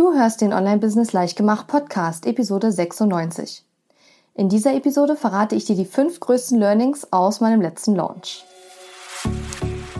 Du 0.00 0.14
hörst 0.14 0.40
den 0.40 0.54
Online-Business 0.54 1.12
Leichtgemacht 1.12 1.66
Podcast, 1.66 2.24
Episode 2.24 2.72
96. 2.72 3.66
In 4.34 4.48
dieser 4.48 4.74
Episode 4.74 5.14
verrate 5.14 5.56
ich 5.56 5.66
dir 5.66 5.76
die 5.76 5.84
fünf 5.84 6.20
größten 6.20 6.58
Learnings 6.58 7.12
aus 7.12 7.42
meinem 7.42 7.60
letzten 7.60 7.96
Launch. 7.96 8.46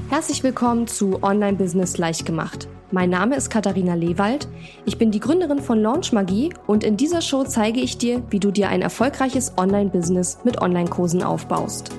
Herzlich 0.08 0.42
willkommen 0.42 0.86
zu 0.86 1.22
Online-Business 1.22 1.98
Leichtgemacht. 1.98 2.66
Mein 2.90 3.10
Name 3.10 3.36
ist 3.36 3.50
Katharina 3.50 3.92
Lewald. 3.92 4.48
Ich 4.86 4.96
bin 4.96 5.10
die 5.10 5.20
Gründerin 5.20 5.60
von 5.60 5.78
Launch 5.82 6.14
Magie 6.14 6.54
und 6.66 6.82
in 6.82 6.96
dieser 6.96 7.20
Show 7.20 7.44
zeige 7.44 7.80
ich 7.80 7.98
dir, 7.98 8.22
wie 8.30 8.40
du 8.40 8.50
dir 8.50 8.70
ein 8.70 8.80
erfolgreiches 8.80 9.52
Online-Business 9.58 10.38
mit 10.44 10.62
Online-Kursen 10.62 11.22
aufbaust. 11.22 11.90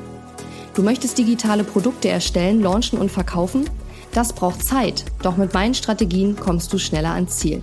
Du 0.74 0.82
möchtest 0.82 1.20
digitale 1.20 1.64
Produkte 1.64 2.10
erstellen, 2.10 2.64
launchen 2.64 2.98
und 2.98 3.12
verkaufen? 3.12 3.70
Das 4.12 4.34
braucht 4.34 4.66
Zeit, 4.66 5.06
doch 5.22 5.38
mit 5.38 5.54
meinen 5.54 5.76
Strategien 5.76 6.36
kommst 6.36 6.74
du 6.74 6.80
schneller 6.80 7.12
ans 7.12 7.38
Ziel. 7.38 7.62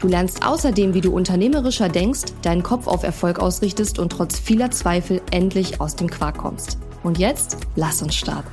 Du 0.00 0.06
lernst 0.06 0.46
außerdem, 0.46 0.94
wie 0.94 1.00
du 1.00 1.12
unternehmerischer 1.12 1.88
denkst, 1.88 2.26
deinen 2.42 2.62
Kopf 2.62 2.86
auf 2.86 3.02
Erfolg 3.02 3.40
ausrichtest 3.40 3.98
und 3.98 4.10
trotz 4.10 4.38
vieler 4.38 4.70
Zweifel 4.70 5.20
endlich 5.32 5.80
aus 5.80 5.96
dem 5.96 6.08
Quark 6.08 6.38
kommst. 6.38 6.78
Und 7.02 7.18
jetzt, 7.18 7.56
lass 7.74 8.00
uns 8.00 8.14
starten. 8.14 8.48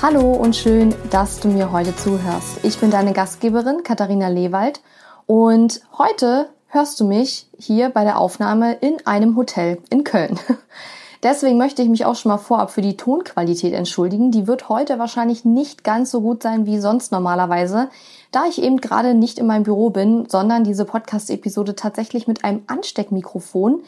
Hallo 0.00 0.32
und 0.32 0.56
schön, 0.56 0.94
dass 1.10 1.40
du 1.40 1.48
mir 1.48 1.70
heute 1.70 1.94
zuhörst. 1.94 2.60
Ich 2.62 2.78
bin 2.78 2.90
deine 2.90 3.12
Gastgeberin 3.12 3.82
Katharina 3.82 4.28
Lewald 4.28 4.80
und 5.26 5.82
heute 5.98 6.48
hörst 6.74 6.98
du 6.98 7.04
mich 7.04 7.46
hier 7.56 7.88
bei 7.88 8.02
der 8.02 8.18
Aufnahme 8.18 8.74
in 8.74 8.96
einem 9.06 9.36
Hotel 9.36 9.78
in 9.90 10.02
Köln. 10.02 10.38
Deswegen 11.22 11.56
möchte 11.56 11.80
ich 11.80 11.88
mich 11.88 12.04
auch 12.04 12.16
schon 12.16 12.30
mal 12.30 12.38
vorab 12.38 12.70
für 12.72 12.82
die 12.82 12.96
Tonqualität 12.96 13.72
entschuldigen. 13.72 14.32
Die 14.32 14.46
wird 14.48 14.68
heute 14.68 14.98
wahrscheinlich 14.98 15.44
nicht 15.44 15.84
ganz 15.84 16.10
so 16.10 16.20
gut 16.20 16.42
sein 16.42 16.66
wie 16.66 16.80
sonst 16.80 17.12
normalerweise, 17.12 17.88
da 18.32 18.44
ich 18.46 18.60
eben 18.60 18.78
gerade 18.78 19.14
nicht 19.14 19.38
in 19.38 19.46
meinem 19.46 19.62
Büro 19.62 19.90
bin, 19.90 20.28
sondern 20.28 20.64
diese 20.64 20.84
Podcast-Episode 20.84 21.76
tatsächlich 21.76 22.26
mit 22.26 22.44
einem 22.44 22.62
Ansteckmikrofon, 22.66 23.84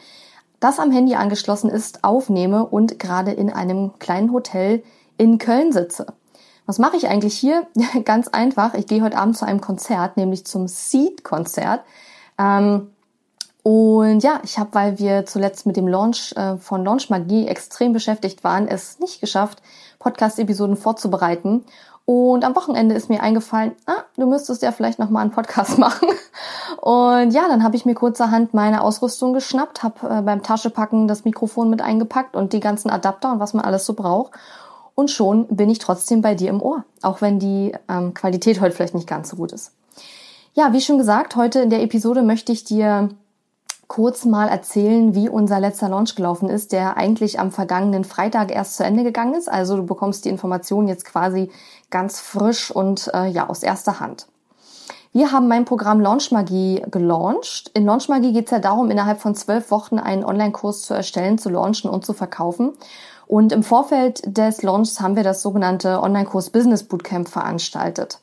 das 0.61 0.79
am 0.79 0.91
Handy 0.91 1.15
angeschlossen 1.15 1.69
ist, 1.69 2.05
aufnehme 2.05 2.65
und 2.65 2.97
gerade 2.97 3.31
in 3.31 3.51
einem 3.51 3.99
kleinen 3.99 4.31
Hotel 4.31 4.81
in 5.17 5.37
Köln 5.37 5.73
sitze. 5.73 6.07
Was 6.65 6.79
mache 6.79 6.95
ich 6.95 7.09
eigentlich 7.09 7.37
hier? 7.37 7.67
Ganz 8.05 8.29
einfach. 8.29 8.73
Ich 8.75 8.87
gehe 8.87 9.03
heute 9.03 9.17
Abend 9.17 9.37
zu 9.37 9.45
einem 9.45 9.61
Konzert, 9.61 10.15
nämlich 10.15 10.45
zum 10.45 10.67
Seed-Konzert. 10.69 11.81
Ähm, 12.37 12.91
und 13.63 14.21
ja, 14.23 14.39
ich 14.43 14.57
habe, 14.57 14.69
weil 14.73 14.97
wir 14.97 15.25
zuletzt 15.25 15.65
mit 15.65 15.75
dem 15.75 15.89
Launch 15.89 16.33
äh, 16.37 16.55
von 16.57 16.85
Launch 16.85 17.09
Magie 17.09 17.47
extrem 17.47 17.91
beschäftigt 17.91 18.43
waren, 18.45 18.67
es 18.67 18.99
nicht 18.99 19.19
geschafft, 19.19 19.61
Podcast-Episoden 19.99 20.77
vorzubereiten. 20.77 21.65
Und 22.05 22.45
am 22.45 22.55
Wochenende 22.55 22.95
ist 22.95 23.09
mir 23.09 23.21
eingefallen, 23.21 23.73
ah, 23.85 24.03
du 24.15 24.25
müsstest 24.25 24.61
ja 24.61 24.71
vielleicht 24.71 24.99
noch 24.99 25.09
mal 25.09 25.19
einen 25.19 25.31
Podcast 25.31 25.77
machen. 25.77 26.07
Und 26.79 27.31
ja, 27.31 27.49
dann 27.49 27.61
habe 27.63 27.75
ich 27.75 27.85
mir 27.85 27.95
kurzerhand 27.95 28.53
meine 28.53 28.81
Ausrüstung 28.81 29.33
geschnappt, 29.33 29.83
habe 29.83 30.19
äh, 30.19 30.21
beim 30.21 30.43
Taschepacken 30.43 31.09
das 31.09 31.25
Mikrofon 31.25 31.69
mit 31.69 31.81
eingepackt 31.81 32.37
und 32.37 32.53
die 32.53 32.61
ganzen 32.61 32.89
Adapter 32.89 33.33
und 33.33 33.41
was 33.41 33.53
man 33.53 33.65
alles 33.65 33.85
so 33.85 33.93
braucht. 33.93 34.31
Und 34.95 35.11
schon 35.11 35.45
bin 35.47 35.69
ich 35.69 35.79
trotzdem 35.79 36.21
bei 36.21 36.33
dir 36.33 36.49
im 36.49 36.61
Ohr, 36.61 36.85
auch 37.01 37.19
wenn 37.19 37.39
die 37.39 37.75
ähm, 37.89 38.13
Qualität 38.13 38.61
heute 38.61 38.73
vielleicht 38.73 38.95
nicht 38.95 39.07
ganz 39.07 39.27
so 39.27 39.35
gut 39.35 39.51
ist. 39.51 39.73
Ja, 40.57 40.73
wie 40.73 40.81
schon 40.81 40.97
gesagt, 40.97 41.35
heute 41.35 41.59
in 41.59 41.69
der 41.69 41.83
Episode 41.83 42.23
möchte 42.23 42.51
ich 42.51 42.63
dir 42.63 43.09
kurz 43.85 44.25
mal 44.25 44.47
erzählen, 44.47 45.13
wie 45.13 45.29
unser 45.29 45.59
letzter 45.59 45.87
Launch 45.87 46.15
gelaufen 46.15 46.49
ist, 46.49 46.71
der 46.71 46.97
eigentlich 46.97 47.39
am 47.39 47.51
vergangenen 47.51 48.03
Freitag 48.03 48.51
erst 48.51 48.75
zu 48.75 48.83
Ende 48.83 49.03
gegangen 49.03 49.35
ist. 49.35 49.51
Also 49.51 49.77
du 49.77 49.85
bekommst 49.85 50.25
die 50.25 50.29
Informationen 50.29 50.87
jetzt 50.87 51.05
quasi 51.05 51.51
ganz 51.91 52.19
frisch 52.19 52.71
und 52.71 53.11
äh, 53.13 53.27
ja 53.27 53.49
aus 53.49 53.61
erster 53.61 53.99
Hand. 53.99 54.25
Wir 55.13 55.31
haben 55.31 55.47
mein 55.47 55.65
Programm 55.65 55.99
Launch 55.99 56.31
Magie 56.31 56.81
gelauncht. 56.89 57.69
In 57.75 57.85
Launch 57.85 58.09
Magie 58.09 58.33
geht 58.33 58.45
es 58.45 58.51
ja 58.51 58.57
darum, 58.57 58.89
innerhalb 58.89 59.21
von 59.21 59.35
zwölf 59.35 59.69
Wochen 59.69 59.99
einen 59.99 60.25
Online-Kurs 60.25 60.81
zu 60.81 60.95
erstellen, 60.95 61.37
zu 61.37 61.51
launchen 61.51 61.87
und 61.87 62.03
zu 62.03 62.13
verkaufen. 62.13 62.73
Und 63.27 63.51
im 63.51 63.61
Vorfeld 63.61 64.23
des 64.25 64.63
Launchs 64.63 65.01
haben 65.01 65.15
wir 65.15 65.23
das 65.23 65.43
sogenannte 65.43 66.01
Online-Kurs 66.01 66.49
Business 66.49 66.81
Bootcamp 66.81 67.29
veranstaltet. 67.29 68.21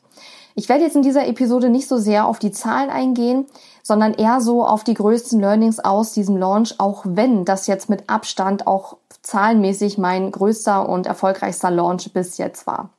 Ich 0.57 0.69
werde 0.69 0.85
jetzt 0.85 0.95
in 0.95 1.01
dieser 1.01 1.27
Episode 1.27 1.69
nicht 1.69 1.89
so 1.89 1.97
sehr 1.97 2.25
auf 2.27 2.39
die 2.39 2.51
Zahlen 2.51 2.89
eingehen, 2.89 3.45
sondern 3.83 4.13
eher 4.13 4.39
so 4.39 4.65
auf 4.65 4.85
die 4.85 4.93
größten 4.93 5.39
Learnings 5.39 5.79
aus 5.79 6.13
diesem 6.13 6.37
Launch, 6.37 6.75
auch 6.79 7.03
wenn 7.05 7.43
das 7.43 7.67
jetzt 7.67 7.89
mit 7.89 8.09
Abstand 8.09 8.65
auch 8.65 8.95
zahlenmäßig 9.21 9.97
mein 9.97 10.31
größter 10.31 10.87
und 10.87 11.07
erfolgreichster 11.07 11.71
Launch 11.71 12.13
bis 12.13 12.37
jetzt 12.37 12.65
war. 12.67 12.89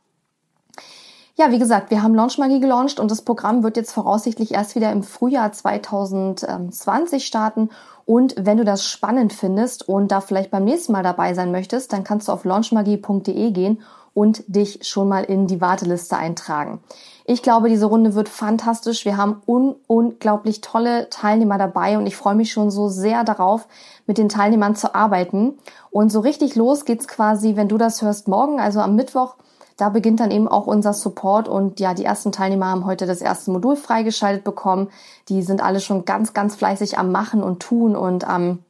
Ja, 1.39 1.50
wie 1.50 1.59
gesagt, 1.59 1.91
wir 1.91 2.03
haben 2.03 2.15
Launch 2.15 2.39
Magie 2.39 2.61
gelauncht 2.61 3.00
und 3.00 3.11
das 3.11 3.22
Programm 3.22 3.62
wird 3.62 3.77
jetzt 3.77 3.93
voraussichtlich 3.93 4.53
erst 4.55 4.75
wieder 4.75 4.93
im 4.93 5.03
Frühjahr 5.03 5.53
2020 5.53 7.27
starten. 7.27 7.71
Und 8.05 8.34
wenn 8.39 8.56
du 8.56 8.65
das 8.65 8.84
spannend 8.84 9.33
findest 9.33 9.87
und 9.89 10.12
da 10.12 10.21
vielleicht 10.21 10.50
beim 10.50 10.65
nächsten 10.65 10.93
Mal 10.93 11.03
dabei 11.03 11.34
sein 11.34 11.53
möchtest, 11.53 11.93
dann 11.93 12.05
kannst 12.05 12.28
du 12.28 12.33
auf 12.33 12.45
launchmagie.de 12.45 13.50
gehen 13.50 13.83
und 14.15 14.45
dich 14.47 14.89
schon 14.89 15.09
mal 15.09 15.25
in 15.25 15.47
die 15.47 15.61
Warteliste 15.61 16.16
eintragen. 16.16 16.81
Ich 17.28 17.42
glaube, 17.42 17.69
diese 17.69 17.87
Runde 17.87 18.14
wird 18.14 18.28
fantastisch. 18.28 19.04
Wir 19.04 19.16
haben 19.16 19.42
un 19.47 19.75
unglaublich 19.88 20.60
tolle 20.60 21.10
Teilnehmer 21.10 21.59
dabei 21.59 21.98
und 21.98 22.06
ich 22.06 22.16
freue 22.16 22.37
mich 22.37 22.53
schon 22.53 22.70
so 22.70 22.88
sehr 22.88 23.25
darauf, 23.25 23.66
mit 24.06 24.16
den 24.16 24.28
Teilnehmern 24.28 24.76
zu 24.76 24.94
arbeiten. 24.94 25.59
Und 25.91 26.12
so 26.12 26.20
richtig 26.20 26.54
los 26.54 26.84
geht's 26.84 27.09
quasi, 27.09 27.56
wenn 27.56 27.66
du 27.66 27.78
das 27.78 28.00
hörst, 28.00 28.28
morgen, 28.28 28.60
also 28.60 28.78
am 28.78 28.94
Mittwoch. 28.94 29.34
Da 29.76 29.88
beginnt 29.88 30.20
dann 30.20 30.31
eben 30.31 30.47
auch 30.47 30.69
unser 30.69 30.92
Support 30.92 31.48
und 31.48 31.81
ja, 31.81 31.94
die 31.94 32.04
ersten 32.04 32.31
Teilnehmer 32.31 32.66
haben 32.66 32.86
heute 32.86 33.06
das 33.06 33.20
erste 33.20 33.50
Modul 33.50 33.75
freigeschaltet 33.75 34.44
bekommen. 34.44 34.88
Die 35.28 35.42
sind 35.42 35.60
alle 35.60 35.81
schon 35.81 36.04
ganz, 36.04 36.32
ganz 36.32 36.54
fleißig 36.54 36.97
am 36.97 37.10
Machen 37.10 37.42
und 37.42 37.59
Tun 37.60 37.97
und 37.97 38.25
am 38.25 38.60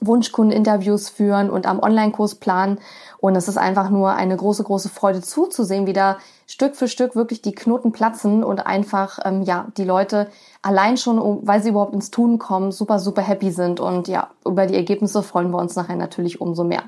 Wunschkundeninterviews 0.00 1.08
führen 1.08 1.48
und 1.48 1.66
am 1.66 1.80
Online-Kurs 1.80 2.34
planen. 2.34 2.78
Und 3.18 3.34
es 3.34 3.48
ist 3.48 3.56
einfach 3.56 3.88
nur 3.88 4.12
eine 4.12 4.36
große, 4.36 4.62
große 4.62 4.90
Freude 4.90 5.22
zuzusehen, 5.22 5.86
wie 5.86 5.94
da 5.94 6.18
Stück 6.54 6.76
für 6.76 6.86
Stück 6.86 7.16
wirklich 7.16 7.42
die 7.42 7.52
Knoten 7.52 7.90
platzen 7.90 8.44
und 8.44 8.64
einfach, 8.64 9.18
ähm, 9.24 9.42
ja, 9.42 9.66
die 9.76 9.82
Leute 9.82 10.28
allein 10.62 10.96
schon, 10.96 11.44
weil 11.44 11.60
sie 11.60 11.70
überhaupt 11.70 11.94
ins 11.94 12.12
Tun 12.12 12.38
kommen, 12.38 12.70
super, 12.70 13.00
super 13.00 13.22
happy 13.22 13.50
sind. 13.50 13.80
Und 13.80 14.06
ja, 14.06 14.30
über 14.46 14.66
die 14.66 14.76
Ergebnisse 14.76 15.24
freuen 15.24 15.50
wir 15.50 15.58
uns 15.58 15.74
nachher 15.74 15.96
natürlich 15.96 16.40
umso 16.40 16.62
mehr. 16.62 16.84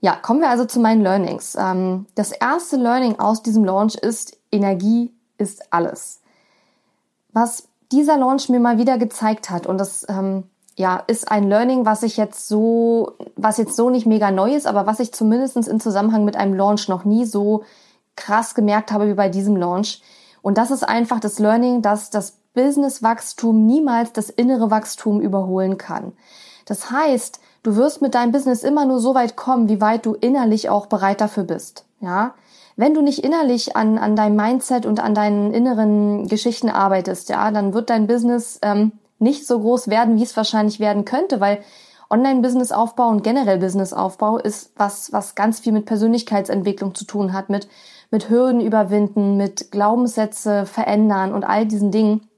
Ja, 0.00 0.14
kommen 0.14 0.40
wir 0.40 0.48
also 0.48 0.64
zu 0.64 0.78
meinen 0.78 1.02
Learnings. 1.02 1.56
Ähm, 1.56 2.06
das 2.14 2.30
erste 2.30 2.76
Learning 2.76 3.18
aus 3.18 3.42
diesem 3.42 3.64
Launch 3.64 3.96
ist, 3.96 4.38
Energie 4.52 5.12
ist 5.38 5.72
alles. 5.72 6.20
Was 7.32 7.66
dieser 7.90 8.16
Launch 8.16 8.48
mir 8.48 8.60
mal 8.60 8.78
wieder 8.78 8.96
gezeigt 8.96 9.50
hat, 9.50 9.66
und 9.66 9.78
das 9.78 10.06
ähm, 10.08 10.44
ja, 10.76 11.02
ist 11.08 11.32
ein 11.32 11.48
Learning, 11.48 11.84
was 11.84 12.04
ich 12.04 12.16
jetzt 12.16 12.46
so, 12.46 13.16
was 13.34 13.58
jetzt 13.58 13.74
so 13.74 13.90
nicht 13.90 14.06
mega 14.06 14.30
neu 14.30 14.54
ist, 14.54 14.68
aber 14.68 14.86
was 14.86 15.00
ich 15.00 15.12
zumindest 15.12 15.56
in 15.56 15.80
Zusammenhang 15.80 16.24
mit 16.24 16.36
einem 16.36 16.54
Launch 16.54 16.86
noch 16.86 17.04
nie 17.04 17.24
so 17.24 17.64
krass 18.16 18.54
gemerkt 18.54 18.92
habe 18.92 19.08
wie 19.08 19.14
bei 19.14 19.28
diesem 19.28 19.56
Launch. 19.56 20.02
Und 20.42 20.58
das 20.58 20.70
ist 20.70 20.82
einfach 20.82 21.20
das 21.20 21.38
Learning, 21.38 21.82
dass 21.82 22.10
das 22.10 22.38
Business-Wachstum 22.54 23.66
niemals 23.66 24.12
das 24.12 24.30
innere 24.30 24.70
Wachstum 24.70 25.20
überholen 25.20 25.78
kann. 25.78 26.12
Das 26.64 26.90
heißt, 26.90 27.40
du 27.62 27.76
wirst 27.76 28.02
mit 28.02 28.14
deinem 28.14 28.32
Business 28.32 28.62
immer 28.62 28.86
nur 28.86 28.98
so 28.98 29.14
weit 29.14 29.36
kommen, 29.36 29.68
wie 29.68 29.80
weit 29.80 30.06
du 30.06 30.14
innerlich 30.14 30.68
auch 30.68 30.86
bereit 30.86 31.20
dafür 31.20 31.44
bist. 31.44 31.84
Ja, 32.00 32.34
wenn 32.76 32.92
du 32.92 33.00
nicht 33.00 33.24
innerlich 33.24 33.74
an, 33.76 33.98
an 33.98 34.16
deinem 34.16 34.36
Mindset 34.36 34.84
und 34.84 35.00
an 35.00 35.14
deinen 35.14 35.52
inneren 35.54 36.28
Geschichten 36.28 36.68
arbeitest, 36.68 37.28
ja, 37.30 37.50
dann 37.50 37.72
wird 37.72 37.88
dein 37.88 38.06
Business 38.06 38.58
ähm, 38.62 38.92
nicht 39.18 39.46
so 39.46 39.60
groß 39.60 39.88
werden, 39.88 40.16
wie 40.16 40.22
es 40.22 40.36
wahrscheinlich 40.36 40.78
werden 40.78 41.04
könnte, 41.04 41.40
weil 41.40 41.60
Online-Business-Aufbau 42.10 43.08
und 43.08 43.24
generell 43.24 43.58
Business-Aufbau 43.58 44.38
ist 44.38 44.72
was, 44.76 45.12
was 45.12 45.34
ganz 45.34 45.60
viel 45.60 45.72
mit 45.72 45.86
Persönlichkeitsentwicklung 45.86 46.94
zu 46.94 47.04
tun 47.04 47.32
hat, 47.32 47.48
mit, 47.48 47.66
mit 48.10 48.30
Hürden 48.30 48.60
überwinden, 48.60 49.36
mit 49.36 49.70
Glaubenssätze 49.70 50.66
verändern 50.66 51.32
und 51.32 51.44
all 51.44 51.66
diesen 51.66 51.90
Dingen. 51.90 52.28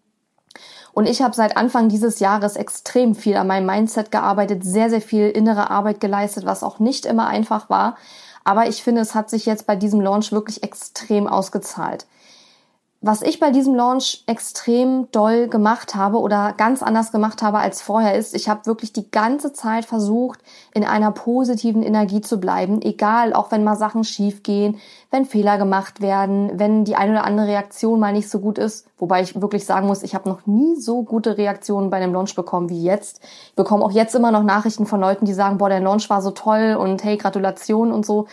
Und 0.93 1.09
ich 1.09 1.23
habe 1.23 1.35
seit 1.35 1.57
Anfang 1.57 1.89
dieses 1.89 2.19
Jahres 2.19 2.57
extrem 2.57 3.15
viel 3.15 3.37
an 3.37 3.47
meinem 3.47 3.67
Mindset 3.67 4.11
gearbeitet, 4.11 4.65
sehr, 4.65 4.91
sehr 4.91 5.01
viel 5.01 5.29
innere 5.29 5.71
Arbeit 5.71 6.01
geleistet, 6.01 6.45
was 6.45 6.65
auch 6.65 6.81
nicht 6.81 7.07
immer 7.07 7.29
einfach 7.29 7.71
war. 7.71 7.97
Aber 8.45 8.67
ich 8.67 8.83
finde, 8.83 9.03
es 9.03 9.15
hat 9.15 9.31
sich 9.31 9.47
jetzt 9.47 9.67
bei 9.67 9.77
diesem 9.77 10.01
Launch 10.01 10.33
wirklich 10.33 10.63
extrem 10.63 11.27
ausgezahlt. 11.27 12.07
Was 13.01 13.23
ich 13.23 13.39
bei 13.39 13.53
diesem 13.53 13.77
Launch 13.77 14.25
extrem 14.27 15.09
doll 15.13 15.47
gemacht 15.47 15.95
habe 15.95 16.19
oder 16.19 16.53
ganz 16.57 16.83
anders 16.83 17.13
gemacht 17.13 17.43
habe 17.43 17.59
als 17.59 17.81
vorher 17.81 18.17
ist, 18.17 18.35
ich 18.35 18.49
habe 18.49 18.67
wirklich 18.67 18.93
die 18.93 19.09
ganze 19.09 19.53
Zeit 19.53 19.85
versucht, 19.85 20.41
in 20.75 20.85
einer 20.85 21.13
positiven 21.13 21.85
Energie 21.85 22.21
zu 22.21 22.41
bleiben, 22.41 22.83
egal, 22.83 23.35
auch 23.35 23.53
wenn 23.53 23.63
mal 23.63 23.77
Sachen 23.77 24.03
schief 24.03 24.43
gehen, 24.43 24.81
wenn 25.13 25.27
Fehler 25.27 25.59
gemacht 25.59 26.01
werden, 26.01 26.51
wenn 26.59 26.85
die 26.85 26.97
eine 26.97 27.13
oder 27.13 27.25
andere 27.25 27.47
Reaktion 27.47 28.01
mal 28.01 28.13
nicht 28.13 28.29
so 28.29 28.41
gut 28.41 28.59
ist, 28.59 28.89
wobei 28.99 29.23
ich 29.23 29.41
wirklich 29.41 29.65
sagen 29.65 29.87
muss, 29.87 30.03
ich 30.03 30.17
habe 30.17 30.29
noch 30.29 30.47
nie 30.47 30.75
so 30.75 31.05
gute 31.05 31.39
Reaktionen 31.39 31.91
bei 31.91 31.99
einem 31.99 32.13
Launch 32.13 32.35
bekommen 32.35 32.69
wie 32.69 32.83
jetzt. 32.83 33.21
Ich 33.51 33.55
bekomme 33.55 33.85
auch 33.85 33.93
jetzt 33.93 34.17
immer 34.17 34.33
noch 34.33 34.43
Nachrichten 34.43 34.87
von 34.87 34.99
Leuten, 34.99 35.25
die 35.25 35.35
sagen, 35.35 35.59
boah, 35.59 35.69
der 35.69 35.81
Launch 35.81 36.11
war 36.11 36.21
so 36.21 36.33
toll 36.33 36.77
und 36.77 37.05
hey, 37.05 37.17
Gratulation 37.17 37.93
und 37.93 38.05
so. 38.05 38.27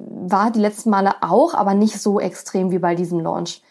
War 0.00 0.50
die 0.50 0.58
letzten 0.58 0.90
Male 0.90 1.12
auch, 1.20 1.54
aber 1.54 1.74
nicht 1.74 2.02
so 2.02 2.18
extrem 2.18 2.72
wie 2.72 2.80
bei 2.80 2.96
diesem 2.96 3.20
Launch. 3.20 3.62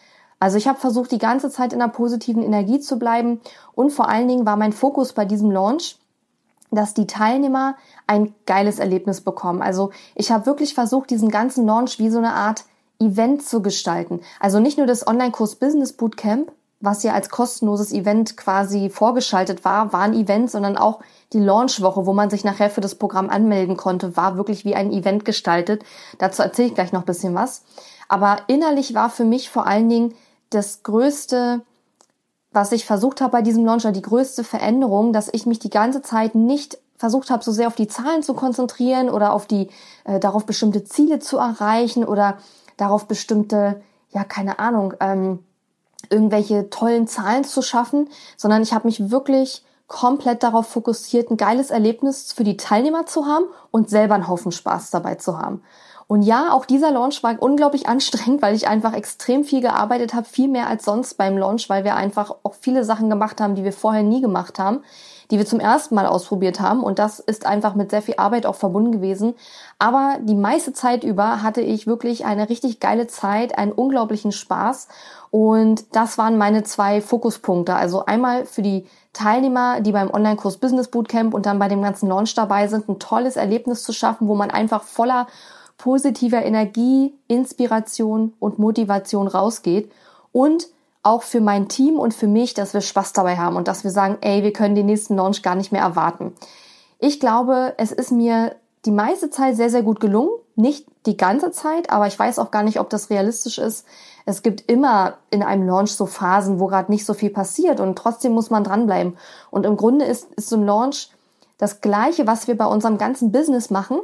Also 0.42 0.58
ich 0.58 0.66
habe 0.66 0.80
versucht, 0.80 1.12
die 1.12 1.18
ganze 1.18 1.50
Zeit 1.50 1.72
in 1.72 1.80
einer 1.80 1.92
positiven 1.92 2.42
Energie 2.42 2.80
zu 2.80 2.98
bleiben 2.98 3.40
und 3.76 3.90
vor 3.90 4.08
allen 4.08 4.26
Dingen 4.26 4.44
war 4.44 4.56
mein 4.56 4.72
Fokus 4.72 5.12
bei 5.12 5.24
diesem 5.24 5.52
Launch, 5.52 5.98
dass 6.72 6.94
die 6.94 7.06
Teilnehmer 7.06 7.76
ein 8.08 8.34
geiles 8.44 8.80
Erlebnis 8.80 9.20
bekommen. 9.20 9.62
Also 9.62 9.92
ich 10.16 10.32
habe 10.32 10.46
wirklich 10.46 10.74
versucht, 10.74 11.10
diesen 11.10 11.28
ganzen 11.28 11.64
Launch 11.64 12.00
wie 12.00 12.10
so 12.10 12.18
eine 12.18 12.34
Art 12.34 12.64
Event 12.98 13.44
zu 13.44 13.62
gestalten. 13.62 14.18
Also 14.40 14.58
nicht 14.58 14.78
nur 14.78 14.88
das 14.88 15.06
Online-Kurs 15.06 15.54
Business 15.54 15.92
Bootcamp, 15.92 16.50
was 16.80 17.04
ja 17.04 17.12
als 17.12 17.30
kostenloses 17.30 17.92
Event 17.92 18.36
quasi 18.36 18.90
vorgeschaltet 18.90 19.64
war, 19.64 19.92
war 19.92 20.00
ein 20.00 20.14
Event, 20.14 20.50
sondern 20.50 20.76
auch 20.76 20.98
die 21.32 21.38
Launchwoche, 21.38 22.04
wo 22.04 22.14
man 22.14 22.30
sich 22.30 22.42
nachher 22.42 22.68
für 22.68 22.80
das 22.80 22.96
Programm 22.96 23.30
anmelden 23.30 23.76
konnte, 23.76 24.16
war 24.16 24.36
wirklich 24.36 24.64
wie 24.64 24.74
ein 24.74 24.92
Event 24.92 25.24
gestaltet. 25.24 25.84
Dazu 26.18 26.42
erzähle 26.42 26.66
ich 26.66 26.74
gleich 26.74 26.90
noch 26.90 27.02
ein 27.02 27.06
bisschen 27.06 27.36
was. 27.36 27.62
Aber 28.08 28.38
innerlich 28.48 28.92
war 28.94 29.08
für 29.08 29.24
mich 29.24 29.48
vor 29.48 29.68
allen 29.68 29.88
Dingen 29.88 30.14
das 30.54 30.82
größte, 30.82 31.62
was 32.52 32.72
ich 32.72 32.84
versucht 32.84 33.20
habe 33.20 33.32
bei 33.32 33.42
diesem 33.42 33.64
Launcher, 33.64 33.92
die 33.92 34.02
größte 34.02 34.44
Veränderung, 34.44 35.12
dass 35.12 35.30
ich 35.32 35.46
mich 35.46 35.58
die 35.58 35.70
ganze 35.70 36.02
Zeit 36.02 36.34
nicht 36.34 36.78
versucht 36.96 37.30
habe, 37.30 37.42
so 37.42 37.50
sehr 37.50 37.66
auf 37.66 37.74
die 37.74 37.88
Zahlen 37.88 38.22
zu 38.22 38.34
konzentrieren 38.34 39.10
oder 39.10 39.32
auf 39.32 39.46
die, 39.46 39.68
äh, 40.04 40.20
darauf 40.20 40.46
bestimmte 40.46 40.84
Ziele 40.84 41.18
zu 41.18 41.38
erreichen 41.38 42.04
oder 42.04 42.38
darauf 42.76 43.06
bestimmte, 43.06 43.82
ja, 44.10 44.22
keine 44.24 44.58
Ahnung, 44.58 44.94
ähm, 45.00 45.40
irgendwelche 46.10 46.70
tollen 46.70 47.06
Zahlen 47.06 47.44
zu 47.44 47.62
schaffen, 47.62 48.08
sondern 48.36 48.62
ich 48.62 48.72
habe 48.72 48.86
mich 48.86 49.10
wirklich 49.10 49.64
komplett 49.88 50.42
darauf 50.42 50.68
fokussiert, 50.68 51.30
ein 51.30 51.36
geiles 51.36 51.70
Erlebnis 51.70 52.32
für 52.32 52.44
die 52.44 52.56
Teilnehmer 52.56 53.06
zu 53.06 53.26
haben 53.26 53.44
und 53.70 53.90
selber 53.90 54.14
einen 54.14 54.28
Haufen 54.28 54.52
Spaß 54.52 54.90
dabei 54.90 55.16
zu 55.16 55.38
haben. 55.38 55.62
Und 56.12 56.20
ja, 56.20 56.52
auch 56.52 56.66
dieser 56.66 56.90
Launch 56.90 57.22
war 57.22 57.40
unglaublich 57.40 57.88
anstrengend, 57.88 58.42
weil 58.42 58.54
ich 58.54 58.68
einfach 58.68 58.92
extrem 58.92 59.44
viel 59.44 59.62
gearbeitet 59.62 60.12
habe, 60.12 60.26
viel 60.26 60.46
mehr 60.46 60.66
als 60.66 60.84
sonst 60.84 61.14
beim 61.14 61.38
Launch, 61.38 61.70
weil 61.70 61.84
wir 61.84 61.96
einfach 61.96 62.34
auch 62.42 62.52
viele 62.52 62.84
Sachen 62.84 63.08
gemacht 63.08 63.40
haben, 63.40 63.54
die 63.54 63.64
wir 63.64 63.72
vorher 63.72 64.02
nie 64.02 64.20
gemacht 64.20 64.58
haben, 64.58 64.82
die 65.30 65.38
wir 65.38 65.46
zum 65.46 65.58
ersten 65.58 65.94
Mal 65.94 66.04
ausprobiert 66.04 66.60
haben. 66.60 66.82
Und 66.82 66.98
das 66.98 67.18
ist 67.18 67.46
einfach 67.46 67.74
mit 67.76 67.90
sehr 67.90 68.02
viel 68.02 68.16
Arbeit 68.18 68.44
auch 68.44 68.56
verbunden 68.56 68.92
gewesen. 68.92 69.32
Aber 69.78 70.18
die 70.20 70.34
meiste 70.34 70.74
Zeit 70.74 71.02
über 71.02 71.42
hatte 71.42 71.62
ich 71.62 71.86
wirklich 71.86 72.26
eine 72.26 72.50
richtig 72.50 72.78
geile 72.78 73.06
Zeit, 73.06 73.56
einen 73.56 73.72
unglaublichen 73.72 74.32
Spaß. 74.32 74.88
Und 75.30 75.96
das 75.96 76.18
waren 76.18 76.36
meine 76.36 76.62
zwei 76.62 77.00
Fokuspunkte. 77.00 77.74
Also 77.74 78.04
einmal 78.04 78.44
für 78.44 78.60
die 78.60 78.84
Teilnehmer, 79.14 79.80
die 79.80 79.92
beim 79.92 80.10
Online-Kurs 80.10 80.58
Business 80.58 80.88
Bootcamp 80.88 81.32
und 81.32 81.46
dann 81.46 81.58
bei 81.58 81.68
dem 81.68 81.80
ganzen 81.80 82.10
Launch 82.10 82.34
dabei 82.34 82.68
sind, 82.68 82.86
ein 82.90 82.98
tolles 82.98 83.36
Erlebnis 83.36 83.82
zu 83.82 83.94
schaffen, 83.94 84.28
wo 84.28 84.34
man 84.34 84.50
einfach 84.50 84.82
voller 84.82 85.26
positiver 85.82 86.44
Energie, 86.44 87.12
Inspiration 87.26 88.34
und 88.38 88.60
Motivation 88.60 89.26
rausgeht 89.26 89.90
und 90.30 90.68
auch 91.02 91.24
für 91.24 91.40
mein 91.40 91.66
Team 91.66 91.98
und 91.98 92.14
für 92.14 92.28
mich, 92.28 92.54
dass 92.54 92.72
wir 92.72 92.82
Spaß 92.82 93.14
dabei 93.14 93.36
haben 93.36 93.56
und 93.56 93.66
dass 93.66 93.82
wir 93.82 93.90
sagen, 93.90 94.16
ey, 94.20 94.44
wir 94.44 94.52
können 94.52 94.76
den 94.76 94.86
nächsten 94.86 95.16
Launch 95.16 95.42
gar 95.42 95.56
nicht 95.56 95.72
mehr 95.72 95.82
erwarten. 95.82 96.34
Ich 97.00 97.18
glaube, 97.18 97.74
es 97.78 97.90
ist 97.90 98.12
mir 98.12 98.54
die 98.84 98.92
meiste 98.92 99.30
Zeit 99.30 99.56
sehr, 99.56 99.70
sehr 99.70 99.82
gut 99.82 99.98
gelungen. 99.98 100.30
Nicht 100.54 100.86
die 101.04 101.16
ganze 101.16 101.50
Zeit, 101.50 101.90
aber 101.90 102.06
ich 102.06 102.16
weiß 102.16 102.38
auch 102.38 102.52
gar 102.52 102.62
nicht, 102.62 102.78
ob 102.78 102.88
das 102.88 103.10
realistisch 103.10 103.58
ist. 103.58 103.84
Es 104.24 104.44
gibt 104.44 104.70
immer 104.70 105.14
in 105.30 105.42
einem 105.42 105.66
Launch 105.66 105.90
so 105.90 106.06
Phasen, 106.06 106.60
wo 106.60 106.68
gerade 106.68 106.92
nicht 106.92 107.04
so 107.04 107.12
viel 107.12 107.30
passiert 107.30 107.80
und 107.80 107.98
trotzdem 107.98 108.34
muss 108.34 108.50
man 108.50 108.62
dranbleiben. 108.62 109.16
Und 109.50 109.66
im 109.66 109.76
Grunde 109.76 110.04
ist, 110.04 110.32
ist 110.34 110.48
so 110.48 110.54
ein 110.54 110.64
Launch 110.64 111.10
das 111.58 111.80
Gleiche, 111.80 112.28
was 112.28 112.46
wir 112.46 112.56
bei 112.56 112.66
unserem 112.66 112.98
ganzen 112.98 113.32
Business 113.32 113.68
machen, 113.70 113.98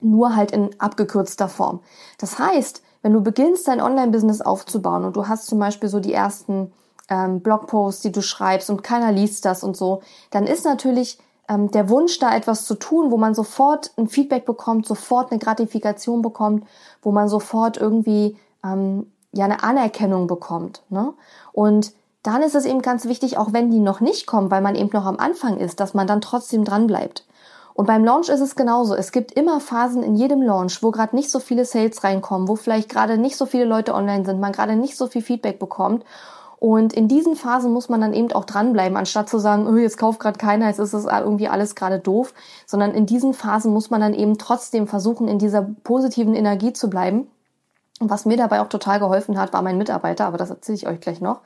nur 0.00 0.36
halt 0.36 0.52
in 0.52 0.70
abgekürzter 0.78 1.48
Form. 1.48 1.80
Das 2.18 2.38
heißt, 2.38 2.82
wenn 3.02 3.12
du 3.12 3.20
beginnst, 3.20 3.68
dein 3.68 3.80
Online-Business 3.80 4.40
aufzubauen 4.40 5.04
und 5.04 5.16
du 5.16 5.28
hast 5.28 5.46
zum 5.46 5.58
Beispiel 5.58 5.88
so 5.88 6.00
die 6.00 6.12
ersten 6.12 6.72
ähm, 7.08 7.40
Blogposts, 7.40 8.02
die 8.02 8.12
du 8.12 8.22
schreibst 8.22 8.70
und 8.70 8.82
keiner 8.82 9.12
liest 9.12 9.44
das 9.44 9.62
und 9.62 9.76
so, 9.76 10.02
dann 10.30 10.46
ist 10.46 10.64
natürlich 10.64 11.18
ähm, 11.48 11.70
der 11.70 11.88
Wunsch, 11.88 12.18
da 12.18 12.34
etwas 12.36 12.64
zu 12.64 12.74
tun, 12.74 13.10
wo 13.10 13.16
man 13.16 13.34
sofort 13.34 13.92
ein 13.96 14.08
Feedback 14.08 14.44
bekommt, 14.44 14.86
sofort 14.86 15.30
eine 15.30 15.38
Gratifikation 15.38 16.22
bekommt, 16.22 16.64
wo 17.02 17.12
man 17.12 17.28
sofort 17.28 17.76
irgendwie 17.76 18.36
ähm, 18.64 19.10
ja 19.32 19.44
eine 19.44 19.62
Anerkennung 19.62 20.26
bekommt. 20.26 20.82
Ne? 20.90 21.14
Und 21.52 21.92
dann 22.22 22.42
ist 22.42 22.54
es 22.54 22.66
eben 22.66 22.82
ganz 22.82 23.06
wichtig, 23.06 23.38
auch 23.38 23.52
wenn 23.52 23.70
die 23.70 23.78
noch 23.78 24.00
nicht 24.00 24.26
kommen, 24.26 24.50
weil 24.50 24.60
man 24.60 24.74
eben 24.74 24.90
noch 24.92 25.06
am 25.06 25.18
Anfang 25.18 25.58
ist, 25.58 25.80
dass 25.80 25.94
man 25.94 26.06
dann 26.06 26.20
trotzdem 26.20 26.64
dran 26.64 26.86
bleibt. 26.86 27.24
Und 27.78 27.86
beim 27.86 28.04
Launch 28.04 28.28
ist 28.28 28.40
es 28.40 28.56
genauso. 28.56 28.96
Es 28.96 29.12
gibt 29.12 29.30
immer 29.30 29.60
Phasen 29.60 30.02
in 30.02 30.16
jedem 30.16 30.42
Launch, 30.42 30.82
wo 30.82 30.90
gerade 30.90 31.14
nicht 31.14 31.30
so 31.30 31.38
viele 31.38 31.64
Sales 31.64 32.02
reinkommen, 32.02 32.48
wo 32.48 32.56
vielleicht 32.56 32.88
gerade 32.88 33.18
nicht 33.18 33.36
so 33.36 33.46
viele 33.46 33.66
Leute 33.66 33.94
online 33.94 34.24
sind, 34.24 34.40
man 34.40 34.50
gerade 34.50 34.74
nicht 34.74 34.96
so 34.96 35.06
viel 35.06 35.22
Feedback 35.22 35.60
bekommt. 35.60 36.04
Und 36.58 36.92
in 36.92 37.06
diesen 37.06 37.36
Phasen 37.36 37.72
muss 37.72 37.88
man 37.88 38.00
dann 38.00 38.14
eben 38.14 38.32
auch 38.32 38.46
dranbleiben, 38.46 38.96
anstatt 38.96 39.28
zu 39.28 39.38
sagen, 39.38 39.68
oh, 39.68 39.76
jetzt 39.76 39.96
kauft 39.96 40.18
gerade 40.18 40.38
keiner, 40.38 40.66
jetzt 40.66 40.80
ist 40.80 40.92
es 40.92 41.04
irgendwie 41.04 41.46
alles 41.46 41.76
gerade 41.76 42.00
doof, 42.00 42.34
sondern 42.66 42.94
in 42.94 43.06
diesen 43.06 43.32
Phasen 43.32 43.72
muss 43.72 43.90
man 43.90 44.00
dann 44.00 44.12
eben 44.12 44.38
trotzdem 44.38 44.88
versuchen, 44.88 45.28
in 45.28 45.38
dieser 45.38 45.62
positiven 45.84 46.34
Energie 46.34 46.72
zu 46.72 46.90
bleiben. 46.90 47.28
Und 48.00 48.10
was 48.10 48.26
mir 48.26 48.36
dabei 48.36 48.60
auch 48.60 48.68
total 48.68 48.98
geholfen 48.98 49.38
hat, 49.38 49.52
war 49.52 49.62
mein 49.62 49.78
Mitarbeiter, 49.78 50.26
aber 50.26 50.36
das 50.36 50.50
erzähle 50.50 50.78
ich 50.78 50.88
euch 50.88 50.98
gleich 50.98 51.20
noch. 51.20 51.42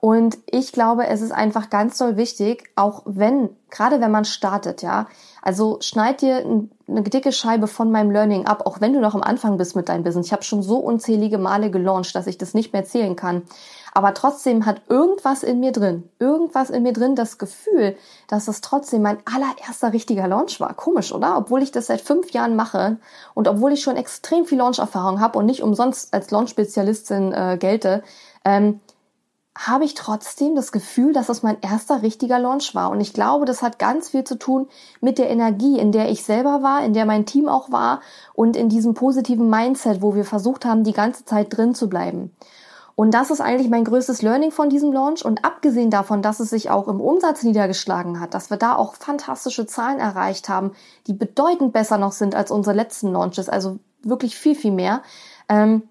Und 0.00 0.38
ich 0.46 0.72
glaube, 0.72 1.06
es 1.06 1.20
ist 1.20 1.32
einfach 1.32 1.70
ganz 1.70 1.98
doll 1.98 2.16
wichtig, 2.16 2.70
auch 2.76 3.02
wenn, 3.06 3.50
gerade 3.70 4.00
wenn 4.00 4.10
man 4.10 4.24
startet, 4.24 4.82
ja, 4.82 5.06
also 5.42 5.78
schneid 5.80 6.20
dir 6.20 6.44
eine 6.88 7.02
dicke 7.02 7.32
Scheibe 7.32 7.66
von 7.66 7.90
meinem 7.90 8.10
Learning 8.10 8.46
ab, 8.46 8.66
auch 8.66 8.80
wenn 8.80 8.92
du 8.92 9.00
noch 9.00 9.14
am 9.14 9.22
Anfang 9.22 9.56
bist 9.56 9.74
mit 9.74 9.88
deinem 9.88 10.04
Business. 10.04 10.26
Ich 10.26 10.32
habe 10.32 10.42
schon 10.42 10.62
so 10.62 10.76
unzählige 10.78 11.38
Male 11.38 11.70
gelauncht, 11.70 12.14
dass 12.14 12.26
ich 12.26 12.38
das 12.38 12.54
nicht 12.54 12.72
mehr 12.72 12.84
zählen 12.84 13.16
kann. 13.16 13.42
Aber 13.96 14.12
trotzdem 14.12 14.66
hat 14.66 14.82
irgendwas 14.90 15.42
in 15.42 15.58
mir 15.58 15.72
drin, 15.72 16.06
irgendwas 16.18 16.68
in 16.68 16.82
mir 16.82 16.92
drin 16.92 17.16
das 17.16 17.38
Gefühl, 17.38 17.96
dass 18.28 18.46
es 18.46 18.60
trotzdem 18.60 19.00
mein 19.00 19.16
allererster 19.24 19.94
richtiger 19.94 20.28
Launch 20.28 20.60
war. 20.60 20.74
Komisch, 20.74 21.12
oder? 21.12 21.38
Obwohl 21.38 21.62
ich 21.62 21.72
das 21.72 21.86
seit 21.86 22.02
fünf 22.02 22.30
Jahren 22.32 22.56
mache 22.56 22.98
und 23.32 23.48
obwohl 23.48 23.72
ich 23.72 23.82
schon 23.82 23.96
extrem 23.96 24.44
viel 24.44 24.58
Launch-Erfahrung 24.58 25.18
habe 25.20 25.38
und 25.38 25.46
nicht 25.46 25.62
umsonst 25.62 26.12
als 26.12 26.30
Launch-Spezialistin 26.30 27.32
äh, 27.32 27.56
gelte, 27.58 28.02
ähm, 28.44 28.80
habe 29.56 29.84
ich 29.84 29.94
trotzdem 29.94 30.54
das 30.54 30.70
Gefühl, 30.70 31.12
dass 31.12 31.28
es 31.28 31.42
mein 31.42 31.60
erster 31.60 32.02
richtiger 32.02 32.38
Launch 32.38 32.74
war. 32.74 32.90
Und 32.90 33.00
ich 33.00 33.12
glaube, 33.12 33.46
das 33.46 33.62
hat 33.62 33.78
ganz 33.78 34.10
viel 34.10 34.24
zu 34.24 34.38
tun 34.38 34.68
mit 35.00 35.18
der 35.18 35.30
Energie, 35.30 35.78
in 35.78 35.92
der 35.92 36.10
ich 36.10 36.24
selber 36.24 36.62
war, 36.62 36.84
in 36.84 36.92
der 36.92 37.06
mein 37.06 37.26
Team 37.26 37.48
auch 37.48 37.72
war 37.72 38.00
und 38.34 38.56
in 38.56 38.68
diesem 38.68 38.94
positiven 38.94 39.48
Mindset, 39.48 40.02
wo 40.02 40.14
wir 40.14 40.24
versucht 40.24 40.64
haben, 40.64 40.84
die 40.84 40.92
ganze 40.92 41.24
Zeit 41.24 41.56
drin 41.56 41.74
zu 41.74 41.88
bleiben. 41.88 42.32
Und 42.94 43.12
das 43.12 43.30
ist 43.30 43.42
eigentlich 43.42 43.68
mein 43.68 43.84
größtes 43.84 44.22
Learning 44.22 44.50
von 44.50 44.70
diesem 44.70 44.90
Launch. 44.92 45.24
Und 45.24 45.44
abgesehen 45.44 45.90
davon, 45.90 46.22
dass 46.22 46.40
es 46.40 46.50
sich 46.50 46.70
auch 46.70 46.88
im 46.88 47.00
Umsatz 47.00 47.42
niedergeschlagen 47.42 48.20
hat, 48.20 48.32
dass 48.32 48.50
wir 48.50 48.56
da 48.56 48.74
auch 48.74 48.94
fantastische 48.94 49.66
Zahlen 49.66 49.98
erreicht 49.98 50.48
haben, 50.48 50.72
die 51.06 51.12
bedeutend 51.12 51.72
besser 51.74 51.98
noch 51.98 52.12
sind 52.12 52.34
als 52.34 52.50
unsere 52.50 52.74
letzten 52.74 53.12
Launches, 53.12 53.50
also 53.50 53.78
wirklich 54.02 54.36
viel, 54.36 54.54
viel 54.54 54.72
mehr. 54.72 55.02
Ähm, 55.48 55.82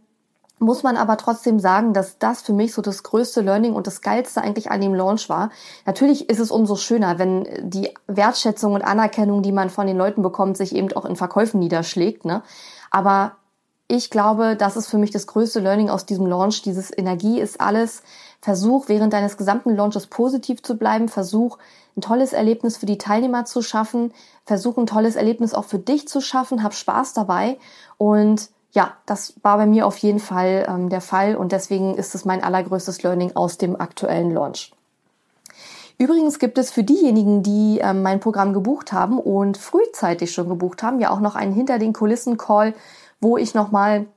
muss 0.60 0.84
man 0.84 0.96
aber 0.96 1.18
trotzdem 1.18 1.60
sagen, 1.60 1.94
dass 1.94 2.18
das 2.18 2.42
für 2.42 2.54
mich 2.54 2.74
so 2.74 2.82
das 2.82 3.04
größte 3.04 3.42
Learning 3.42 3.74
und 3.74 3.88
das 3.88 4.02
geilste 4.02 4.42
eigentlich 4.42 4.72
an 4.72 4.82
dem 4.82 4.94
Launch 4.94 5.28
war. 5.30 5.50
Natürlich 5.86 6.30
ist 6.30 6.40
es 6.40 6.50
umso 6.50 6.76
schöner, 6.76 7.20
wenn 7.20 7.46
die 7.70 7.94
Wertschätzung 8.08 8.74
und 8.74 8.82
Anerkennung, 8.82 9.42
die 9.42 9.52
man 9.52 9.70
von 9.70 9.86
den 9.86 9.98
Leuten 9.98 10.22
bekommt, 10.22 10.56
sich 10.56 10.74
eben 10.74 10.92
auch 10.94 11.06
in 11.06 11.18
Verkäufen 11.18 11.60
niederschlägt. 11.60 12.24
Ne? 12.24 12.42
Aber 12.90 13.34
ich 13.88 14.10
glaube, 14.10 14.56
das 14.56 14.78
ist 14.78 14.88
für 14.88 14.98
mich 14.98 15.12
das 15.12 15.28
größte 15.28 15.60
Learning 15.60 15.90
aus 15.90 16.06
diesem 16.06 16.26
Launch. 16.26 16.62
Dieses 16.62 16.96
Energie 16.98 17.40
ist 17.40 17.60
alles. 17.62 18.02
Versuch 18.42 18.88
während 18.88 19.14
deines 19.14 19.38
gesamten 19.38 19.76
Launches 19.76 20.08
positiv 20.08 20.64
zu 20.64 20.78
bleiben. 20.78 21.10
Versuch 21.10 21.58
ein 21.96 22.02
tolles 22.02 22.34
Erlebnis 22.34 22.78
für 22.78 22.86
die 22.86 22.98
Teilnehmer 22.98 23.46
zu 23.46 23.62
schaffen. 23.62 24.14
Versuch 24.46 24.78
ein 24.78 24.88
tolles 24.88 25.16
Erlebnis 25.16 25.54
auch 25.54 25.66
für 25.66 25.80
dich 25.80 26.08
zu 26.08 26.22
schaffen. 26.22 26.64
Hab 26.64 26.74
Spaß 26.74 27.14
dabei 27.14 27.58
und 27.98 28.50
ja, 28.76 28.94
das 29.06 29.34
war 29.42 29.58
bei 29.58 29.66
mir 29.66 29.88
auf 29.88 29.98
jeden 29.98 30.20
Fall 30.20 30.66
ähm, 30.70 30.90
der 30.90 31.00
Fall 31.00 31.38
und 31.38 31.54
deswegen 31.54 31.96
ist 31.96 32.14
es 32.14 32.26
mein 32.26 32.44
allergrößtes 32.44 33.04
Learning 33.04 33.32
aus 33.34 33.58
dem 33.58 33.80
aktuellen 33.80 34.32
Launch. 34.32 34.74
Übrigens 35.98 36.40
gibt 36.40 36.58
es 36.58 36.72
für 36.72 36.84
diejenigen, 36.84 37.42
die 37.42 37.80
ähm, 37.82 38.02
mein 38.02 38.20
Programm 38.20 38.52
gebucht 38.52 38.92
haben 38.92 39.18
und 39.18 39.58
frühzeitig 39.58 40.34
schon 40.34 40.50
gebucht 40.50 40.84
haben, 40.84 41.00
ja 41.00 41.10
auch 41.10 41.22
noch 41.22 41.36
einen 41.36 41.54
hinter 41.54 41.80
den 41.80 41.94
Kulissen 41.94 42.38
Call, 42.38 42.74
wo 43.22 43.38
ich 43.38 43.54
nochmal 43.54 44.08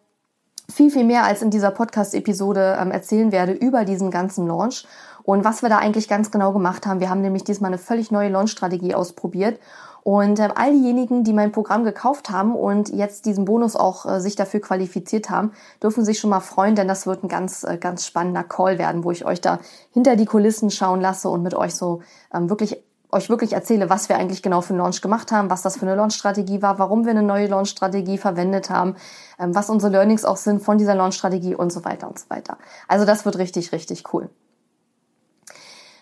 viel, 0.69 0.91
viel 0.91 1.05
mehr 1.05 1.23
als 1.23 1.41
in 1.41 1.51
dieser 1.51 1.71
Podcast-Episode 1.71 2.79
ähm, 2.81 2.91
erzählen 2.91 3.31
werde 3.31 3.53
über 3.53 3.85
diesen 3.85 4.11
ganzen 4.11 4.49
Launch 4.49 4.89
und 5.23 5.45
was 5.45 5.63
wir 5.63 5.69
da 5.69 5.79
eigentlich 5.79 6.09
ganz 6.09 6.33
genau 6.33 6.53
gemacht 6.53 6.85
haben. 6.85 6.99
Wir 6.99 7.11
haben 7.11 7.21
nämlich 7.21 7.45
diesmal 7.45 7.69
eine 7.69 7.79
völlig 7.79 8.11
neue 8.11 8.29
Launch-Strategie 8.29 8.97
ausprobiert 8.97 9.61
und 10.09 10.39
äh, 10.39 10.49
all 10.55 10.73
diejenigen, 10.73 11.23
die 11.23 11.35
mein 11.35 11.53
Programm 11.53 11.85
gekauft 11.85 12.31
haben 12.31 12.57
und 12.57 12.89
jetzt 12.89 13.27
diesen 13.27 13.45
Bonus 13.45 13.77
auch 13.77 14.07
äh, 14.07 14.23
sich 14.23 14.37
dafür 14.37 14.61
qualifiziert 14.61 15.29
haben, 15.29 15.53
dürfen 15.83 16.03
sich 16.03 16.19
schon 16.19 16.31
mal 16.31 16.41
freuen, 16.41 16.77
denn 16.77 16.89
das 16.89 17.07
wird 17.07 17.25
ein 17.25 17.29
ganz, 17.29 17.63
äh, 17.63 17.77
ganz 17.77 18.07
spannender 18.07 18.43
Call 18.43 18.79
werden, 18.79 19.05
wo 19.05 19.11
ich 19.11 19.27
euch 19.27 19.43
da 19.43 19.59
hinter 19.93 20.17
die 20.17 20.25
Kulissen 20.25 20.71
schauen 20.71 21.03
lasse 21.03 21.29
und 21.29 21.43
mit 21.43 21.53
euch 21.53 21.75
so 21.75 22.01
ähm, 22.33 22.49
wirklich 22.49 22.83
euch 23.11 23.29
wirklich 23.29 23.53
erzähle, 23.53 23.91
was 23.91 24.09
wir 24.09 24.17
eigentlich 24.17 24.43
genau 24.43 24.63
für 24.63 24.71
einen 24.71 24.79
Launch 24.79 25.03
gemacht 25.03 25.31
haben, 25.31 25.51
was 25.51 25.61
das 25.61 25.77
für 25.77 25.83
eine 25.83 25.95
Launch-Strategie 25.95 26.63
war, 26.63 26.79
warum 26.79 27.05
wir 27.05 27.11
eine 27.11 27.23
neue 27.23 27.47
Launch-Strategie 27.47 28.17
verwendet 28.17 28.71
haben, 28.71 28.97
ähm, 29.39 29.55
was 29.55 29.69
unsere 29.69 29.93
Learnings 29.93 30.25
auch 30.25 30.39
sind 30.39 30.63
von 30.63 30.79
dieser 30.79 30.95
Launch-Strategie 30.95 31.55
und 31.55 31.71
so 31.71 31.85
weiter 31.85 32.09
und 32.09 32.19
so 32.19 32.31
weiter. 32.31 32.57
Also 32.87 33.05
das 33.05 33.27
wird 33.27 33.37
richtig, 33.37 33.73
richtig 33.73 34.05
cool. 34.15 34.31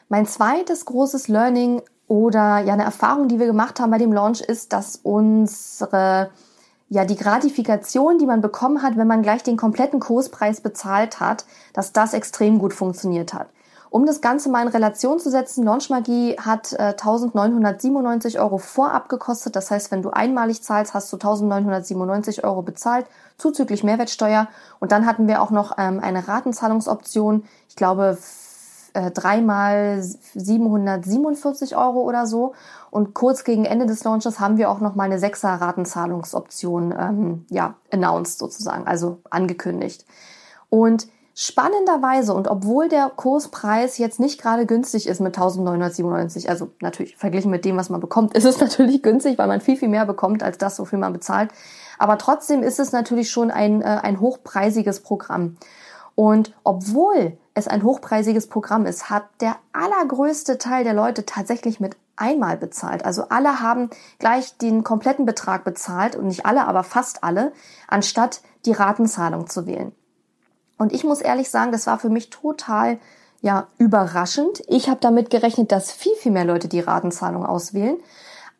Mein 0.08 0.26
zweites 0.26 0.84
großes 0.84 1.26
Learning 1.26 1.82
oder 2.08 2.60
ja 2.60 2.72
eine 2.72 2.84
Erfahrung, 2.84 3.28
die 3.28 3.38
wir 3.38 3.46
gemacht 3.46 3.80
haben 3.80 3.90
bei 3.90 3.98
dem 3.98 4.12
Launch, 4.12 4.40
ist, 4.40 4.72
dass 4.72 5.00
unsere 5.02 6.30
ja 6.88 7.04
die 7.04 7.16
Gratifikation, 7.16 8.18
die 8.18 8.26
man 8.26 8.40
bekommen 8.40 8.82
hat, 8.82 8.96
wenn 8.96 9.08
man 9.08 9.22
gleich 9.22 9.42
den 9.42 9.56
kompletten 9.56 9.98
Kurspreis 9.98 10.60
bezahlt 10.60 11.18
hat, 11.18 11.44
dass 11.72 11.92
das 11.92 12.14
extrem 12.14 12.58
gut 12.58 12.72
funktioniert 12.72 13.34
hat. 13.34 13.48
Um 13.90 14.04
das 14.04 14.20
Ganze 14.20 14.50
mal 14.50 14.62
in 14.62 14.68
Relation 14.68 15.18
zu 15.18 15.30
setzen, 15.30 15.64
Launch 15.64 15.90
Magie 15.90 16.36
hat 16.38 16.72
äh, 16.74 16.92
1997 16.92 18.38
Euro 18.38 18.58
vorab 18.58 19.08
gekostet. 19.08 19.56
Das 19.56 19.70
heißt, 19.70 19.90
wenn 19.90 20.02
du 20.02 20.10
einmalig 20.10 20.62
zahlst, 20.62 20.92
hast 20.92 21.12
du 21.12 21.16
1997 21.16 22.44
Euro 22.44 22.62
bezahlt, 22.62 23.06
zuzüglich 23.38 23.84
Mehrwertsteuer. 23.84 24.48
Und 24.80 24.92
dann 24.92 25.06
hatten 25.06 25.28
wir 25.28 25.40
auch 25.40 25.50
noch 25.50 25.78
ähm, 25.78 26.00
eine 26.00 26.26
Ratenzahlungsoption. 26.26 27.44
Ich 27.68 27.76
glaube, 27.76 28.18
äh, 28.96 29.10
dreimal 29.10 30.02
747 30.02 31.76
Euro 31.76 32.00
oder 32.00 32.26
so. 32.26 32.54
Und 32.90 33.12
kurz 33.12 33.44
gegen 33.44 33.66
Ende 33.66 33.84
des 33.84 34.02
Launches 34.04 34.40
haben 34.40 34.56
wir 34.56 34.70
auch 34.70 34.80
noch 34.80 34.94
mal 34.94 35.04
eine 35.04 35.18
Sechser-Ratenzahlungsoption 35.18 36.94
ähm, 36.98 37.46
ja, 37.50 37.74
announced 37.92 38.38
sozusagen, 38.38 38.86
also 38.86 39.18
angekündigt. 39.28 40.06
Und 40.70 41.08
spannenderweise 41.34 42.32
und 42.32 42.48
obwohl 42.48 42.88
der 42.88 43.10
Kurspreis 43.14 43.98
jetzt 43.98 44.18
nicht 44.18 44.40
gerade 44.40 44.64
günstig 44.64 45.06
ist 45.06 45.20
mit 45.20 45.36
1997, 45.36 46.48
also 46.48 46.70
natürlich 46.80 47.18
verglichen 47.18 47.50
mit 47.50 47.66
dem, 47.66 47.76
was 47.76 47.90
man 47.90 48.00
bekommt, 48.00 48.34
ist 48.36 48.46
es 48.46 48.58
natürlich 48.58 49.02
günstig, 49.02 49.36
weil 49.36 49.46
man 49.46 49.60
viel, 49.60 49.76
viel 49.76 49.90
mehr 49.90 50.06
bekommt 50.06 50.42
als 50.42 50.56
das, 50.56 50.78
wofür 50.78 50.98
man 50.98 51.12
bezahlt. 51.12 51.50
Aber 51.98 52.16
trotzdem 52.16 52.62
ist 52.62 52.80
es 52.80 52.92
natürlich 52.92 53.30
schon 53.30 53.50
ein, 53.50 53.82
äh, 53.82 54.00
ein 54.02 54.20
hochpreisiges 54.20 55.00
Programm. 55.00 55.58
Und 56.14 56.54
obwohl 56.64 57.36
es 57.56 57.66
ein 57.66 57.82
hochpreisiges 57.82 58.48
Programm 58.48 58.84
ist, 58.84 59.08
hat 59.08 59.24
der 59.40 59.56
allergrößte 59.72 60.58
Teil 60.58 60.84
der 60.84 60.92
Leute 60.92 61.24
tatsächlich 61.24 61.80
mit 61.80 61.96
einmal 62.14 62.58
bezahlt. 62.58 63.02
Also 63.02 63.30
alle 63.30 63.60
haben 63.60 63.88
gleich 64.18 64.58
den 64.58 64.84
kompletten 64.84 65.24
Betrag 65.24 65.64
bezahlt 65.64 66.16
und 66.16 66.26
nicht 66.26 66.44
alle, 66.44 66.66
aber 66.66 66.84
fast 66.84 67.24
alle, 67.24 67.52
anstatt 67.88 68.42
die 68.66 68.72
Ratenzahlung 68.72 69.48
zu 69.48 69.66
wählen. 69.66 69.92
Und 70.76 70.92
ich 70.92 71.02
muss 71.02 71.22
ehrlich 71.22 71.48
sagen, 71.48 71.72
das 71.72 71.86
war 71.86 71.98
für 71.98 72.10
mich 72.10 72.28
total 72.28 72.98
ja 73.40 73.68
überraschend. 73.78 74.62
Ich 74.68 74.90
habe 74.90 75.00
damit 75.00 75.30
gerechnet, 75.30 75.72
dass 75.72 75.90
viel 75.90 76.14
viel 76.16 76.32
mehr 76.32 76.44
Leute 76.44 76.68
die 76.68 76.80
Ratenzahlung 76.80 77.46
auswählen. 77.46 77.96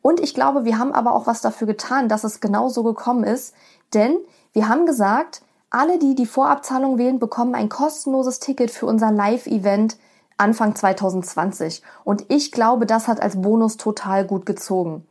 Und 0.01 0.19
ich 0.19 0.33
glaube, 0.33 0.65
wir 0.65 0.79
haben 0.79 0.91
aber 0.91 1.13
auch 1.13 1.27
was 1.27 1.41
dafür 1.41 1.67
getan, 1.67 2.09
dass 2.09 2.23
es 2.23 2.39
genau 2.39 2.67
so 2.69 2.81
gekommen 2.81 3.23
ist, 3.23 3.53
denn 3.93 4.17
wir 4.53 4.67
haben 4.67 4.87
gesagt, 4.87 5.43
alle, 5.69 5.99
die 5.99 6.15
die 6.15 6.25
Vorabzahlung 6.25 6.97
wählen, 6.97 7.19
bekommen 7.19 7.55
ein 7.55 7.69
kostenloses 7.69 8.39
Ticket 8.39 8.71
für 8.71 8.85
unser 8.85 9.11
Live-Event 9.11 9.97
Anfang 10.37 10.75
2020. 10.75 11.81
Und 12.03 12.25
ich 12.29 12.51
glaube, 12.51 12.85
das 12.85 13.07
hat 13.07 13.21
als 13.21 13.41
Bonus 13.41 13.77
total 13.77 14.25
gut 14.25 14.45
gezogen. 14.45 15.05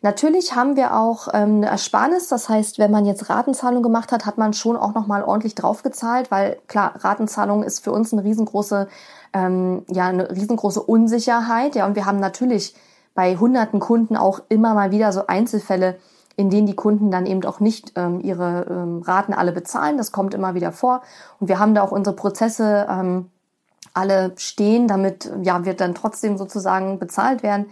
Natürlich 0.00 0.54
haben 0.54 0.76
wir 0.76 0.96
auch 0.96 1.26
ähm, 1.32 1.56
eine 1.56 1.66
Ersparnis, 1.66 2.28
das 2.28 2.48
heißt, 2.48 2.78
wenn 2.78 2.92
man 2.92 3.04
jetzt 3.04 3.28
Ratenzahlung 3.28 3.82
gemacht 3.82 4.12
hat, 4.12 4.26
hat 4.26 4.38
man 4.38 4.52
schon 4.52 4.76
auch 4.76 4.94
noch 4.94 5.08
mal 5.08 5.24
ordentlich 5.24 5.56
draufgezahlt, 5.56 6.30
weil 6.30 6.58
klar, 6.68 6.92
Ratenzahlung 6.98 7.64
ist 7.64 7.82
für 7.82 7.90
uns 7.90 8.12
eine 8.12 8.22
riesengroße, 8.22 8.86
ähm, 9.32 9.84
ja 9.88 10.06
eine 10.06 10.30
riesengroße 10.30 10.80
Unsicherheit, 10.80 11.74
ja, 11.74 11.84
und 11.84 11.96
wir 11.96 12.06
haben 12.06 12.20
natürlich 12.20 12.76
bei 13.16 13.36
hunderten 13.36 13.80
Kunden 13.80 14.16
auch 14.16 14.40
immer 14.48 14.74
mal 14.74 14.92
wieder 14.92 15.12
so 15.12 15.26
Einzelfälle, 15.26 15.98
in 16.38 16.50
denen 16.50 16.68
die 16.68 16.76
Kunden 16.76 17.10
dann 17.10 17.26
eben 17.26 17.44
auch 17.44 17.58
nicht 17.58 17.94
ähm, 17.96 18.20
ihre 18.20 18.64
ähm, 18.70 19.02
Raten 19.02 19.34
alle 19.34 19.50
bezahlen. 19.50 19.98
Das 19.98 20.12
kommt 20.12 20.34
immer 20.34 20.54
wieder 20.54 20.70
vor. 20.70 21.02
Und 21.40 21.48
wir 21.48 21.58
haben 21.58 21.74
da 21.74 21.82
auch 21.82 21.90
unsere 21.90 22.14
Prozesse 22.14 22.86
ähm, 22.88 23.26
alle 23.92 24.32
stehen, 24.36 24.86
damit 24.86 25.32
ja 25.42 25.64
wir 25.64 25.74
dann 25.74 25.96
trotzdem 25.96 26.38
sozusagen 26.38 27.00
bezahlt 27.00 27.42
werden. 27.42 27.66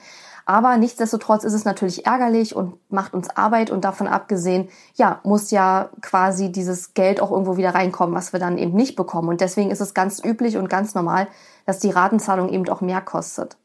Aber 0.46 0.76
nichtsdestotrotz 0.78 1.44
ist 1.44 1.52
es 1.52 1.64
natürlich 1.64 2.06
ärgerlich 2.06 2.56
und 2.56 2.74
macht 2.90 3.14
uns 3.14 3.30
Arbeit 3.30 3.70
und 3.70 3.84
davon 3.84 4.08
abgesehen, 4.08 4.68
ja, 4.96 5.20
muss 5.22 5.52
ja 5.52 5.90
quasi 6.02 6.50
dieses 6.50 6.92
Geld 6.94 7.20
auch 7.20 7.30
irgendwo 7.30 7.56
wieder 7.56 7.72
reinkommen, 7.72 8.16
was 8.16 8.32
wir 8.32 8.40
dann 8.40 8.58
eben 8.58 8.74
nicht 8.74 8.96
bekommen. 8.96 9.28
Und 9.28 9.40
deswegen 9.40 9.70
ist 9.70 9.80
es 9.80 9.94
ganz 9.94 10.24
üblich 10.24 10.56
und 10.56 10.68
ganz 10.68 10.96
normal, 10.96 11.28
dass 11.66 11.78
die 11.78 11.90
Ratenzahlung 11.90 12.48
eben 12.48 12.68
auch 12.68 12.80
mehr 12.80 13.00
kostet. 13.00 13.56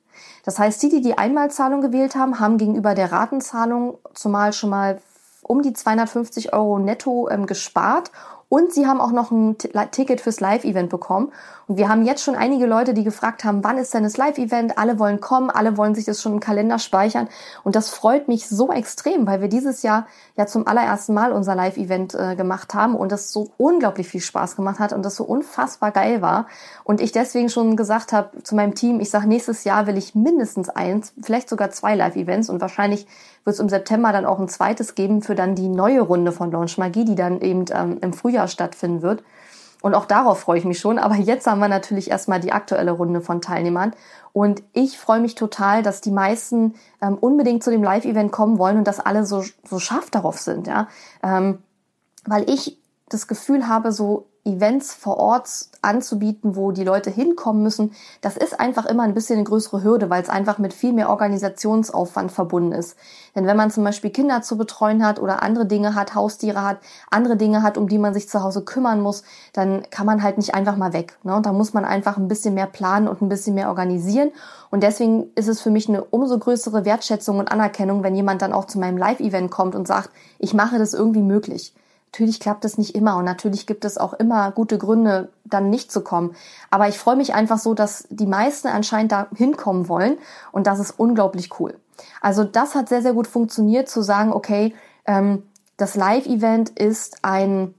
Das 0.44 0.60
heißt, 0.60 0.82
die, 0.84 0.90
die 0.90 1.02
die 1.02 1.18
Einmalzahlung 1.18 1.82
gewählt 1.82 2.16
haben, 2.16 2.40
haben 2.40 2.58
gegenüber 2.58 2.96
der 2.96 3.12
Ratenzahlung 3.12 3.98
zumal 4.14 4.54
schon 4.54 4.70
mal 4.70 5.02
um 5.44 5.62
die 5.62 5.74
250 5.74 6.54
Euro 6.54 6.80
netto 6.80 7.30
ähm, 7.30 7.46
gespart 7.46 8.12
und 8.52 8.74
sie 8.74 8.86
haben 8.86 9.00
auch 9.00 9.14
noch 9.14 9.32
ein 9.32 9.56
Ticket 9.92 10.20
fürs 10.20 10.42
Live-Event 10.42 10.90
bekommen. 10.90 11.32
Und 11.68 11.78
wir 11.78 11.88
haben 11.88 12.04
jetzt 12.04 12.22
schon 12.22 12.36
einige 12.36 12.66
Leute, 12.66 12.94
die 12.94 13.06
gefragt 13.06 13.46
haben, 13.46 13.64
wann 13.64 13.78
ist 13.78 13.94
denn 13.94 14.04
das 14.04 14.18
Live-Event? 14.18 14.78
Alle 14.78 15.00
wollen 15.00 15.22
kommen, 15.22 15.50
alle 15.50 15.78
wollen 15.78 15.96
sich 15.96 16.04
das 16.04 16.22
schon 16.22 16.34
im 16.34 16.40
Kalender 16.42 16.78
speichern. 16.78 17.30
Und 17.64 17.78
das 17.78 17.88
freut 17.88 18.28
mich 18.28 18.50
so 18.50 18.70
extrem, 18.74 19.26
weil 19.26 19.40
wir 19.40 19.48
dieses 19.48 19.84
Jahr 19.84 20.06
ja 20.36 20.48
zum 20.48 20.68
allerersten 20.68 21.14
Mal 21.14 21.32
unser 21.32 21.56
Live-Event 21.56 22.14
äh, 22.14 22.36
gemacht 22.36 22.74
haben 22.74 22.96
und 22.96 23.14
das 23.14 23.32
so 23.32 23.52
unglaublich 23.56 24.10
viel 24.10 24.20
Spaß 24.20 24.58
gemacht 24.58 24.80
hat 24.80 24.92
und 24.92 25.06
das 25.06 25.16
so 25.16 25.24
unfassbar 25.24 25.92
geil 25.92 26.22
war. 26.22 26.48
Und 26.84 27.00
ich 27.00 27.14
deswegen 27.14 27.48
schon 27.48 27.78
gesagt 27.78 28.12
habe 28.12 28.44
zu 28.44 28.56
meinem 28.56 28.76
Team, 28.76 29.00
ich 29.00 29.10
sage, 29.10 29.30
nächstes 29.30 29.64
Jahr 29.64 29.88
will 29.88 29.98
ich 29.98 30.14
mindestens 30.14 30.68
eins, 30.68 31.14
vielleicht 31.24 31.48
sogar 31.48 31.72
zwei 31.72 31.96
Live-Events 31.96 32.50
und 32.50 32.60
wahrscheinlich 32.60 33.08
wird 33.44 33.56
es 33.56 33.60
im 33.60 33.70
September 33.70 34.12
dann 34.12 34.26
auch 34.26 34.40
ein 34.40 34.50
zweites 34.50 34.96
geben 34.96 35.22
für 35.22 35.36
dann 35.36 35.56
die 35.56 35.68
neue 35.68 36.02
Runde 36.02 36.32
von 36.32 36.52
Launch 36.52 36.78
Magie, 36.78 37.06
die 37.06 37.16
dann 37.16 37.42
eben 37.42 37.66
ähm, 37.72 37.98
im 38.02 38.14
Frühjahr 38.14 38.48
stattfinden 38.48 39.02
wird. 39.02 39.24
Und 39.82 39.96
auch 39.96 40.06
darauf 40.06 40.40
freue 40.40 40.60
ich 40.60 40.66
mich 40.66 40.80
schon. 40.80 41.00
Aber 41.00 41.16
jetzt 41.16 41.48
haben 41.48 41.60
wir 41.60 41.68
natürlich 41.68 42.12
erstmal 42.12 42.40
die 42.40 42.52
aktuelle 42.52 42.92
Runde 42.92 43.22
von 43.22 43.42
Teilnehmern. 43.42 43.94
Und 44.32 44.62
ich 44.74 44.98
freue 44.98 45.20
mich 45.20 45.36
total, 45.36 45.82
dass 45.84 46.02
die 46.02 46.12
meisten 46.12 46.76
ähm, 47.02 47.18
unbedingt 47.18 47.64
zu 47.64 47.72
dem 47.72 47.84
Live-Event 47.84 48.32
kommen 48.32 48.60
wollen 48.60 48.78
und 48.78 48.88
dass 48.88 49.00
alle 49.00 49.26
so, 49.26 49.44
so 49.68 49.80
scharf 49.80 50.10
darauf 50.12 50.40
sind, 50.40 50.68
ja. 50.68 50.88
Ähm, 51.24 51.60
weil 52.26 52.48
ich 52.50 52.78
das 53.10 53.28
Gefühl 53.28 53.68
habe, 53.68 53.92
so 53.92 54.28
Events 54.44 54.94
vor 54.94 55.18
Ort 55.18 55.68
anzubieten, 55.84 56.56
wo 56.56 56.72
die 56.72 56.84
Leute 56.84 57.10
hinkommen 57.12 57.62
müssen, 57.62 57.94
das 58.22 58.38
ist 58.38 58.60
einfach 58.60 58.86
immer 58.86 59.04
ein 59.04 59.14
bisschen 59.14 59.38
eine 59.38 59.44
größere 59.44 59.84
Hürde, 59.84 60.10
weil 60.10 60.22
es 60.22 60.30
einfach 60.30 60.58
mit 60.58 60.74
viel 60.74 60.94
mehr 60.94 61.10
Organisationsaufwand 61.10 62.32
verbunden 62.32 62.72
ist. 62.72 62.98
Denn 63.36 63.46
wenn 63.46 63.58
man 63.58 63.70
zum 63.70 63.84
Beispiel 63.84 64.10
Kinder 64.10 64.42
zu 64.42 64.58
betreuen 64.58 65.06
hat 65.06 65.20
oder 65.20 65.44
andere 65.44 65.66
Dinge 65.66 65.94
hat, 65.94 66.16
Haustiere 66.16 66.64
hat, 66.64 66.80
andere 67.10 67.38
Dinge 67.38 67.62
hat, 67.62 67.78
um 67.78 67.88
die 67.88 68.00
man 68.00 68.14
sich 68.14 68.30
zu 68.30 68.42
Hause 68.42 68.64
kümmern 68.64 69.02
muss, 69.02 69.24
dann 69.54 69.84
kann 69.92 70.06
man 70.06 70.24
halt 70.24 70.38
nicht 70.38 70.56
einfach 70.56 70.76
mal 70.76 70.94
weg. 70.94 71.18
Ne? 71.24 71.36
Und 71.36 71.46
da 71.46 71.54
muss 71.54 71.74
man 71.74 71.86
einfach 71.86 72.18
ein 72.18 72.28
bisschen 72.28 72.56
mehr 72.56 72.68
planen 72.68 73.08
und 73.08 73.22
ein 73.22 73.30
bisschen 73.30 73.56
mehr 73.56 73.70
organisieren. 73.70 74.32
Und 74.72 74.82
deswegen 74.82 75.32
ist 75.36 75.48
es 75.48 75.62
für 75.62 75.70
mich 75.70 75.88
eine 75.88 76.04
umso 76.04 76.40
größere 76.40 76.84
Wertschätzung 76.84 77.38
und 77.38 77.52
Anerkennung, 77.52 78.04
wenn 78.04 78.16
jemand 78.16 78.42
dann 78.42 78.54
auch 78.54 78.66
zu 78.66 78.80
meinem 78.80 78.98
Live-Event 78.98 79.52
kommt 79.52 79.76
und 79.76 79.88
sagt, 79.88 80.10
ich 80.40 80.54
mache 80.54 80.80
das 80.80 80.94
irgendwie 80.94 81.22
möglich. 81.22 81.74
Natürlich 82.14 82.42
klappt 82.42 82.66
es 82.66 82.78
nicht 82.78 82.94
immer 82.94 83.16
und 83.16 83.24
natürlich 83.24 83.66
gibt 83.66 83.86
es 83.86 83.98
auch 83.98 84.14
immer 84.14 84.52
gute 84.52 84.78
Gründe, 84.78 85.30
dann 85.46 85.70
nicht 85.70 85.94
zu 85.94 86.02
kommen. 86.02 86.36
Aber 86.70 86.90
ich 86.90 86.98
freue 86.98 87.16
mich 87.16 87.34
einfach 87.34 87.58
so, 87.58 87.74
dass 87.74 88.06
die 88.10 88.26
meisten 88.26 88.68
anscheinend 88.68 89.14
da 89.14 89.28
hinkommen 89.34 89.88
wollen 89.88 90.18
und 90.52 90.68
das 90.68 90.80
ist 90.80 91.00
unglaublich 91.00 91.58
cool. 91.60 91.80
Also 92.20 92.44
das 92.44 92.76
hat 92.76 92.90
sehr, 92.90 93.02
sehr 93.02 93.14
gut 93.14 93.28
funktioniert, 93.28 93.88
zu 93.88 94.02
sagen, 94.02 94.34
okay, 94.34 94.76
ähm, 95.06 95.44
das 95.78 95.96
Live-Event 95.96 96.70
ist 96.72 97.20
ein 97.22 97.74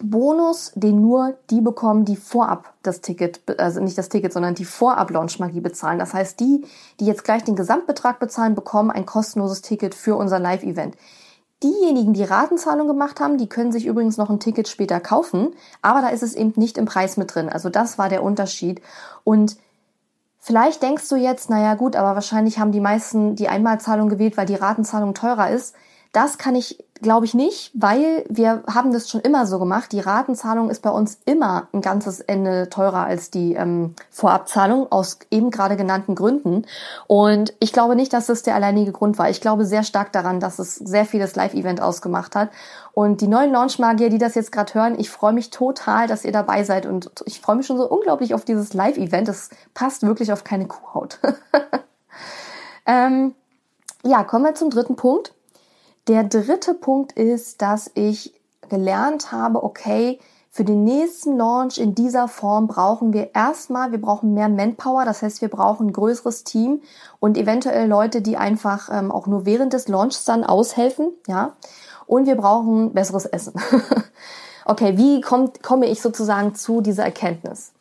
Bonus, 0.00 0.70
den 0.76 1.00
nur 1.00 1.36
die 1.50 1.60
bekommen, 1.60 2.04
die 2.04 2.16
vorab 2.16 2.74
das 2.82 3.00
Ticket, 3.00 3.40
also 3.58 3.80
nicht 3.80 3.98
das 3.98 4.08
Ticket, 4.08 4.32
sondern 4.32 4.54
die 4.54 4.64
vorab 4.64 5.10
Launch-Magie 5.10 5.60
bezahlen. 5.60 5.98
Das 5.98 6.14
heißt, 6.14 6.38
die, 6.38 6.64
die 7.00 7.06
jetzt 7.06 7.24
gleich 7.24 7.42
den 7.42 7.56
Gesamtbetrag 7.56 8.20
bezahlen, 8.20 8.54
bekommen 8.54 8.90
ein 8.90 9.06
kostenloses 9.06 9.62
Ticket 9.62 9.94
für 9.94 10.16
unser 10.16 10.38
Live-Event. 10.38 10.96
Diejenigen, 11.62 12.12
die 12.12 12.24
Ratenzahlung 12.24 12.86
gemacht 12.86 13.20
haben, 13.20 13.38
die 13.38 13.48
können 13.48 13.72
sich 13.72 13.86
übrigens 13.86 14.16
noch 14.16 14.28
ein 14.28 14.40
Ticket 14.40 14.68
später 14.68 15.00
kaufen, 15.00 15.54
aber 15.80 16.02
da 16.02 16.08
ist 16.08 16.22
es 16.22 16.34
eben 16.34 16.52
nicht 16.56 16.76
im 16.76 16.84
Preis 16.84 17.16
mit 17.16 17.34
drin. 17.34 17.48
Also 17.48 17.70
das 17.70 17.96
war 17.96 18.08
der 18.08 18.22
Unterschied. 18.22 18.82
Und 19.22 19.56
vielleicht 20.38 20.82
denkst 20.82 21.08
du 21.08 21.16
jetzt, 21.16 21.48
naja 21.48 21.74
gut, 21.74 21.96
aber 21.96 22.14
wahrscheinlich 22.14 22.58
haben 22.58 22.72
die 22.72 22.80
meisten 22.80 23.34
die 23.34 23.48
Einmalzahlung 23.48 24.08
gewählt, 24.08 24.36
weil 24.36 24.46
die 24.46 24.56
Ratenzahlung 24.56 25.14
teurer 25.14 25.50
ist. 25.50 25.74
Das 26.12 26.36
kann 26.36 26.54
ich 26.54 26.83
Glaube 27.02 27.26
ich 27.26 27.34
nicht, 27.34 27.72
weil 27.74 28.24
wir 28.28 28.62
haben 28.72 28.92
das 28.92 29.10
schon 29.10 29.20
immer 29.20 29.46
so 29.46 29.58
gemacht. 29.58 29.90
Die 29.90 29.98
Ratenzahlung 29.98 30.70
ist 30.70 30.80
bei 30.80 30.90
uns 30.90 31.18
immer 31.26 31.66
ein 31.72 31.80
ganzes 31.80 32.20
Ende 32.20 32.70
teurer 32.70 33.04
als 33.04 33.30
die 33.30 33.54
ähm, 33.54 33.96
Vorabzahlung 34.10 34.90
aus 34.92 35.18
eben 35.32 35.50
gerade 35.50 35.76
genannten 35.76 36.14
Gründen. 36.14 36.66
Und 37.08 37.52
ich 37.58 37.72
glaube 37.72 37.96
nicht, 37.96 38.12
dass 38.12 38.26
das 38.26 38.44
der 38.44 38.54
alleinige 38.54 38.92
Grund 38.92 39.18
war. 39.18 39.28
Ich 39.28 39.40
glaube 39.40 39.66
sehr 39.66 39.82
stark 39.82 40.12
daran, 40.12 40.38
dass 40.38 40.60
es 40.60 40.76
sehr 40.76 41.04
vieles 41.04 41.34
Live-Event 41.34 41.82
ausgemacht 41.82 42.36
hat. 42.36 42.50
Und 42.92 43.20
die 43.20 43.28
neuen 43.28 43.50
Launch-Magier, 43.50 44.08
die 44.08 44.18
das 44.18 44.36
jetzt 44.36 44.52
gerade 44.52 44.72
hören, 44.74 44.96
ich 44.96 45.10
freue 45.10 45.32
mich 45.32 45.50
total, 45.50 46.06
dass 46.06 46.24
ihr 46.24 46.32
dabei 46.32 46.62
seid 46.62 46.86
und 46.86 47.10
ich 47.26 47.40
freue 47.40 47.56
mich 47.56 47.66
schon 47.66 47.76
so 47.76 47.90
unglaublich 47.90 48.34
auf 48.34 48.44
dieses 48.44 48.72
Live-Event. 48.72 49.26
Das 49.26 49.50
passt 49.74 50.04
wirklich 50.04 50.32
auf 50.32 50.44
keine 50.44 50.68
Kuhhaut. 50.68 51.18
ähm, 52.86 53.34
ja, 54.04 54.22
kommen 54.22 54.44
wir 54.44 54.54
zum 54.54 54.70
dritten 54.70 54.94
Punkt. 54.94 55.34
Der 56.06 56.24
dritte 56.24 56.74
Punkt 56.74 57.12
ist, 57.12 57.62
dass 57.62 57.90
ich 57.94 58.34
gelernt 58.68 59.32
habe, 59.32 59.62
okay, 59.62 60.18
für 60.50 60.62
den 60.62 60.84
nächsten 60.84 61.36
Launch 61.36 61.78
in 61.78 61.94
dieser 61.94 62.28
Form 62.28 62.68
brauchen 62.68 63.12
wir 63.12 63.34
erstmal, 63.34 63.90
wir 63.90 64.00
brauchen 64.00 64.34
mehr 64.34 64.48
Manpower, 64.48 65.04
das 65.04 65.22
heißt, 65.22 65.40
wir 65.40 65.48
brauchen 65.48 65.88
ein 65.88 65.92
größeres 65.92 66.44
Team 66.44 66.82
und 67.20 67.38
eventuell 67.38 67.88
Leute, 67.88 68.20
die 68.20 68.36
einfach 68.36 68.88
ähm, 68.92 69.10
auch 69.10 69.26
nur 69.26 69.46
während 69.46 69.72
des 69.72 69.88
Launchs 69.88 70.24
dann 70.24 70.44
aushelfen, 70.44 71.08
ja. 71.26 71.56
Und 72.06 72.26
wir 72.26 72.36
brauchen 72.36 72.92
besseres 72.92 73.24
Essen. 73.24 73.54
okay, 74.66 74.98
wie 74.98 75.22
kommt, 75.22 75.62
komme 75.62 75.86
ich 75.86 76.02
sozusagen 76.02 76.54
zu 76.54 76.82
dieser 76.82 77.04
Erkenntnis? 77.04 77.72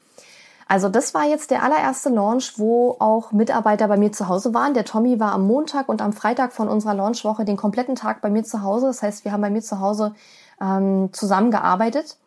Also 0.74 0.89
das 0.89 1.13
war 1.13 1.25
jetzt 1.25 1.51
der 1.51 1.62
allererste 1.62 2.10
Launch, 2.10 2.58
wo 2.58 2.96
auch 2.98 3.32
Mitarbeiter 3.32 3.88
bei 3.88 3.96
mir 3.96 4.12
zu 4.12 4.27
Hause 4.27 4.56
waren. 4.56 4.74
Der 4.74 4.86
Tommy 4.86 5.20
war 5.20 5.32
am 5.34 5.46
Montag 5.46 5.88
und 5.88 6.01
am 6.01 6.13
Freitag 6.13 6.51
von 6.51 6.68
unserer 6.68 6.96
Launchwoche 6.96 7.46
den 7.46 7.58
kompletten 7.58 7.94
Tag 7.94 8.22
bei 8.22 8.32
mir 8.32 8.44
zu 8.44 8.63
Hause. 8.63 8.88
Das 8.88 9.03
heißt, 9.03 9.24
wir 9.24 9.32
haben 9.32 9.42
bei 9.42 9.51
mir 9.51 9.62
zu 9.62 9.80
Hause 9.80 10.15
ähm, 10.60 11.10
zusammengearbeitet. 11.12 12.18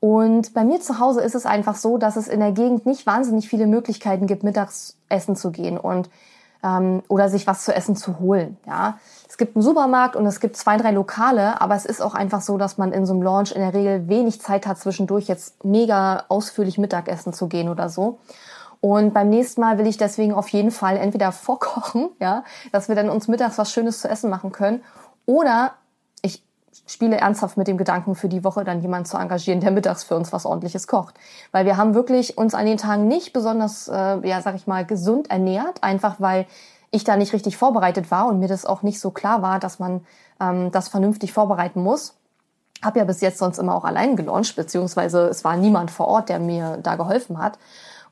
Und 0.00 0.54
bei 0.54 0.64
mir 0.64 0.80
zu 0.80 0.98
Hause 0.98 1.20
ist 1.20 1.36
es 1.36 1.46
einfach 1.46 1.76
so, 1.76 1.96
dass 1.96 2.16
es 2.16 2.26
in 2.26 2.40
der 2.40 2.50
Gegend 2.50 2.84
nicht 2.84 3.06
wahnsinnig 3.06 3.48
viele 3.48 3.68
Möglichkeiten 3.68 4.26
gibt, 4.26 4.42
mittags 4.42 4.96
essen 5.08 5.36
zu 5.36 5.52
gehen 5.52 5.78
und 5.78 6.10
ähm, 6.64 7.02
oder 7.08 7.28
sich 7.28 7.46
was 7.46 7.64
zu 7.64 7.74
essen 7.74 7.94
zu 7.94 8.18
holen. 8.18 8.56
Ja, 8.66 8.98
es 9.28 9.36
gibt 9.36 9.54
einen 9.54 9.62
Supermarkt 9.62 10.16
und 10.16 10.26
es 10.26 10.40
gibt 10.40 10.56
zwei, 10.56 10.76
drei 10.76 10.90
Lokale, 10.90 11.60
aber 11.60 11.76
es 11.76 11.84
ist 11.84 12.00
auch 12.00 12.14
einfach 12.14 12.40
so, 12.40 12.56
dass 12.56 12.78
man 12.78 12.92
in 12.92 13.06
so 13.06 13.12
einem 13.12 13.22
Launch 13.22 13.52
in 13.52 13.60
der 13.60 13.74
Regel 13.74 14.08
wenig 14.08 14.40
Zeit 14.40 14.66
hat, 14.66 14.78
zwischendurch 14.78 15.28
jetzt 15.28 15.64
mega 15.64 16.24
ausführlich 16.28 16.78
Mittagessen 16.78 17.32
zu 17.32 17.46
gehen 17.48 17.68
oder 17.68 17.88
so. 17.88 18.18
Und 18.80 19.14
beim 19.14 19.30
nächsten 19.30 19.60
Mal 19.60 19.78
will 19.78 19.86
ich 19.86 19.96
deswegen 19.96 20.34
auf 20.34 20.48
jeden 20.48 20.70
Fall 20.70 20.96
entweder 20.96 21.32
vorkochen, 21.32 22.08
ja, 22.20 22.44
dass 22.72 22.88
wir 22.88 22.96
dann 22.96 23.10
uns 23.10 23.28
mittags 23.28 23.58
was 23.58 23.70
Schönes 23.70 24.00
zu 24.00 24.08
essen 24.08 24.30
machen 24.30 24.50
können, 24.50 24.82
oder 25.26 25.72
spiele 26.86 27.16
ernsthaft 27.16 27.56
mit 27.56 27.66
dem 27.66 27.78
Gedanken, 27.78 28.14
für 28.14 28.28
die 28.28 28.44
Woche 28.44 28.64
dann 28.64 28.82
jemanden 28.82 29.06
zu 29.06 29.16
engagieren, 29.16 29.60
der 29.60 29.70
mittags 29.70 30.04
für 30.04 30.16
uns 30.16 30.32
was 30.32 30.46
ordentliches 30.46 30.86
kocht. 30.86 31.14
Weil 31.52 31.64
wir 31.64 31.76
haben 31.76 31.94
wirklich 31.94 32.36
uns 32.36 32.54
an 32.54 32.66
den 32.66 32.76
Tagen 32.76 33.08
nicht 33.08 33.32
besonders, 33.32 33.88
äh, 33.88 34.26
ja, 34.26 34.40
sag 34.42 34.54
ich 34.54 34.66
mal, 34.66 34.84
gesund 34.84 35.30
ernährt, 35.30 35.82
einfach 35.82 36.16
weil 36.18 36.46
ich 36.90 37.04
da 37.04 37.16
nicht 37.16 37.32
richtig 37.32 37.56
vorbereitet 37.56 38.10
war 38.10 38.28
und 38.28 38.38
mir 38.38 38.48
das 38.48 38.66
auch 38.66 38.82
nicht 38.82 39.00
so 39.00 39.10
klar 39.10 39.42
war, 39.42 39.58
dass 39.58 39.78
man 39.78 40.04
ähm, 40.40 40.70
das 40.70 40.88
vernünftig 40.88 41.32
vorbereiten 41.32 41.82
muss. 41.82 42.14
Hab 42.82 42.96
ja 42.96 43.04
bis 43.04 43.20
jetzt 43.20 43.38
sonst 43.38 43.58
immer 43.58 43.74
auch 43.74 43.84
allein 43.84 44.14
gelauncht, 44.14 44.54
beziehungsweise 44.54 45.26
es 45.28 45.42
war 45.42 45.56
niemand 45.56 45.90
vor 45.90 46.06
Ort, 46.06 46.28
der 46.28 46.38
mir 46.38 46.78
da 46.82 46.96
geholfen 46.96 47.38
hat. 47.38 47.58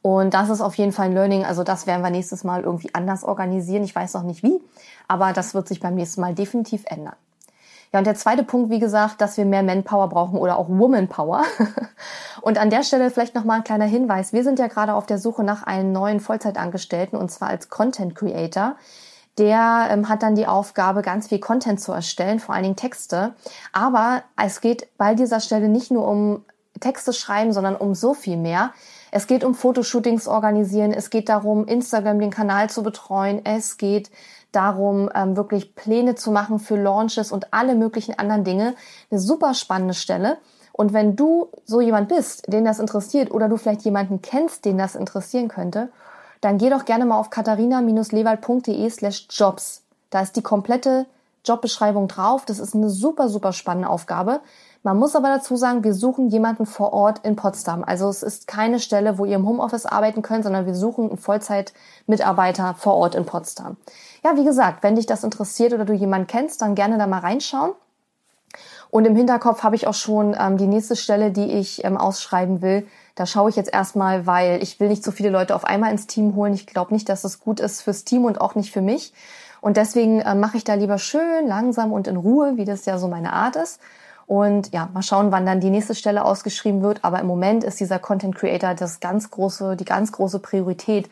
Und 0.01 0.35
das 0.35 0.49
ist 0.49 0.61
auf 0.61 0.75
jeden 0.75 0.93
Fall 0.93 1.07
ein 1.07 1.15
Learning. 1.15 1.45
Also 1.45 1.63
das 1.63 1.87
werden 1.87 2.03
wir 2.03 2.11
nächstes 2.11 2.43
Mal 2.43 2.63
irgendwie 2.63 2.93
anders 2.93 3.23
organisieren. 3.23 3.85
Ich 3.85 3.95
weiß 3.95 4.15
noch 4.15 4.25
nicht 4.25 4.43
wie, 4.43 4.61
aber 5.07 5.33
das 5.33 5.55
wird 5.55 5.69
sich 5.69 5.79
beim 5.79 5.95
nächsten 5.95 6.21
Mal 6.21 6.35
definitiv 6.35 6.83
ändern. 6.87 7.15
Ja, 7.93 7.99
und 7.99 8.07
der 8.07 8.15
zweite 8.15 8.43
Punkt, 8.43 8.71
wie 8.71 8.79
gesagt, 8.79 9.21
dass 9.21 9.37
wir 9.37 9.45
mehr 9.45 9.63
Manpower 9.63 10.09
brauchen 10.09 10.39
oder 10.39 10.57
auch 10.57 10.69
Womanpower. 10.69 11.45
und 12.41 12.57
an 12.59 12.71
der 12.71 12.85
Stelle 12.85 13.11
vielleicht 13.11 13.35
nochmal 13.35 13.59
ein 13.59 13.65
kleiner 13.65 13.85
Hinweis. 13.85 14.33
Wir 14.33 14.45
sind 14.45 14.59
ja 14.59 14.69
gerade 14.69 14.95
auf 14.95 15.05
der 15.05 15.19
Suche 15.19 15.45
nach 15.45 15.65
einem 15.65 15.93
neuen 15.93 16.21
Vollzeitangestellten 16.21 17.19
und 17.19 17.31
zwar 17.31 17.49
als 17.49 17.69
Content 17.69 18.15
Creator. 18.15 18.77
Der 19.39 19.89
ähm, 19.91 20.09
hat 20.09 20.23
dann 20.23 20.35
die 20.35 20.47
Aufgabe, 20.47 21.03
ganz 21.03 21.29
viel 21.29 21.39
Content 21.39 21.81
zu 21.81 21.93
erstellen, 21.93 22.41
vor 22.41 22.55
allen 22.55 22.65
Dingen 22.65 22.77
Texte. 22.77 23.35
Aber 23.73 24.23
es 24.43 24.63
geht 24.63 24.89
bei 24.97 25.15
dieser 25.15 25.41
Stelle 25.41 25.69
nicht 25.69 25.91
nur 25.91 26.07
um 26.09 26.45
Texte 26.81 27.13
schreiben, 27.13 27.53
sondern 27.53 27.77
um 27.77 27.95
so 27.95 28.15
viel 28.15 28.39
mehr. 28.39 28.73
Es 29.11 29.27
geht 29.27 29.45
um 29.45 29.55
Fotoshootings 29.55 30.27
organisieren, 30.29 30.93
es 30.93 31.11
geht 31.11 31.29
darum, 31.29 31.67
Instagram 31.67 32.19
den 32.19 32.31
Kanal 32.31 32.71
zu 32.71 32.83
betreuen, 32.83 33.43
es 33.45 33.77
geht 33.77 34.11
darum, 34.53 35.11
ähm, 35.15 35.37
wirklich 35.37 35.75
Pläne 35.75 36.15
zu 36.15 36.31
machen 36.31 36.59
für 36.59 36.77
Launches 36.77 37.33
und 37.33 37.53
alle 37.53 37.75
möglichen 37.75 38.19
anderen 38.19 38.45
Dinge. 38.45 38.75
Eine 39.11 39.21
super 39.21 39.55
spannende 39.55 39.95
Stelle. 39.95 40.39
Und 40.73 40.93
wenn 40.93 41.17
du 41.17 41.49
so 41.65 41.81
jemand 41.81 42.09
bist, 42.09 42.51
den 42.53 42.65
das 42.65 42.79
interessiert 42.79 43.31
oder 43.31 43.49
du 43.49 43.57
vielleicht 43.57 43.83
jemanden 43.83 44.23
kennst, 44.23 44.65
den 44.65 44.79
das 44.79 44.95
interessieren 44.95 45.49
könnte, 45.49 45.91
dann 46.41 46.59
geh 46.59 46.71
doch 46.71 46.85
gerne 46.85 47.05
mal 47.05 47.19
auf 47.19 47.31
katharina-lewald.de 47.31 48.89
slash 48.91 49.27
jobs. 49.31 49.83
Da 50.11 50.21
ist 50.21 50.37
die 50.37 50.43
komplette 50.43 51.07
Jobbeschreibung 51.45 52.09
drauf. 52.09 52.45
Das 52.45 52.59
ist 52.59 52.75
eine 52.75 52.91
super, 52.91 53.29
super 53.29 53.53
spannende 53.53 53.89
Aufgabe. 53.89 54.41
Man 54.85 54.99
muss 54.99 55.15
aber 55.15 55.29
dazu 55.29 55.57
sagen, 55.57 55.85
wir 55.85 55.95
suchen 55.95 56.29
jemanden 56.29 56.67
vor 56.67 56.93
Ort 56.93 57.21
in 57.25 57.37
Potsdam. 57.37 57.85
Also 57.85 58.09
es 58.09 58.25
ist 58.25 58.49
keine 58.49 58.81
Stelle, 58.81 59.17
wo 59.17 59.25
ihr 59.25 59.37
im 59.37 59.47
Homeoffice 59.47 59.87
arbeiten 59.87 60.23
könnt, 60.23 60.43
sondern 60.43 60.67
wir 60.67 60.75
suchen 60.75 61.09
einen 61.09 61.19
Vollzeitmitarbeiter 61.19 62.75
vor 62.75 62.95
Ort 62.95 63.15
in 63.15 63.25
Potsdam. 63.25 63.77
Ja, 64.25 64.37
wie 64.37 64.45
gesagt, 64.45 64.83
wenn 64.83 64.97
dich 64.97 65.07
das 65.07 65.23
interessiert 65.23 65.73
oder 65.73 65.85
du 65.85 65.93
jemanden 65.93 66.27
kennst, 66.27 66.63
dann 66.63 66.75
gerne 66.75 66.99
da 66.99 67.07
mal 67.07 67.21
reinschauen. 67.21 67.73
Und 68.91 69.07
im 69.07 69.17
Hinterkopf 69.17 69.63
habe 69.63 69.77
ich 69.77 69.87
auch 69.87 69.95
schon 69.95 70.37
ähm, 70.39 70.59
die 70.59 70.67
nächste 70.67 70.97
Stelle, 70.97 71.31
die 71.31 71.51
ich 71.53 71.85
ähm, 71.85 71.97
ausschreiben 71.97 72.61
will. 72.61 72.87
Da 73.15 73.25
schaue 73.25 73.51
ich 73.51 73.57
jetzt 73.57 73.73
erstmal, 73.73 74.27
weil 74.27 74.63
ich 74.63 74.81
will 74.81 74.89
nicht 74.89 75.03
so 75.05 75.13
viele 75.13 75.31
Leute 75.31 75.55
auf 75.55 75.65
einmal 75.65 75.93
ins 75.93 76.07
Team 76.07 76.35
holen. 76.35 76.53
Ich 76.53 76.67
glaube 76.67 76.93
nicht, 76.93 77.09
dass 77.09 77.23
das 77.23 77.41
gut 77.41 77.61
ist 77.61 77.81
fürs 77.81 78.05
Team 78.05 78.25
und 78.25 78.41
auch 78.41 78.55
nicht 78.55 78.71
für 78.71 78.83
mich. 78.83 79.15
Und 79.63 79.77
deswegen 79.77 80.21
äh, 80.21 80.35
mache 80.35 80.57
ich 80.57 80.65
da 80.65 80.75
lieber 80.75 80.99
schön, 80.99 81.47
langsam 81.47 81.93
und 81.93 82.07
in 82.09 82.17
Ruhe, 82.17 82.57
wie 82.57 82.65
das 82.65 82.85
ja 82.85 82.99
so 82.99 83.09
meine 83.09 83.33
Art 83.33 83.57
ist. 83.57 83.81
Und 84.27 84.73
ja, 84.73 84.89
mal 84.93 85.03
schauen, 85.03 85.33
wann 85.33 85.47
dann 85.47 85.61
die 85.61 85.71
nächste 85.71 85.95
Stelle 85.95 86.25
ausgeschrieben 86.25 86.83
wird. 86.83 87.05
Aber 87.05 87.21
im 87.21 87.27
Moment 87.27 87.65
ist 87.65 87.81
dieser 87.81 87.99
Content 87.99 88.35
Creator 88.35 88.75
das 88.75 89.01
ganz 89.01 89.31
große, 89.31 89.77
die 89.77 89.85
ganz 89.85 90.13
große 90.13 90.39
Priorität, 90.39 91.11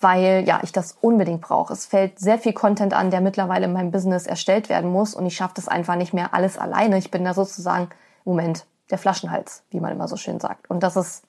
weil 0.00 0.44
ja, 0.46 0.60
ich 0.62 0.72
das 0.72 0.96
unbedingt 1.00 1.40
brauche. 1.40 1.72
Es 1.72 1.86
fällt 1.86 2.18
sehr 2.18 2.38
viel 2.38 2.52
Content 2.52 2.94
an, 2.94 3.10
der 3.10 3.20
mittlerweile 3.20 3.66
in 3.66 3.72
meinem 3.72 3.90
Business 3.90 4.26
erstellt 4.26 4.68
werden 4.68 4.90
muss 4.90 5.14
und 5.14 5.26
ich 5.26 5.36
schaffe 5.36 5.54
das 5.56 5.68
einfach 5.68 5.96
nicht 5.96 6.12
mehr 6.12 6.34
alles 6.34 6.58
alleine. 6.58 6.98
Ich 6.98 7.10
bin 7.10 7.24
da 7.24 7.34
sozusagen, 7.34 7.88
Moment, 8.24 8.66
der 8.90 8.98
Flaschenhals, 8.98 9.62
wie 9.70 9.80
man 9.80 9.92
immer 9.92 10.08
so 10.08 10.16
schön 10.16 10.40
sagt. 10.40 10.68
Und 10.70 10.82
das 10.82 10.96
ist 10.96 11.22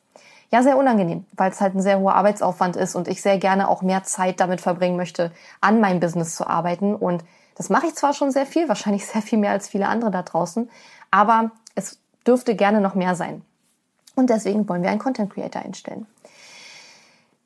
ja 0.51 0.61
sehr 0.61 0.77
unangenehm, 0.77 1.25
weil 1.33 1.51
es 1.51 1.61
halt 1.61 1.75
ein 1.75 1.81
sehr 1.81 1.99
hoher 1.99 2.15
Arbeitsaufwand 2.15 2.75
ist 2.75 2.95
und 2.95 3.07
ich 3.07 3.21
sehr 3.21 3.37
gerne 3.37 3.67
auch 3.67 3.81
mehr 3.81 4.03
Zeit 4.03 4.39
damit 4.39 4.61
verbringen 4.61 4.97
möchte, 4.97 5.31
an 5.61 5.79
meinem 5.79 5.99
Business 5.99 6.35
zu 6.35 6.45
arbeiten. 6.45 6.95
Und 6.95 7.23
das 7.55 7.69
mache 7.69 7.87
ich 7.87 7.95
zwar 7.95 8.13
schon 8.13 8.31
sehr 8.31 8.45
viel, 8.45 8.67
wahrscheinlich 8.67 9.05
sehr 9.05 9.21
viel 9.21 9.39
mehr 9.39 9.51
als 9.51 9.67
viele 9.67 9.87
andere 9.87 10.11
da 10.11 10.21
draußen, 10.21 10.69
aber 11.13 11.51
es 11.75 11.99
dürfte 12.25 12.55
gerne 12.55 12.81
noch 12.81 12.95
mehr 12.95 13.13
sein. 13.13 13.43
Und 14.15 14.31
deswegen 14.31 14.67
wollen 14.67 14.81
wir 14.81 14.89
einen 14.89 14.99
Content 14.99 15.31
Creator 15.31 15.61
einstellen. 15.61 16.07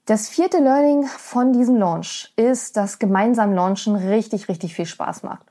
Das 0.05 0.29
vierte 0.29 0.59
Learning 0.59 1.03
von 1.03 1.51
diesem 1.51 1.75
Launch 1.75 2.31
ist, 2.37 2.77
dass 2.77 2.97
gemeinsam 2.97 3.53
Launchen 3.53 3.97
richtig, 3.97 4.47
richtig 4.47 4.73
viel 4.73 4.85
Spaß 4.85 5.23
macht. 5.23 5.45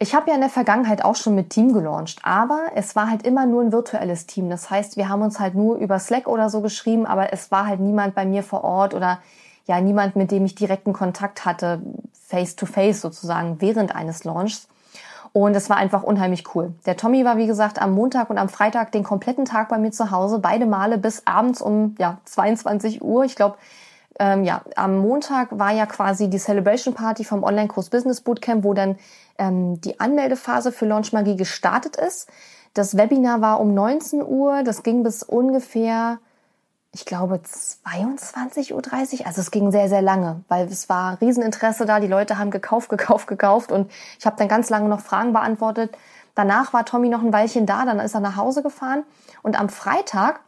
Ich 0.00 0.12
habe 0.12 0.28
ja 0.28 0.34
in 0.34 0.40
der 0.40 0.50
Vergangenheit 0.50 1.04
auch 1.04 1.14
schon 1.14 1.36
mit 1.36 1.50
Team 1.50 1.72
gelauncht, 1.72 2.18
aber 2.24 2.72
es 2.74 2.96
war 2.96 3.08
halt 3.08 3.24
immer 3.24 3.46
nur 3.46 3.62
ein 3.62 3.72
virtuelles 3.72 4.26
Team. 4.26 4.50
Das 4.50 4.68
heißt, 4.68 4.96
wir 4.96 5.08
haben 5.08 5.22
uns 5.22 5.38
halt 5.38 5.54
nur 5.54 5.76
über 5.76 6.00
Slack 6.00 6.26
oder 6.26 6.50
so 6.50 6.60
geschrieben, 6.60 7.06
aber 7.06 7.32
es 7.32 7.52
war 7.52 7.66
halt 7.66 7.78
niemand 7.78 8.16
bei 8.16 8.26
mir 8.26 8.42
vor 8.42 8.64
Ort 8.64 8.92
oder 8.92 9.20
ja 9.66 9.80
niemand, 9.80 10.16
mit 10.16 10.32
dem 10.32 10.44
ich 10.44 10.56
direkten 10.56 10.92
Kontakt 10.92 11.44
hatte, 11.44 11.80
face 12.12 12.56
to 12.56 12.66
face 12.66 13.00
sozusagen 13.00 13.60
während 13.60 13.94
eines 13.94 14.24
Launchs. 14.24 14.66
Und 15.32 15.54
es 15.54 15.68
war 15.68 15.76
einfach 15.76 16.02
unheimlich 16.02 16.54
cool. 16.54 16.72
Der 16.86 16.96
Tommy 16.96 17.24
war, 17.24 17.36
wie 17.36 17.46
gesagt, 17.46 17.80
am 17.80 17.92
Montag 17.92 18.30
und 18.30 18.38
am 18.38 18.48
Freitag 18.48 18.92
den 18.92 19.02
kompletten 19.02 19.44
Tag 19.44 19.68
bei 19.68 19.76
mir 19.76 19.90
zu 19.90 20.10
Hause, 20.10 20.38
beide 20.38 20.64
Male 20.64 20.96
bis 20.96 21.26
abends 21.26 21.60
um 21.60 21.94
ja, 21.98 22.18
22 22.24 23.02
Uhr. 23.02 23.24
Ich 23.24 23.36
glaube, 23.36 23.56
ähm, 24.18 24.44
ja, 24.44 24.62
am 24.76 24.96
Montag 24.98 25.58
war 25.58 25.72
ja 25.72 25.84
quasi 25.84 26.30
die 26.30 26.38
Celebration 26.38 26.94
Party 26.94 27.24
vom 27.24 27.42
Online-Kurs 27.42 27.90
Business 27.90 28.22
Bootcamp, 28.22 28.64
wo 28.64 28.72
dann 28.72 28.96
ähm, 29.38 29.80
die 29.82 30.00
Anmeldephase 30.00 30.72
für 30.72 30.86
Launch 30.86 31.12
Magie 31.12 31.36
gestartet 31.36 31.96
ist. 31.96 32.28
Das 32.72 32.96
Webinar 32.96 33.40
war 33.40 33.60
um 33.60 33.74
19 33.74 34.22
Uhr, 34.22 34.62
das 34.62 34.82
ging 34.82 35.02
bis 35.02 35.22
ungefähr 35.22 36.18
ich 36.96 37.04
glaube, 37.04 37.40
22.30 37.44 38.72
Uhr. 38.72 39.26
Also 39.26 39.42
es 39.42 39.50
ging 39.50 39.70
sehr, 39.70 39.90
sehr 39.90 40.00
lange, 40.00 40.40
weil 40.48 40.66
es 40.66 40.88
war 40.88 41.20
Rieseninteresse 41.20 41.84
da. 41.84 42.00
Die 42.00 42.06
Leute 42.06 42.38
haben 42.38 42.50
gekauft, 42.50 42.88
gekauft, 42.96 43.26
gekauft 43.26 43.70
und 43.70 43.92
ich 44.18 44.24
habe 44.24 44.36
dann 44.38 44.48
ganz 44.48 44.70
lange 44.70 44.88
noch 44.88 45.00
Fragen 45.00 45.34
beantwortet. 45.34 45.94
Danach 46.34 46.72
war 46.72 46.86
Tommy 46.86 47.10
noch 47.10 47.22
ein 47.22 47.34
Weilchen 47.34 47.66
da, 47.66 47.84
dann 47.84 48.00
ist 48.00 48.14
er 48.14 48.20
nach 48.20 48.36
Hause 48.36 48.62
gefahren 48.62 49.04
und 49.42 49.60
am 49.60 49.68
Freitag 49.68 50.40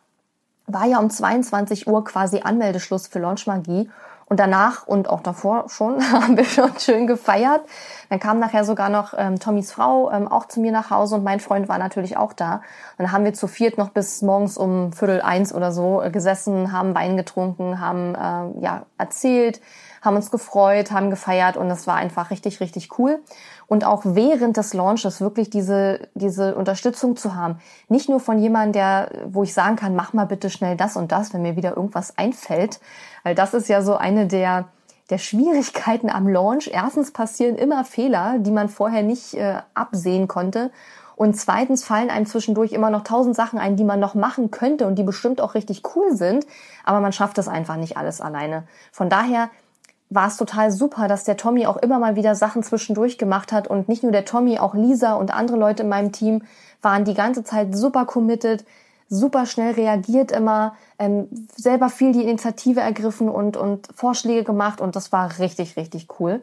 war 0.67 0.87
ja 0.87 0.99
um 0.99 1.11
22 1.11 1.87
Uhr 1.87 2.03
quasi 2.05 2.41
Anmeldeschluss 2.41 3.09
für 3.09 3.19
Launch 3.19 3.47
Magie. 3.47 3.91
Und 4.29 4.39
danach 4.41 4.87
und 4.87 5.09
auch 5.09 5.23
davor 5.23 5.69
schon 5.69 6.03
haben 6.13 6.37
wir 6.37 6.45
schon 6.45 6.79
schön 6.79 7.07
gefeiert. 7.07 7.63
Dann 8.11 8.21
kam 8.21 8.39
nachher 8.39 8.65
sogar 8.65 8.91
noch 8.91 9.15
ähm, 9.17 9.39
Tommys 9.39 9.73
Frau 9.73 10.11
ähm, 10.11 10.29
auch 10.29 10.47
zu 10.47 10.61
mir 10.61 10.73
nach 10.73 10.91
Hause 10.91 11.17
und 11.17 11.25
mein 11.25 11.41
Freund 11.41 11.69
war 11.69 11.79
natürlich 11.79 12.17
auch 12.17 12.33
da. 12.33 12.63
Dann 12.99 13.11
haben 13.11 13.25
wir 13.25 13.33
zu 13.33 13.49
viert 13.49 13.79
noch 13.79 13.91
bis 13.91 14.21
morgens 14.23 14.59
um 14.59 14.93
Viertel 14.93 15.23
eins 15.23 15.55
oder 15.55 15.73
so 15.73 16.03
äh, 16.03 16.11
gesessen, 16.11 16.73
haben 16.73 16.95
Wein 16.95 17.17
getrunken, 17.17 17.81
haben 17.81 18.15
äh, 18.15 18.63
ja 18.63 18.87
erzählt, 18.99 19.61
haben 20.03 20.17
uns 20.17 20.31
gefreut, 20.31 20.91
haben 20.91 21.11
gefeiert 21.11 21.57
und 21.57 21.69
das 21.69 21.87
war 21.87 21.97
einfach 21.97 22.31
richtig, 22.31 22.61
richtig 22.61 22.99
cool. 22.99 23.21
Und 23.69 23.85
auch 23.85 24.03
während 24.05 24.57
des 24.57 24.73
Launches 24.73 25.21
wirklich 25.21 25.51
diese, 25.51 26.09
diese 26.15 26.55
Unterstützung 26.55 27.17
zu 27.17 27.35
haben. 27.35 27.59
Nicht 27.89 28.09
nur 28.09 28.19
von 28.19 28.39
jemandem, 28.39 28.73
der, 28.73 29.11
wo 29.27 29.43
ich 29.43 29.53
sagen 29.53 29.77
kann, 29.77 29.95
mach 29.95 30.15
mal 30.15 30.25
bitte 30.25 30.49
schnell 30.49 30.77
das 30.77 30.97
und 30.97 31.13
das, 31.13 31.35
wenn 31.35 31.43
mir 31.43 31.55
wieder 31.55 31.77
irgendwas 31.77 32.17
einfällt. 32.17 32.81
Weil 33.25 33.35
das 33.35 33.53
ist 33.53 33.69
ja 33.69 33.83
so 33.83 33.97
eine 33.97 34.27
der, 34.27 34.69
der 35.11 35.19
Schwierigkeiten 35.19 36.09
am 36.09 36.27
Launch. 36.27 36.71
Erstens 36.73 37.13
passieren 37.13 37.57
immer 37.57 37.85
Fehler, 37.85 38.39
die 38.39 38.51
man 38.51 38.71
vorher 38.71 39.03
nicht 39.03 39.35
äh, 39.35 39.61
absehen 39.75 40.29
konnte. 40.29 40.71
Und 41.19 41.35
zweitens 41.35 41.83
fallen 41.83 42.11
einem 42.11 42.27
zwischendurch 42.27 42.73
immer 42.73 42.91
noch 42.91 43.03
tausend 43.03 43.35
Sachen 43.35 43.59
ein, 43.59 43.75
die 43.75 43.83
man 43.83 43.99
noch 43.99 44.15
machen 44.15 44.53
könnte 44.53 44.87
und 44.87 44.95
die 44.95 45.03
bestimmt 45.03 45.41
auch 45.41 45.55
richtig 45.55 45.83
cool 45.97 46.15
sind. 46.15 46.47
Aber 46.85 47.01
man 47.01 47.13
schafft 47.13 47.39
es 47.39 47.49
einfach 47.49 47.77
nicht 47.77 47.97
alles 47.97 48.21
alleine. 48.21 48.69
Von 48.93 49.11
daher 49.11 49.51
war 50.11 50.29
es 50.29 50.37
total 50.37 50.71
super, 50.71 51.07
dass 51.09 51.25
der 51.25 51.37
Tommy 51.37 51.67
auch 51.67 51.77
immer 51.77 51.99
mal 51.99 52.17
wieder 52.17 52.35
Sachen 52.35 52.63
zwischendurch 52.63 53.19
gemacht 53.19 53.53
hat 53.53 53.69
und 53.69 53.89
nicht 53.89 54.03
nur 54.03 54.13
der 54.13 54.25
Tommy, 54.25 54.59
auch 54.59 54.75
Lisa 54.75 55.15
und 55.15 55.33
andere 55.33 55.59
Leute 55.59 55.83
in 55.83 55.89
meinem 55.89 56.13
Team 56.13 56.43
waren 56.81 57.05
die 57.05 57.15
ganze 57.15 57.45
Zeit 57.45 57.77
super 57.77 58.07
committed, 58.07 58.65
super 59.09 59.47
schnell 59.47 59.73
reagiert 59.73 60.33
immer, 60.33 60.75
ähm, 60.99 61.29
selber 61.55 61.89
viel 61.89 62.13
die 62.13 62.23
Initiative 62.23 62.81
ergriffen 62.81 63.29
und, 63.29 63.57
und 63.57 63.89
Vorschläge 63.95 64.45
gemacht 64.45 64.81
und 64.81 64.97
das 64.97 65.13
war 65.13 65.39
richtig, 65.39 65.77
richtig 65.77 66.09
cool. 66.19 66.43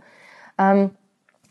Ähm, 0.57 0.91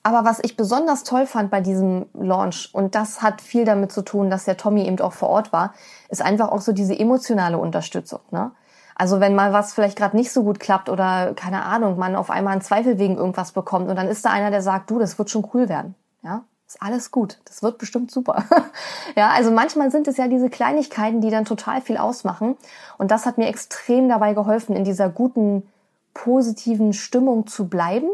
aber 0.07 0.25
was 0.27 0.39
ich 0.43 0.57
besonders 0.57 1.03
toll 1.03 1.27
fand 1.27 1.51
bei 1.51 1.63
diesem 1.63 2.07
Launch, 2.13 2.69
und 2.75 2.95
das 2.95 3.23
hat 3.23 3.41
viel 3.41 3.65
damit 3.65 3.91
zu 3.91 4.03
tun, 4.03 4.29
dass 4.29 4.45
der 4.45 4.59
Tommy 4.59 4.87
eben 4.87 5.01
auch 5.01 5.15
vor 5.15 5.31
Ort 5.31 5.53
war, 5.53 5.73
ist 6.11 6.21
einfach 6.21 6.53
auch 6.53 6.61
so 6.61 6.73
diese 6.73 6.97
emotionale 6.97 7.57
Unterstützung. 7.57 8.21
Ne? 8.31 8.51
Also 8.95 9.21
wenn 9.21 9.35
mal 9.35 9.53
was 9.53 9.73
vielleicht 9.73 9.99
gerade 9.99 10.17
nicht 10.17 10.33
so 10.33 10.45
gut 10.45 10.61
klappt 10.61 10.89
oder 10.89 11.35
keine 11.35 11.65
Ahnung, 11.65 11.99
man 11.99 12.17
auf 12.17 12.31
einmal 12.31 12.53
einen 12.53 12.63
Zweifel 12.63 12.99
wegen 12.99 13.17
irgendwas 13.17 13.53
bekommt 13.53 13.89
und 13.89 13.97
dann 13.97 14.09
ist 14.09 14.25
da 14.25 14.31
einer, 14.31 14.51
der 14.51 14.63
sagt, 14.63 14.91
du, 14.91 14.99
das 14.99 15.19
wird 15.19 15.31
schon 15.31 15.49
cool 15.53 15.69
werden. 15.69 15.95
Ja, 16.23 16.45
ist 16.67 16.81
alles 16.81 17.11
gut. 17.11 17.39
Das 17.45 17.63
wird 17.63 17.79
bestimmt 17.79 18.11
super. 18.11 18.45
ja, 19.17 19.31
also 19.31 19.51
manchmal 19.51 19.91
sind 19.91 20.09
es 20.09 20.17
ja 20.17 20.29
diese 20.29 20.49
Kleinigkeiten, 20.49 21.21
die 21.21 21.31
dann 21.31 21.45
total 21.45 21.81
viel 21.81 21.97
ausmachen. 21.97 22.57
Und 22.99 23.11
das 23.11 23.27
hat 23.27 23.37
mir 23.37 23.49
extrem 23.49 24.09
dabei 24.09 24.35
geholfen, 24.35 24.77
in 24.77 24.85
dieser 24.85 25.09
guten, 25.09 25.69
positiven 26.15 26.93
Stimmung 26.93 27.47
zu 27.47 27.69
bleiben. 27.69 28.09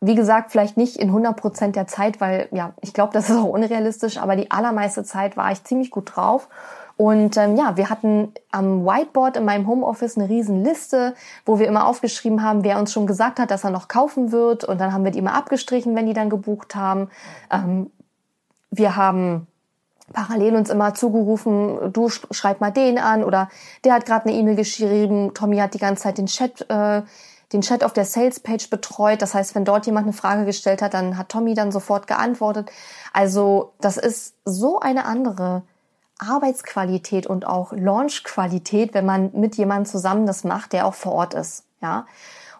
Wie 0.00 0.14
gesagt, 0.14 0.50
vielleicht 0.50 0.78
nicht 0.78 0.96
in 0.96 1.08
100 1.08 1.36
Prozent 1.36 1.76
der 1.76 1.86
Zeit, 1.86 2.20
weil 2.22 2.48
ja, 2.52 2.72
ich 2.80 2.94
glaube, 2.94 3.12
das 3.12 3.28
ist 3.28 3.36
auch 3.36 3.44
unrealistisch, 3.44 4.16
aber 4.16 4.34
die 4.34 4.50
allermeiste 4.50 5.04
Zeit 5.04 5.36
war 5.36 5.52
ich 5.52 5.62
ziemlich 5.64 5.90
gut 5.90 6.16
drauf 6.16 6.48
und 7.00 7.38
ähm, 7.38 7.56
ja, 7.56 7.78
wir 7.78 7.88
hatten 7.88 8.30
am 8.50 8.84
Whiteboard 8.84 9.38
in 9.38 9.46
meinem 9.46 9.66
Homeoffice 9.66 10.18
eine 10.18 10.28
riesen 10.28 10.62
Liste, 10.62 11.14
wo 11.46 11.58
wir 11.58 11.66
immer 11.66 11.86
aufgeschrieben 11.86 12.42
haben, 12.42 12.62
wer 12.62 12.78
uns 12.78 12.92
schon 12.92 13.06
gesagt 13.06 13.38
hat, 13.38 13.50
dass 13.50 13.64
er 13.64 13.70
noch 13.70 13.88
kaufen 13.88 14.32
wird. 14.32 14.64
Und 14.64 14.82
dann 14.82 14.92
haben 14.92 15.02
wir 15.02 15.10
die 15.10 15.20
immer 15.20 15.32
abgestrichen, 15.32 15.96
wenn 15.96 16.04
die 16.04 16.12
dann 16.12 16.28
gebucht 16.28 16.74
haben. 16.74 17.08
Ähm, 17.50 17.90
wir 18.70 18.96
haben 18.96 19.46
parallel 20.12 20.56
uns 20.56 20.68
immer 20.68 20.92
zugerufen, 20.92 21.90
du 21.90 22.10
schreib 22.10 22.60
mal 22.60 22.70
den 22.70 22.98
an 22.98 23.24
oder 23.24 23.48
der 23.82 23.94
hat 23.94 24.04
gerade 24.04 24.28
eine 24.28 24.36
E-Mail 24.36 24.56
geschrieben, 24.56 25.32
Tommy 25.32 25.56
hat 25.56 25.72
die 25.72 25.78
ganze 25.78 26.02
Zeit 26.02 26.18
den 26.18 26.26
Chat, 26.26 26.68
äh, 26.68 27.00
den 27.54 27.62
Chat 27.62 27.82
auf 27.82 27.94
der 27.94 28.04
Sales-Page 28.04 28.68
betreut. 28.68 29.22
Das 29.22 29.32
heißt, 29.32 29.54
wenn 29.54 29.64
dort 29.64 29.86
jemand 29.86 30.04
eine 30.04 30.12
Frage 30.12 30.44
gestellt 30.44 30.82
hat, 30.82 30.92
dann 30.92 31.16
hat 31.16 31.30
Tommy 31.30 31.54
dann 31.54 31.72
sofort 31.72 32.06
geantwortet. 32.06 32.70
Also 33.14 33.72
das 33.80 33.96
ist 33.96 34.34
so 34.44 34.80
eine 34.80 35.06
andere 35.06 35.62
Arbeitsqualität 36.20 37.26
und 37.26 37.46
auch 37.46 37.72
Launchqualität, 37.72 38.94
wenn 38.94 39.06
man 39.06 39.30
mit 39.32 39.56
jemandem 39.56 39.86
zusammen 39.86 40.26
das 40.26 40.44
macht, 40.44 40.72
der 40.72 40.86
auch 40.86 40.94
vor 40.94 41.12
Ort 41.12 41.34
ist. 41.34 41.64
Ja. 41.80 42.06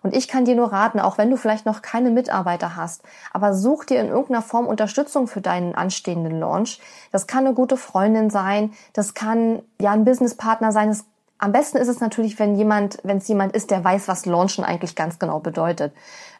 Und 0.02 0.16
ich 0.16 0.28
kann 0.28 0.46
dir 0.46 0.54
nur 0.54 0.72
raten, 0.72 0.98
auch 0.98 1.18
wenn 1.18 1.30
du 1.30 1.36
vielleicht 1.36 1.66
noch 1.66 1.82
keine 1.82 2.10
Mitarbeiter 2.10 2.74
hast, 2.74 3.02
aber 3.32 3.52
such 3.52 3.84
dir 3.84 4.00
in 4.00 4.08
irgendeiner 4.08 4.42
Form 4.42 4.66
Unterstützung 4.66 5.26
für 5.26 5.42
deinen 5.42 5.74
anstehenden 5.74 6.40
Launch. 6.40 6.80
Das 7.12 7.26
kann 7.26 7.44
eine 7.44 7.54
gute 7.54 7.76
Freundin 7.76 8.30
sein, 8.30 8.72
das 8.94 9.14
kann 9.14 9.62
ja 9.78 9.92
ein 9.92 10.04
Businesspartner 10.04 10.72
sein. 10.72 10.88
Das, 10.88 11.04
am 11.38 11.52
besten 11.52 11.76
ist 11.76 11.88
es 11.88 12.00
natürlich, 12.00 12.38
wenn 12.38 12.56
jemand, 12.56 12.98
wenn 13.02 13.18
es 13.18 13.28
jemand 13.28 13.54
ist, 13.54 13.70
der 13.70 13.84
weiß, 13.84 14.08
was 14.08 14.24
Launchen 14.24 14.64
eigentlich 14.64 14.94
ganz 14.94 15.18
genau 15.18 15.40
bedeutet. 15.40 15.92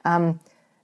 Ähm, 0.06 0.38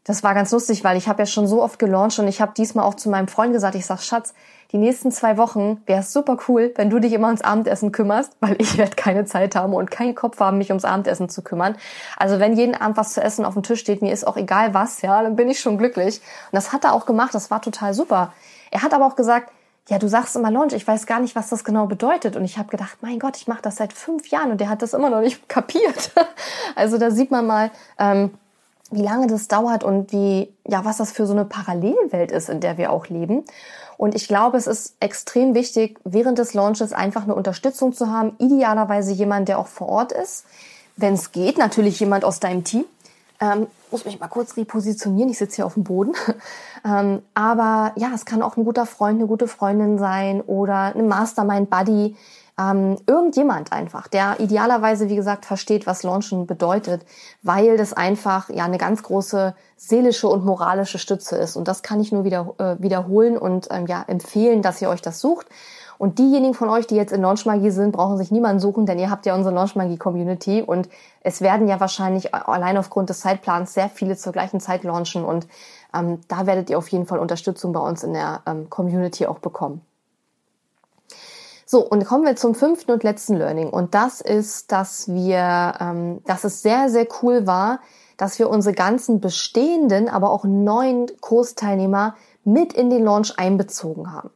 das 0.07 0.23
war 0.23 0.35
ganz 0.35 0.53
lustig, 0.53 0.85
weil 0.85 0.97
ich 0.97 1.09
habe 1.09 1.23
ja 1.23 1.27
schon 1.27 1.49
so 1.49 1.61
oft 1.61 1.81
gelauncht 1.81 2.21
und 2.21 2.29
ich 2.29 2.41
habe 2.41 2.53
diesmal 2.57 2.85
auch 2.85 2.95
zu 2.95 3.11
meinem 3.11 3.27
Freund 3.27 3.53
gesagt, 3.53 3.75
ich 3.75 3.87
sag, 3.87 4.01
Schatz, 4.01 4.35
die 4.71 4.79
nächsten 4.79 5.11
zwei 5.11 5.37
Wochen 5.37 5.83
wäre 5.87 6.01
es 6.01 6.13
super 6.13 6.39
cool, 6.47 6.73
wenn 6.77 6.91
du 6.91 7.01
dich 7.01 7.13
immer 7.13 7.27
ums 7.27 7.43
Abendessen 7.43 7.91
kümmerst, 7.91 8.37
weil 8.41 8.55
ich 8.61 8.79
werde 8.79 8.95
keine 8.95 9.25
Zeit 9.25 9.57
haben 9.57 9.75
und 9.75 9.91
keinen 9.91 10.15
Kopf 10.15 10.39
haben, 10.39 10.59
mich 10.59 10.71
ums 10.71 10.85
Abendessen 10.85 11.29
zu 11.29 11.43
kümmern. 11.43 11.77
Also 12.17 12.39
wenn 12.39 12.55
jeden 12.55 12.77
Abend 12.77 12.97
was 12.97 13.15
zu 13.15 13.21
essen 13.21 13.45
auf 13.45 13.55
dem 13.55 13.65
Tisch 13.65 13.81
steht, 13.81 14.01
mir 14.01 14.13
ist 14.13 14.25
auch 14.25 14.37
egal 14.37 14.75
was, 14.75 15.03
ja, 15.03 15.23
dann 15.23 15.35
bin 15.35 15.49
ich 15.49 15.59
schon 15.59 15.77
glücklich. 15.77 16.21
Und 16.53 16.57
das 16.57 16.73
hat 16.73 16.85
er 16.85 16.93
auch 16.93 17.05
gemacht, 17.05 17.35
das 17.35 17.51
war 17.51 17.61
total 17.61 17.93
super. 17.93 18.33
Er 18.71 18.83
hat 18.83 18.95
aber 18.95 19.07
auch 19.07 19.17
gesagt, 19.17 19.51
ja, 19.89 19.99
du 19.99 20.09
sagst 20.09 20.37
immer 20.37 20.53
Launch, 20.53 20.73
ich 20.73 20.87
weiß 20.87 21.07
gar 21.07 21.19
nicht, 21.19 21.35
was 21.35 21.49
das 21.49 21.65
genau 21.65 21.87
bedeutet. 21.87 22.37
Und 22.37 22.45
ich 22.45 22.59
habe 22.59 22.69
gedacht, 22.69 22.99
mein 23.01 23.19
Gott, 23.19 23.37
ich 23.37 23.49
mache 23.49 23.63
das 23.63 23.77
seit 23.77 23.93
fünf 23.93 24.29
Jahren 24.29 24.53
und 24.53 24.61
der 24.61 24.69
hat 24.69 24.83
das 24.83 24.95
immer 24.95 25.11
noch 25.11 25.21
nicht 25.21 25.49
kapiert. 25.49 26.13
also 26.77 26.97
da 26.97 27.11
sieht 27.11 27.33
man 27.33 27.47
mal, 27.47 27.71
ähm, 27.99 28.31
wie 28.91 29.03
lange 29.03 29.27
das 29.27 29.49
dauert 29.49 29.85
und 29.85 30.13
wie, 30.13 30.53
ja, 30.67 30.85
was 30.85 30.99
das 30.99 31.13
für 31.13 31.27
so 31.27 31.33
eine 31.33 31.45
Parallelwelt 31.45 32.31
ist, 32.31 32.49
in 32.49 32.61
der 32.61 32.79
wir 32.79 32.93
auch 32.93 33.09
leben. 33.09 33.45
Und 33.97 34.15
ich 34.15 34.29
glaube, 34.29 34.59
es 34.59 34.67
ist 34.67 34.95
extrem 35.01 35.55
wichtig, 35.55 35.99
während 36.05 36.39
des 36.39 36.55
Launches 36.55 36.93
einfach 36.93 37.23
eine 37.23 37.35
Unterstützung 37.35 37.93
zu 37.93 38.11
haben. 38.11 38.35
Idealerweise 38.39 39.13
jemand, 39.13 39.49
der 39.49 39.59
auch 39.59 39.69
vor 39.69 39.89
Ort 39.89 40.13
ist. 40.13 40.45
Wenn 40.97 41.15
es 41.15 41.33
geht, 41.33 41.59
natürlich 41.59 41.99
jemand 42.01 42.25
aus 42.25 42.41
deinem 42.41 42.65
Team. 42.65 42.85
Ähm, 43.41 43.67
muss 43.91 44.05
mich 44.05 44.19
mal 44.19 44.29
kurz 44.29 44.57
repositionieren. 44.57 45.31
Ich 45.31 45.39
sitze 45.39 45.57
hier 45.57 45.67
auf 45.67 45.75
dem 45.75 45.85
Boden. 45.85 46.15
ähm, 46.85 47.23
aber 47.35 47.93
ja, 47.97 48.11
es 48.15 48.25
kann 48.25 48.43
auch 48.43 48.57
ein 48.57 48.65
guter 48.65 48.87
Freund, 48.87 49.19
eine 49.19 49.27
gute 49.27 49.49
Freundin 49.49 49.99
sein 49.99 50.41
oder 50.43 50.95
ein 50.95 51.09
Mastermind-Buddy, 51.09 52.17
ähm, 52.59 52.97
irgendjemand 53.07 53.73
einfach, 53.73 54.09
der 54.09 54.41
idealerweise, 54.41 55.09
wie 55.09 55.17
gesagt, 55.17 55.45
versteht, 55.45 55.87
was 55.87 56.03
Launchen 56.03 56.47
bedeutet, 56.47 57.05
weil 57.43 57.77
das 57.77 57.93
einfach 57.93 58.49
ja 58.49 58.65
eine 58.65 58.79
ganz 58.79 59.03
große 59.03 59.55
seelische 59.77 60.29
und 60.29 60.45
moralische 60.45 60.99
Stütze 60.99 61.37
ist. 61.37 61.57
Und 61.57 61.69
das 61.69 61.83
kann 61.83 62.01
ich 62.01 62.13
nur 62.13 62.25
wieder, 62.25 62.55
äh, 62.59 62.77
wiederholen 62.79 63.37
und 63.37 63.69
ähm, 63.71 63.87
ja 63.87 64.05
empfehlen, 64.07 64.63
dass 64.63 64.81
ihr 64.81 64.89
euch 64.89 65.03
das 65.03 65.21
sucht. 65.21 65.47
Und 65.99 66.19
diejenigen 66.19 66.55
von 66.55 66.69
euch, 66.69 66.87
die 66.87 66.97
jetzt 66.97 67.13
in 67.13 67.23
Launchmagie 67.23 67.71
sind, 67.71 67.93
brauchen 67.93 68.19
sich 68.19 68.31
niemanden 68.31 68.61
suchen, 68.61 68.85
denn 68.85 68.99
ihr 68.99 69.11
habt 69.11 69.25
ja 69.25 69.35
unsere 69.35 69.55
Launchmagie-Community 69.55 70.63
und 70.63 70.89
es 71.23 71.41
werden 71.41 71.69
ja 71.69 71.81
wahrscheinlich 71.81 72.35
allein 72.35 72.77
aufgrund 72.77 73.09
des 73.09 73.21
Zeitplans 73.21 73.73
sehr 73.73 73.89
viele 73.89 74.17
zur 74.17 74.33
gleichen 74.33 74.61
Zeit 74.61 74.85
launchen 74.85 75.25
und 75.25 75.47
ähm, 75.95 76.21
da 76.29 76.47
werdet 76.47 76.69
ihr 76.69 76.77
auf 76.77 76.89
jeden 76.89 77.07
Fall 77.07 77.19
Unterstützung 77.19 77.73
bei 77.73 77.81
uns 77.81 78.03
in 78.05 78.13
der 78.13 78.43
ähm, 78.47 78.69
Community 78.69 79.27
auch 79.27 79.39
bekommen. 79.39 79.86
So, 81.69 81.81
und 81.85 82.05
kommen 82.05 82.25
wir 82.25 82.37
zum 82.37 82.55
fünften 82.55 82.93
und 82.93 83.03
letzten 83.03 83.35
Learning. 83.35 83.71
Und 83.71 83.95
das 83.95 84.21
ist, 84.21 84.71
dass 84.71 85.09
wir, 85.09 85.75
ähm, 85.81 86.23
dass 86.25 86.45
es 86.45 86.63
sehr, 86.63 86.89
sehr 86.89 87.09
cool 87.23 87.49
war, 87.49 87.81
dass 88.17 88.39
wir 88.39 88.49
unsere 88.49 88.73
ganzen 88.73 89.21
bestehenden, 89.21 90.09
aber 90.09 90.31
auch 90.31 90.45
neuen 90.45 91.07
Kursteilnehmer 91.21 92.15
mit 92.45 92.73
in 92.73 92.89
den 92.89 93.05
Launch 93.05 93.37
einbezogen 93.37 94.13
haben. 94.13 94.31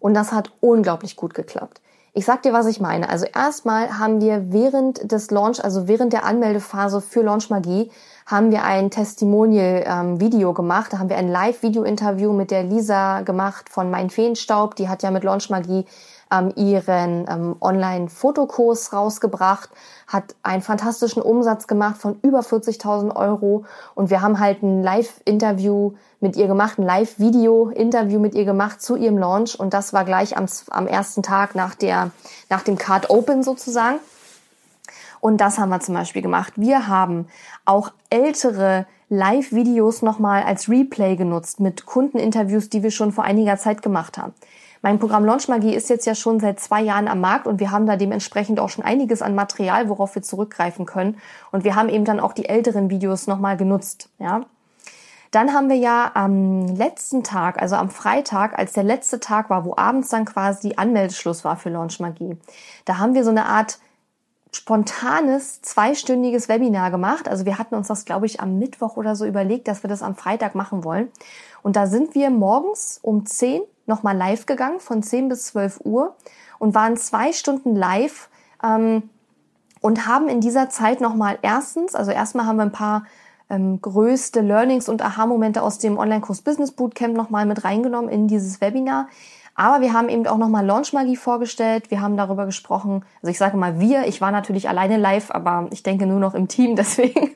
Und 0.00 0.14
das 0.14 0.32
hat 0.32 0.50
unglaublich 0.60 1.14
gut 1.14 1.32
geklappt. 1.32 1.80
Ich 2.12 2.24
sag 2.24 2.42
dir, 2.42 2.52
was 2.52 2.66
ich 2.66 2.80
meine. 2.80 3.08
Also 3.08 3.26
erstmal 3.26 4.00
haben 4.00 4.20
wir 4.20 4.52
während 4.52 5.12
des 5.12 5.30
Launch, 5.30 5.62
also 5.62 5.86
während 5.86 6.12
der 6.12 6.24
Anmeldephase 6.24 7.00
für 7.00 7.22
Launch 7.22 7.50
Magie, 7.50 7.92
haben 8.26 8.50
wir 8.50 8.64
ein 8.64 8.90
Testimonial-Video 8.90 10.48
ähm, 10.48 10.54
gemacht. 10.54 10.92
Da 10.92 10.98
haben 10.98 11.08
wir 11.08 11.16
ein 11.16 11.28
Live-Video-Interview 11.28 12.32
mit 12.32 12.50
der 12.50 12.64
Lisa 12.64 13.20
gemacht 13.20 13.68
von 13.68 13.92
Mein 13.92 14.10
Feenstaub. 14.10 14.74
Die 14.74 14.88
hat 14.88 15.04
ja 15.04 15.12
mit 15.12 15.22
Launch 15.22 15.48
Magie 15.50 15.84
ähm, 16.30 16.52
ihren 16.56 17.26
ähm, 17.28 17.56
Online-Fotokurs 17.60 18.92
rausgebracht, 18.92 19.70
hat 20.06 20.34
einen 20.42 20.62
fantastischen 20.62 21.22
Umsatz 21.22 21.66
gemacht 21.66 21.98
von 21.98 22.18
über 22.22 22.40
40.000 22.40 23.14
Euro 23.14 23.64
und 23.94 24.10
wir 24.10 24.22
haben 24.22 24.38
halt 24.38 24.62
ein 24.62 24.82
Live-Interview 24.82 25.92
mit 26.20 26.36
ihr 26.36 26.46
gemacht, 26.46 26.78
ein 26.78 26.84
Live-Video-Interview 26.84 28.18
mit 28.18 28.34
ihr 28.34 28.44
gemacht 28.44 28.82
zu 28.82 28.96
ihrem 28.96 29.18
Launch 29.18 29.58
und 29.58 29.74
das 29.74 29.92
war 29.92 30.04
gleich 30.04 30.36
am, 30.36 30.46
am 30.70 30.86
ersten 30.86 31.22
Tag 31.22 31.54
nach 31.54 31.74
der, 31.74 32.10
nach 32.48 32.62
dem 32.62 32.76
Card 32.76 33.10
Open 33.10 33.42
sozusagen. 33.42 33.98
Und 35.20 35.40
das 35.40 35.58
haben 35.58 35.70
wir 35.70 35.80
zum 35.80 35.94
Beispiel 35.94 36.22
gemacht. 36.22 36.52
Wir 36.56 36.86
haben 36.86 37.26
auch 37.64 37.90
ältere 38.08 38.86
Live-Videos 39.08 40.02
nochmal 40.02 40.42
als 40.42 40.68
Replay 40.68 41.16
genutzt 41.16 41.60
mit 41.60 41.86
Kundeninterviews, 41.86 42.68
die 42.68 42.82
wir 42.82 42.90
schon 42.90 43.12
vor 43.12 43.24
einiger 43.24 43.56
Zeit 43.56 43.82
gemacht 43.82 44.18
haben. 44.18 44.34
Mein 44.82 44.98
Programm 44.98 45.24
Launch 45.24 45.48
Magie 45.48 45.74
ist 45.74 45.88
jetzt 45.88 46.06
ja 46.06 46.14
schon 46.14 46.38
seit 46.38 46.60
zwei 46.60 46.82
Jahren 46.82 47.08
am 47.08 47.20
Markt 47.20 47.46
und 47.46 47.58
wir 47.58 47.70
haben 47.70 47.86
da 47.86 47.96
dementsprechend 47.96 48.60
auch 48.60 48.68
schon 48.68 48.84
einiges 48.84 49.22
an 49.22 49.34
Material, 49.34 49.88
worauf 49.88 50.14
wir 50.14 50.22
zurückgreifen 50.22 50.86
können. 50.86 51.18
Und 51.50 51.64
wir 51.64 51.74
haben 51.74 51.88
eben 51.88 52.04
dann 52.04 52.20
auch 52.20 52.32
die 52.32 52.48
älteren 52.48 52.90
Videos 52.90 53.26
nochmal 53.26 53.56
genutzt, 53.56 54.08
ja. 54.18 54.42
Dann 55.30 55.52
haben 55.52 55.68
wir 55.68 55.76
ja 55.76 56.10
am 56.14 56.68
letzten 56.74 57.22
Tag, 57.22 57.60
also 57.60 57.76
am 57.76 57.90
Freitag, 57.90 58.58
als 58.58 58.72
der 58.72 58.84
letzte 58.84 59.20
Tag 59.20 59.50
war, 59.50 59.66
wo 59.66 59.74
abends 59.76 60.08
dann 60.08 60.24
quasi 60.24 60.72
Anmeldeschluss 60.76 61.44
war 61.44 61.56
für 61.56 61.68
Launch 61.68 62.00
Magie, 62.00 62.38
da 62.86 62.96
haben 62.96 63.14
wir 63.14 63.24
so 63.24 63.30
eine 63.30 63.44
Art 63.44 63.78
spontanes 64.52 65.60
zweistündiges 65.60 66.48
Webinar 66.48 66.90
gemacht. 66.90 67.28
Also 67.28 67.44
wir 67.44 67.58
hatten 67.58 67.74
uns 67.74 67.88
das, 67.88 68.06
glaube 68.06 68.24
ich, 68.24 68.40
am 68.40 68.58
Mittwoch 68.58 68.96
oder 68.96 69.14
so 69.14 69.26
überlegt, 69.26 69.68
dass 69.68 69.82
wir 69.82 69.90
das 69.90 70.02
am 70.02 70.14
Freitag 70.14 70.54
machen 70.54 70.84
wollen. 70.84 71.08
Und 71.62 71.76
da 71.76 71.86
sind 71.86 72.14
wir 72.14 72.30
morgens 72.30 72.98
um 73.02 73.26
10 73.26 73.60
nochmal 73.88 74.16
live 74.16 74.46
gegangen, 74.46 74.80
von 74.80 75.02
10 75.02 75.28
bis 75.28 75.46
12 75.46 75.80
Uhr 75.84 76.16
und 76.58 76.74
waren 76.74 76.96
zwei 76.96 77.32
Stunden 77.32 77.74
live 77.74 78.28
ähm, 78.62 79.10
und 79.80 80.06
haben 80.06 80.28
in 80.28 80.40
dieser 80.40 80.70
Zeit 80.70 81.00
nochmal 81.00 81.38
erstens, 81.42 81.94
also 81.94 82.10
erstmal 82.10 82.46
haben 82.46 82.56
wir 82.56 82.64
ein 82.64 82.72
paar 82.72 83.04
ähm, 83.50 83.80
größte 83.80 84.40
Learnings 84.40 84.88
und 84.88 85.02
Aha-Momente 85.02 85.62
aus 85.62 85.78
dem 85.78 85.98
Online-Kurs 85.98 86.42
Business 86.42 86.72
Bootcamp 86.72 87.16
nochmal 87.16 87.46
mit 87.46 87.64
reingenommen 87.64 88.10
in 88.10 88.28
dieses 88.28 88.60
Webinar. 88.60 89.08
Aber 89.58 89.80
wir 89.80 89.92
haben 89.92 90.08
eben 90.08 90.24
auch 90.28 90.36
nochmal 90.36 90.64
Launch 90.64 90.92
Magie 90.92 91.16
vorgestellt. 91.16 91.90
Wir 91.90 92.00
haben 92.00 92.16
darüber 92.16 92.46
gesprochen. 92.46 93.04
Also 93.20 93.32
ich 93.32 93.38
sage 93.38 93.56
mal 93.56 93.80
wir. 93.80 94.06
Ich 94.06 94.20
war 94.20 94.30
natürlich 94.30 94.68
alleine 94.68 94.98
live, 94.98 95.32
aber 95.32 95.66
ich 95.72 95.82
denke 95.82 96.06
nur 96.06 96.20
noch 96.20 96.34
im 96.34 96.46
Team. 96.46 96.76
Deswegen. 96.76 97.32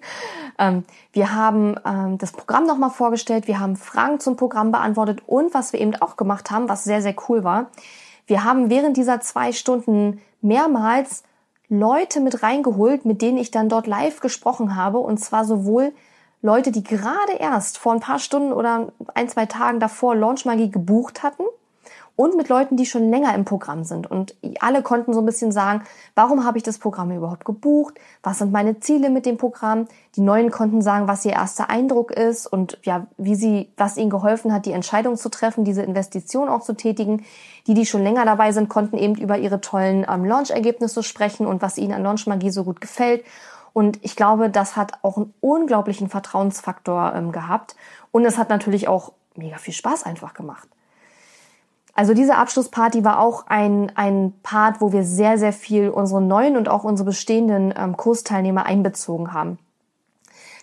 Ähm, 0.57 0.85
wir 1.13 1.35
haben 1.35 1.75
ähm, 1.85 2.19
das 2.19 2.31
Programm 2.31 2.65
nochmal 2.65 2.91
vorgestellt. 2.91 3.49
Wir 3.49 3.59
haben 3.59 3.75
Fragen 3.75 4.21
zum 4.21 4.37
Programm 4.37 4.71
beantwortet. 4.71 5.23
Und 5.27 5.53
was 5.53 5.73
wir 5.73 5.81
eben 5.81 5.97
auch 5.97 6.17
gemacht 6.17 6.53
haben, 6.53 6.69
was 6.69 6.85
sehr, 6.85 7.03
sehr 7.03 7.17
cool 7.29 7.43
war. 7.43 7.67
Wir 8.29 8.45
haben 8.45 8.71
während 8.71 8.97
dieser 8.97 9.21
zwei 9.21 9.51
Stunden 9.51 10.21
mehrmals 10.41 11.25
Leute 11.69 12.21
mit 12.21 12.45
reingeholt, 12.45 13.05
mit 13.05 13.21
denen 13.21 13.39
ich 13.39 13.51
dann 13.51 13.69
dort 13.69 13.89
live 13.89 14.21
gesprochen 14.21 14.77
habe. 14.77 14.99
Und 14.99 15.19
zwar 15.19 15.45
sowohl 15.45 15.93
Leute, 16.41 16.71
die 16.71 16.85
gerade 16.85 17.33
erst 17.41 17.79
vor 17.79 17.93
ein 17.93 18.01
paar 18.01 18.21
Stunden 18.21 18.53
oder 18.53 18.93
ein, 19.13 19.29
zwei 19.29 19.47
Tagen 19.47 19.81
davor 19.81 20.15
Launch 20.15 20.45
Magie 20.45 20.71
gebucht 20.71 21.25
hatten 21.25 21.43
und 22.17 22.37
mit 22.37 22.49
Leuten, 22.49 22.77
die 22.77 22.87
schon 22.87 23.11
länger 23.11 23.35
im 23.35 23.45
Programm 23.45 23.85
sind. 23.85 24.11
Und 24.11 24.35
alle 24.61 24.83
konnten 24.83 25.15
so 25.15 25.21
ein 25.21 25.27
bisschen 25.27 25.53
sagen, 25.53 25.83
warum 26.15 26.45
habe 26.45 26.59
ich 26.59 26.65
das 26.65 26.79
Programm 26.79 27.11
überhaupt 27.11 27.45
gebucht? 27.45 27.95
Was 28.23 28.39
sind 28.39 28.53
meine 28.53 28.81
Ziele 28.81 29.11
mit 29.11 29.27
dem 29.27 29.39
Programm? 29.39 29.89
Die 30.17 30.21
Neuen 30.21 30.51
konnten 30.51 30.83
sagen, 30.83 31.09
was 31.09 31.25
ihr 31.25 31.33
erster 31.33 31.71
Eindruck 31.71 32.11
ist 32.11 32.47
und 32.47 32.79
ja, 32.83 33.07
wie 33.17 33.35
sie, 33.35 33.73
was 33.77 33.97
ihnen 33.97 34.11
geholfen 34.11 34.53
hat, 34.53 34.67
die 34.67 34.73
Entscheidung 34.73 35.17
zu 35.17 35.31
treffen, 35.31 35.65
diese 35.65 35.83
Investition 35.83 36.49
auch 36.49 36.63
zu 36.63 36.75
tätigen. 36.75 37.25
Die, 37.67 37.75
die 37.75 37.87
schon 37.87 38.03
länger 38.03 38.25
dabei 38.25 38.53
sind, 38.53 38.69
konnten 38.69 38.99
eben 38.99 39.15
über 39.15 39.39
ihre 39.39 39.61
tollen 39.61 40.07
ähm, 40.09 40.25
Launch-Ergebnisse 40.25 41.03
sprechen 41.03 41.47
und 41.47 41.63
was 41.63 41.79
ihnen 41.79 41.93
an 41.93 42.03
Launch-Magie 42.03 42.51
so 42.51 42.65
gut 42.65 42.81
gefällt. 42.81 43.25
Und 43.73 43.99
ich 44.03 44.17
glaube, 44.17 44.51
das 44.51 44.77
hat 44.77 44.93
auch 45.03 45.17
einen 45.17 45.33
unglaublichen 45.41 46.09
Vertrauensfaktor 46.09 47.15
ähm, 47.15 47.33
gehabt. 47.33 47.75
Und 48.11 48.25
es 48.25 48.37
hat 48.37 48.51
natürlich 48.51 48.89
auch 48.89 49.13
mega 49.35 49.57
viel 49.57 49.75
Spaß 49.75 50.05
einfach 50.05 50.35
gemacht. 50.35 50.69
Also 51.95 52.15
diese 52.15 52.37
Abschlussparty 52.37 53.05
war 53.05 53.19
auch 53.19 53.47
ein, 53.49 53.93
ein 53.97 54.33
Part, 54.43 54.81
wo 54.81 54.93
wir 54.93 55.05
sehr, 55.05 55.37
sehr 55.39 55.53
viel 55.53 55.91
unsere 55.91 56.23
neuen 56.23 56.57
und 56.57 56.69
auch 56.69 56.85
unsere 56.85 57.07
bestehenden 57.07 57.75
ähm, 57.77 57.97
Kursteilnehmer 57.97 58.65
einbezogen 58.65 59.33
haben. 59.33 59.59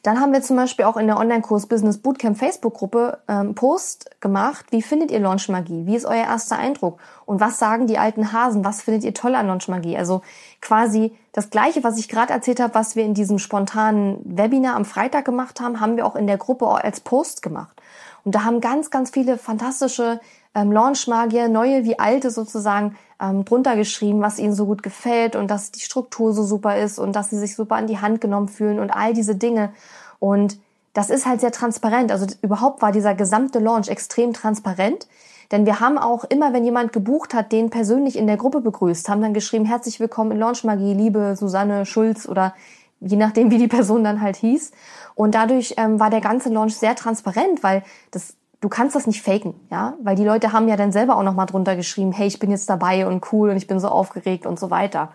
Dann 0.04 0.22
haben 0.22 0.32
wir 0.32 0.42
zum 0.42 0.56
Beispiel 0.56 0.86
auch 0.86 0.96
in 0.96 1.08
der 1.08 1.18
Online-Kurs 1.18 1.66
Business 1.66 1.98
Bootcamp 1.98 2.38
Facebook-Gruppe 2.38 3.20
ähm, 3.28 3.54
Post 3.54 4.10
gemacht. 4.22 4.68
Wie 4.70 4.82
findet 4.82 5.12
ihr 5.12 5.20
Launch 5.20 5.50
Magie? 5.50 5.86
Wie 5.86 5.96
ist 5.96 6.06
euer 6.06 6.24
erster 6.24 6.58
Eindruck? 6.58 7.00
Und 7.26 7.42
was 7.42 7.60
sagen 7.60 7.86
die 7.86 7.98
alten 7.98 8.32
Hasen? 8.32 8.64
Was 8.64 8.82
findet 8.82 9.04
ihr 9.04 9.14
toll 9.14 9.36
an 9.36 9.48
Launch 9.48 9.68
Magie? 9.68 9.98
Also 9.98 10.22
quasi 10.62 11.14
das 11.34 11.50
Gleiche, 11.50 11.84
was 11.84 11.98
ich 11.98 12.08
gerade 12.08 12.32
erzählt 12.32 12.62
habe, 12.62 12.76
was 12.76 12.96
wir 12.96 13.04
in 13.04 13.14
diesem 13.14 13.40
spontanen 13.40 14.20
Webinar 14.24 14.76
am 14.76 14.86
Freitag 14.86 15.26
gemacht 15.26 15.60
haben, 15.60 15.82
haben 15.82 15.98
wir 15.98 16.06
auch 16.06 16.16
in 16.16 16.28
der 16.28 16.38
Gruppe 16.38 16.68
als 16.68 17.02
Post 17.02 17.42
gemacht. 17.42 17.76
Und 18.24 18.36
da 18.36 18.46
haben 18.46 18.62
ganz, 18.62 18.92
ganz 18.92 19.10
viele 19.10 19.38
fantastische 19.38 20.22
ähm, 20.56 20.72
Launch-Magier, 20.72 21.48
neue 21.48 21.84
wie 21.84 22.00
alte 22.00 22.32
sozusagen, 22.32 22.96
ähm, 23.22 23.46
drunter 23.46 23.76
geschrieben, 23.76 24.22
was 24.22 24.40
ihnen 24.40 24.54
so 24.54 24.66
gut 24.66 24.84
gefällt 24.84 25.36
und 25.36 25.50
dass 25.52 25.72
die 25.72 25.82
Struktur 25.82 26.34
so 26.34 26.44
super 26.44 26.78
ist 26.78 27.00
und 27.00 27.16
dass 27.16 27.30
sie 27.30 27.38
sich 27.38 27.56
super 27.56 27.76
an 27.76 27.88
die 27.88 28.00
Hand 28.00 28.22
genommen 28.22 28.48
fühlen 28.48 28.80
und 28.80 28.92
all 28.92 29.14
diese 29.14 29.36
Dinge. 29.36 29.72
Und 30.20 30.58
das 30.94 31.10
ist 31.10 31.26
halt 31.26 31.42
sehr 31.42 31.52
transparent. 31.52 32.12
Also 32.12 32.26
überhaupt 32.42 32.82
war 32.82 32.92
dieser 32.92 33.14
gesamte 33.14 33.60
Launch 33.60 33.90
extrem 33.90 34.34
transparent. 34.34 35.08
Denn 35.52 35.66
wir 35.66 35.80
haben 35.80 35.98
auch 35.98 36.26
immer, 36.26 36.54
wenn 36.54 36.64
jemand 36.64 36.94
gebucht 36.94 37.34
hat, 37.34 37.52
den 37.52 37.70
persönlich 37.70 38.18
in 38.18 38.28
der 38.28 38.38
Gruppe 38.38 38.62
begrüßt, 38.62 39.10
haben 39.10 39.22
dann 39.22 39.34
geschrieben, 39.34 39.66
herzlich 39.66 40.00
willkommen 40.00 40.32
in 40.32 40.40
Launch 40.40 40.64
Magie, 40.64 40.94
liebe 40.94 41.36
Susanne 41.36 41.86
Schulz 41.86 42.28
oder 42.28 42.54
je 43.00 43.18
nachdem, 43.18 43.50
wie 43.50 43.58
die 43.58 43.68
Person 43.68 44.04
dann 44.04 44.22
halt 44.22 44.36
hieß. 44.36 44.72
Und 45.16 45.36
dadurch 45.36 45.74
ähm, 45.78 46.00
war 46.00 46.10
der 46.10 46.22
ganze 46.22 46.50
Launch 46.50 46.76
sehr 46.76 46.96
transparent, 46.96 47.64
weil 47.64 47.84
das 48.12 48.36
du 48.62 48.70
kannst 48.70 48.96
das 48.96 49.08
nicht 49.08 49.22
faken, 49.22 49.54
ja, 49.70 49.96
weil 50.02 50.16
die 50.16 50.26
Leute 50.26 50.52
haben 50.52 50.68
ja 50.68 50.76
dann 50.76 50.92
selber 50.92 51.18
auch 51.18 51.24
noch 51.24 51.34
mal 51.34 51.46
drunter 51.46 51.76
geschrieben, 51.76 52.12
hey, 52.12 52.28
ich 52.28 52.40
bin 52.40 52.52
jetzt 52.52 52.70
dabei 52.70 53.08
und 53.08 53.32
cool 53.32 53.50
und 53.50 53.58
ich 53.58 53.68
bin 53.68 53.80
so 53.80 53.88
aufgeregt 53.88 54.46
und 54.46 54.60
so 54.60 54.70
weiter. 54.70 55.10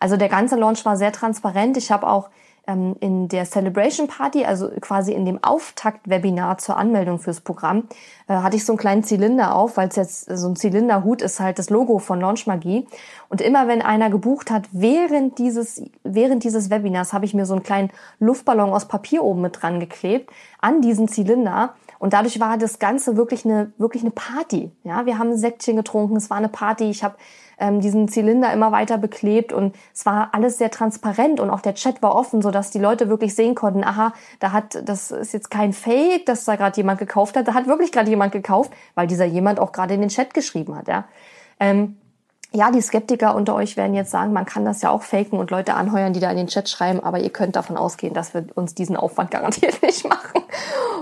Also 0.00 0.16
der 0.16 0.28
ganze 0.28 0.56
Launch 0.56 0.84
war 0.84 0.96
sehr 0.96 1.12
transparent. 1.12 1.76
Ich 1.76 1.92
habe 1.92 2.08
auch 2.08 2.28
ähm, 2.66 2.96
in 3.00 3.28
der 3.28 3.44
Celebration 3.44 4.08
Party, 4.08 4.44
also 4.44 4.68
quasi 4.80 5.12
in 5.12 5.24
dem 5.24 5.42
Auftakt-Webinar 5.42 6.58
zur 6.58 6.76
Anmeldung 6.76 7.18
fürs 7.18 7.40
Programm, 7.40 7.84
äh, 8.28 8.34
hatte 8.34 8.56
ich 8.56 8.64
so 8.64 8.72
einen 8.72 8.78
kleinen 8.78 9.04
Zylinder 9.04 9.54
auf, 9.54 9.76
weil 9.76 9.88
es 9.88 9.96
jetzt 9.96 10.24
so 10.36 10.48
ein 10.48 10.56
Zylinderhut 10.56 11.22
ist 11.22 11.40
halt 11.40 11.58
das 11.58 11.70
Logo 11.70 11.98
von 11.98 12.20
Launch 12.20 12.46
Magie. 12.46 12.86
Und 13.28 13.40
immer 13.40 13.68
wenn 13.68 13.82
einer 13.82 14.10
gebucht 14.10 14.50
hat, 14.50 14.64
während 14.72 15.38
dieses, 15.38 15.82
während 16.04 16.44
dieses 16.44 16.70
Webinars 16.70 17.12
habe 17.12 17.24
ich 17.24 17.34
mir 17.34 17.46
so 17.46 17.54
einen 17.54 17.62
kleinen 17.62 17.90
Luftballon 18.18 18.70
aus 18.70 18.86
Papier 18.86 19.24
oben 19.24 19.40
mit 19.40 19.62
dran 19.62 19.80
geklebt 19.80 20.30
an 20.60 20.80
diesen 20.82 21.08
Zylinder 21.08 21.74
und 22.02 22.14
dadurch 22.14 22.40
war 22.40 22.58
das 22.58 22.80
Ganze 22.80 23.16
wirklich 23.16 23.44
eine, 23.44 23.70
wirklich 23.78 24.02
eine 24.02 24.10
Party. 24.10 24.72
Ja, 24.82 25.06
wir 25.06 25.20
haben 25.20 25.30
ein 25.30 25.38
Säckchen 25.38 25.76
getrunken, 25.76 26.16
es 26.16 26.30
war 26.30 26.36
eine 26.38 26.48
Party. 26.48 26.90
Ich 26.90 27.04
habe 27.04 27.14
ähm, 27.58 27.80
diesen 27.80 28.08
Zylinder 28.08 28.52
immer 28.52 28.72
weiter 28.72 28.98
beklebt 28.98 29.52
und 29.52 29.76
es 29.94 30.04
war 30.04 30.30
alles 30.32 30.58
sehr 30.58 30.72
transparent 30.72 31.38
und 31.38 31.48
auch 31.48 31.60
der 31.60 31.76
Chat 31.76 32.02
war 32.02 32.16
offen, 32.16 32.42
so 32.42 32.50
dass 32.50 32.72
die 32.72 32.80
Leute 32.80 33.08
wirklich 33.08 33.36
sehen 33.36 33.54
konnten, 33.54 33.84
aha, 33.84 34.14
da 34.40 34.50
hat, 34.50 34.82
das 34.84 35.12
ist 35.12 35.32
jetzt 35.32 35.48
kein 35.48 35.72
Fake, 35.72 36.26
dass 36.26 36.44
da 36.44 36.56
gerade 36.56 36.76
jemand 36.76 36.98
gekauft 36.98 37.36
hat, 37.36 37.46
da 37.46 37.54
hat 37.54 37.68
wirklich 37.68 37.92
gerade 37.92 38.10
jemand 38.10 38.32
gekauft, 38.32 38.72
weil 38.96 39.06
dieser 39.06 39.26
jemand 39.26 39.60
auch 39.60 39.70
gerade 39.70 39.94
in 39.94 40.00
den 40.00 40.10
Chat 40.10 40.34
geschrieben 40.34 40.76
hat. 40.76 40.88
Ja. 40.88 41.04
Ähm, 41.60 41.98
ja, 42.52 42.70
die 42.70 42.80
Skeptiker 42.80 43.34
unter 43.34 43.54
euch 43.54 43.76
werden 43.76 43.94
jetzt 43.94 44.10
sagen, 44.10 44.32
man 44.32 44.44
kann 44.44 44.64
das 44.64 44.82
ja 44.82 44.90
auch 44.90 45.02
faken 45.02 45.38
und 45.38 45.50
Leute 45.50 45.74
anheuern, 45.74 46.12
die 46.12 46.20
da 46.20 46.30
in 46.30 46.36
den 46.36 46.46
Chat 46.48 46.68
schreiben, 46.68 47.02
aber 47.02 47.20
ihr 47.20 47.30
könnt 47.30 47.56
davon 47.56 47.76
ausgehen, 47.76 48.14
dass 48.14 48.34
wir 48.34 48.46
uns 48.54 48.74
diesen 48.74 48.96
Aufwand 48.96 49.30
garantiert 49.32 49.82
nicht 49.82 50.08
machen. 50.08 50.42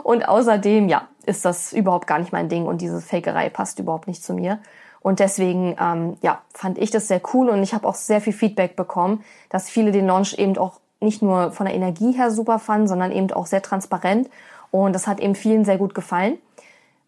Und 0.03 0.29
außerdem, 0.29 0.89
ja, 0.89 1.09
ist 1.27 1.45
das 1.45 1.73
überhaupt 1.73 2.07
gar 2.07 2.19
nicht 2.19 2.33
mein 2.33 2.49
Ding 2.49 2.67
und 2.67 2.81
diese 2.81 3.01
Fakerei 3.01 3.49
passt 3.51 3.79
überhaupt 3.79 4.09
nicht 4.09 4.23
zu 4.23 4.35
mir. 4.35 4.59
Und 5.01 5.19
deswegen, 5.19 5.77
ähm, 5.81 6.19
ja, 6.21 6.41
fand 6.53 6.79
ich 6.79 6.91
das 6.91 7.09
sehr 7.09 7.23
cool 7.33 7.49
und 7.49 7.63
ich 7.63 7.75
habe 7.75 7.89
auch 7.89 7.95
sehr 7.95 8.21
viel 8.21 8.33
Feedback 8.33 8.77
bekommen, 8.77 9.25
dass 9.49 9.71
viele 9.71 9.93
den 9.93 10.07
Launch 10.07 10.35
eben 10.35 10.57
auch 10.59 10.81
nicht 11.01 11.23
nur 11.23 11.53
von 11.53 11.67
der 11.67 11.75
Energie 11.75 12.13
her 12.13 12.31
super 12.31 12.59
fanden, 12.59 12.87
sondern 12.87 13.11
eben 13.11 13.33
auch 13.33 13.47
sehr 13.47 13.63
transparent 13.63 14.29
und 14.71 14.93
das 14.93 15.07
hat 15.07 15.21
eben 15.21 15.35
vielen 15.35 15.65
sehr 15.65 15.79
gut 15.79 15.95
gefallen. 15.95 16.39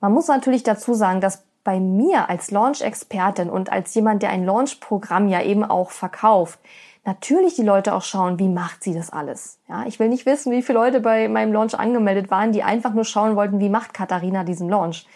Man 0.00 0.12
muss 0.12 0.26
natürlich 0.28 0.62
dazu 0.62 0.94
sagen, 0.94 1.20
dass 1.20 1.44
bei 1.64 1.80
mir 1.80 2.28
als 2.28 2.50
Launch-Expertin 2.50 3.50
und 3.50 3.70
als 3.70 3.94
jemand, 3.94 4.22
der 4.22 4.30
ein 4.30 4.44
Launch-Programm 4.44 5.28
ja 5.28 5.42
eben 5.42 5.64
auch 5.64 5.90
verkauft, 5.90 6.58
natürlich 7.04 7.54
die 7.54 7.62
Leute 7.62 7.94
auch 7.94 8.02
schauen, 8.02 8.38
wie 8.38 8.48
macht 8.48 8.82
sie 8.84 8.94
das 8.94 9.10
alles. 9.10 9.58
Ja, 9.68 9.84
ich 9.86 9.98
will 9.98 10.08
nicht 10.08 10.26
wissen, 10.26 10.52
wie 10.52 10.62
viele 10.62 10.78
Leute 10.78 11.00
bei 11.00 11.28
meinem 11.28 11.52
Launch 11.52 11.74
angemeldet 11.78 12.30
waren, 12.30 12.52
die 12.52 12.62
einfach 12.62 12.94
nur 12.94 13.04
schauen 13.04 13.36
wollten, 13.36 13.60
wie 13.60 13.68
macht 13.68 13.94
Katharina 13.94 14.44
diesen 14.44 14.68
Launch. 14.68 15.06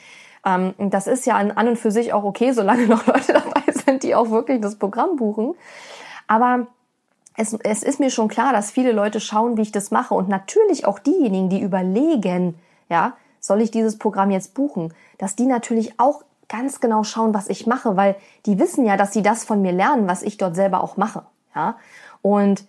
Ähm, 0.44 0.74
das 0.78 1.06
ist 1.06 1.26
ja 1.26 1.37
an, 1.37 1.50
und 1.50 1.78
für 1.78 1.90
sich 1.90 2.12
auch 2.12 2.24
okay, 2.24 2.52
solange 2.52 2.87
noch 2.87 3.06
Leute 3.06 3.32
dabei 3.32 3.72
sind, 3.72 4.02
die 4.02 4.14
auch 4.14 4.30
wirklich 4.30 4.61
das 4.61 4.76
Programm 4.76 5.16
buchen. 5.16 5.54
Aber 6.26 6.66
es, 7.37 7.52
es 7.52 7.82
ist 7.82 8.00
mir 8.00 8.11
schon 8.11 8.28
klar, 8.28 8.52
dass 8.52 8.70
viele 8.70 8.92
Leute 8.92 9.20
schauen, 9.20 9.56
wie 9.56 9.62
ich 9.62 9.72
das 9.72 9.90
mache 9.90 10.14
und 10.14 10.28
natürlich 10.28 10.87
auch 10.87 10.98
diejenigen, 10.98 11.48
die 11.48 11.61
überlegen, 11.61 12.54
ja, 12.88 13.14
soll 13.40 13.61
ich 13.61 13.70
dieses 13.70 13.98
Programm 13.98 14.30
jetzt 14.30 14.54
buchen, 14.54 14.92
dass 15.18 15.37
die 15.37 15.46
natürlich 15.46 16.00
auch 16.00 16.24
ganz 16.48 16.80
genau 16.80 17.02
schauen, 17.02 17.35
was 17.35 17.48
ich 17.48 17.66
mache, 17.66 17.96
weil 17.96 18.16
die 18.46 18.59
wissen 18.59 18.85
ja, 18.85 18.96
dass 18.96 19.12
sie 19.12 19.22
das 19.22 19.44
von 19.44 19.62
mir 19.62 19.72
lernen, 19.72 20.09
was 20.09 20.22
ich 20.22 20.37
dort 20.37 20.54
selber 20.54 20.82
auch 20.82 20.96
mache. 20.96 21.22
Ja? 21.54 21.76
Und 22.22 22.64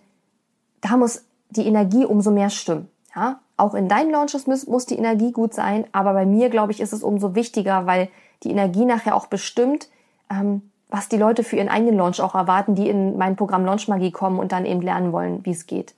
da 0.80 0.96
muss 0.96 1.24
die 1.50 1.66
Energie 1.66 2.04
umso 2.04 2.30
mehr 2.30 2.50
stimmen. 2.50 2.88
Ja? 3.14 3.40
Auch 3.56 3.74
in 3.74 3.88
deinen 3.88 4.10
Launches 4.10 4.46
muss, 4.46 4.66
muss 4.66 4.86
die 4.86 4.98
Energie 4.98 5.32
gut 5.32 5.54
sein, 5.54 5.86
aber 5.92 6.12
bei 6.12 6.26
mir, 6.26 6.50
glaube 6.50 6.72
ich, 6.72 6.80
ist 6.80 6.92
es 6.92 7.02
umso 7.02 7.34
wichtiger, 7.34 7.86
weil 7.86 8.08
die 8.42 8.50
Energie 8.50 8.84
nachher 8.84 9.16
auch 9.16 9.26
bestimmt, 9.26 9.88
ähm, 10.30 10.70
was 10.90 11.08
die 11.08 11.16
Leute 11.18 11.44
für 11.44 11.56
ihren 11.56 11.68
eigenen 11.68 11.96
Launch 11.96 12.20
auch 12.20 12.34
erwarten, 12.34 12.74
die 12.74 12.88
in 12.88 13.18
mein 13.18 13.36
Programm 13.36 13.64
Launch 13.64 13.88
Magie 13.88 14.10
kommen 14.10 14.38
und 14.38 14.52
dann 14.52 14.64
eben 14.64 14.80
lernen 14.80 15.12
wollen, 15.12 15.44
wie 15.44 15.50
es 15.50 15.66
geht. 15.66 15.94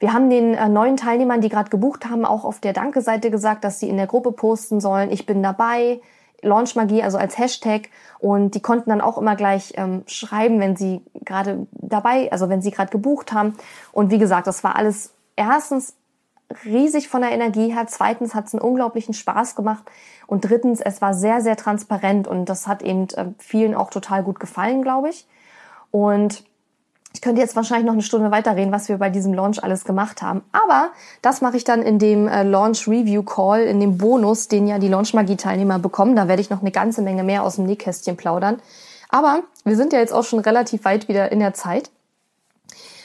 Wir 0.00 0.12
haben 0.12 0.28
den 0.30 0.54
äh, 0.54 0.68
neuen 0.68 0.96
Teilnehmern, 0.96 1.40
die 1.40 1.48
gerade 1.48 1.70
gebucht 1.70 2.10
haben, 2.10 2.24
auch 2.24 2.44
auf 2.44 2.58
der 2.58 2.72
Danke-Seite 2.72 3.30
gesagt, 3.30 3.62
dass 3.64 3.78
sie 3.78 3.88
in 3.88 3.96
der 3.96 4.08
Gruppe 4.08 4.32
posten 4.32 4.80
sollen, 4.80 5.12
ich 5.12 5.26
bin 5.26 5.42
dabei, 5.42 6.00
Launchmagie, 6.42 7.02
also 7.02 7.18
als 7.18 7.38
Hashtag. 7.38 7.88
Und 8.18 8.54
die 8.54 8.60
konnten 8.60 8.90
dann 8.90 9.00
auch 9.00 9.18
immer 9.18 9.36
gleich 9.36 9.72
ähm, 9.76 10.02
schreiben, 10.06 10.60
wenn 10.60 10.76
sie 10.76 11.00
gerade 11.24 11.66
dabei, 11.72 12.30
also 12.30 12.48
wenn 12.48 12.62
sie 12.62 12.70
gerade 12.70 12.90
gebucht 12.90 13.32
haben. 13.32 13.54
Und 13.92 14.10
wie 14.10 14.18
gesagt, 14.18 14.46
das 14.46 14.62
war 14.62 14.76
alles 14.76 15.14
erstens 15.36 15.94
riesig 16.64 17.08
von 17.08 17.22
der 17.22 17.32
Energie 17.32 17.72
her. 17.72 17.86
Zweitens 17.86 18.34
hat 18.34 18.46
es 18.46 18.54
einen 18.54 18.62
unglaublichen 18.62 19.14
Spaß 19.14 19.54
gemacht. 19.54 19.84
Und 20.26 20.48
drittens, 20.48 20.80
es 20.80 21.00
war 21.00 21.14
sehr, 21.14 21.40
sehr 21.40 21.56
transparent 21.56 22.28
und 22.28 22.46
das 22.46 22.66
hat 22.66 22.82
eben 22.82 23.08
äh, 23.10 23.26
vielen 23.38 23.74
auch 23.74 23.90
total 23.90 24.22
gut 24.22 24.40
gefallen, 24.40 24.82
glaube 24.82 25.10
ich. 25.10 25.26
Und 25.90 26.44
ich 27.14 27.20
könnte 27.20 27.40
jetzt 27.40 27.56
wahrscheinlich 27.56 27.86
noch 27.86 27.92
eine 27.92 28.02
Stunde 28.02 28.30
weiterreden, 28.30 28.72
was 28.72 28.88
wir 28.88 28.98
bei 28.98 29.10
diesem 29.10 29.34
Launch 29.34 29.62
alles 29.62 29.84
gemacht 29.84 30.22
haben. 30.22 30.42
Aber 30.52 30.90
das 31.20 31.40
mache 31.40 31.56
ich 31.56 31.64
dann 31.64 31.82
in 31.82 31.98
dem 31.98 32.26
äh, 32.26 32.42
Launch 32.42 32.88
Review 32.88 33.22
Call, 33.22 33.62
in 33.62 33.80
dem 33.80 33.98
Bonus, 33.98 34.48
den 34.48 34.66
ja 34.66 34.78
die 34.78 34.88
Launch 34.88 35.14
Magie 35.14 35.36
Teilnehmer 35.36 35.78
bekommen. 35.78 36.16
Da 36.16 36.28
werde 36.28 36.40
ich 36.40 36.50
noch 36.50 36.60
eine 36.60 36.70
ganze 36.70 37.02
Menge 37.02 37.22
mehr 37.22 37.42
aus 37.42 37.56
dem 37.56 37.66
Nähkästchen 37.66 38.16
plaudern. 38.16 38.60
Aber 39.10 39.40
wir 39.64 39.76
sind 39.76 39.92
ja 39.92 39.98
jetzt 39.98 40.12
auch 40.12 40.24
schon 40.24 40.38
relativ 40.38 40.84
weit 40.84 41.08
wieder 41.08 41.30
in 41.30 41.40
der 41.40 41.52
Zeit. 41.52 41.90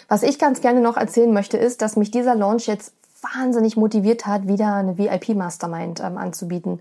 Was 0.08 0.24
ich 0.24 0.39
ganz 0.39 0.62
gerne 0.62 0.80
noch 0.80 0.96
erzählen 0.96 1.34
möchte, 1.34 1.58
ist, 1.58 1.82
dass 1.82 1.98
mich 1.98 2.12
dieser 2.12 2.34
Launch 2.34 2.65
jetzt 2.67 2.93
wahnsinnig 3.36 3.76
motiviert 3.76 4.26
hat, 4.26 4.48
wieder 4.48 4.76
eine 4.76 4.98
VIP 4.98 5.36
Mastermind 5.36 6.00
ähm, 6.00 6.17
anzubieten. 6.17 6.80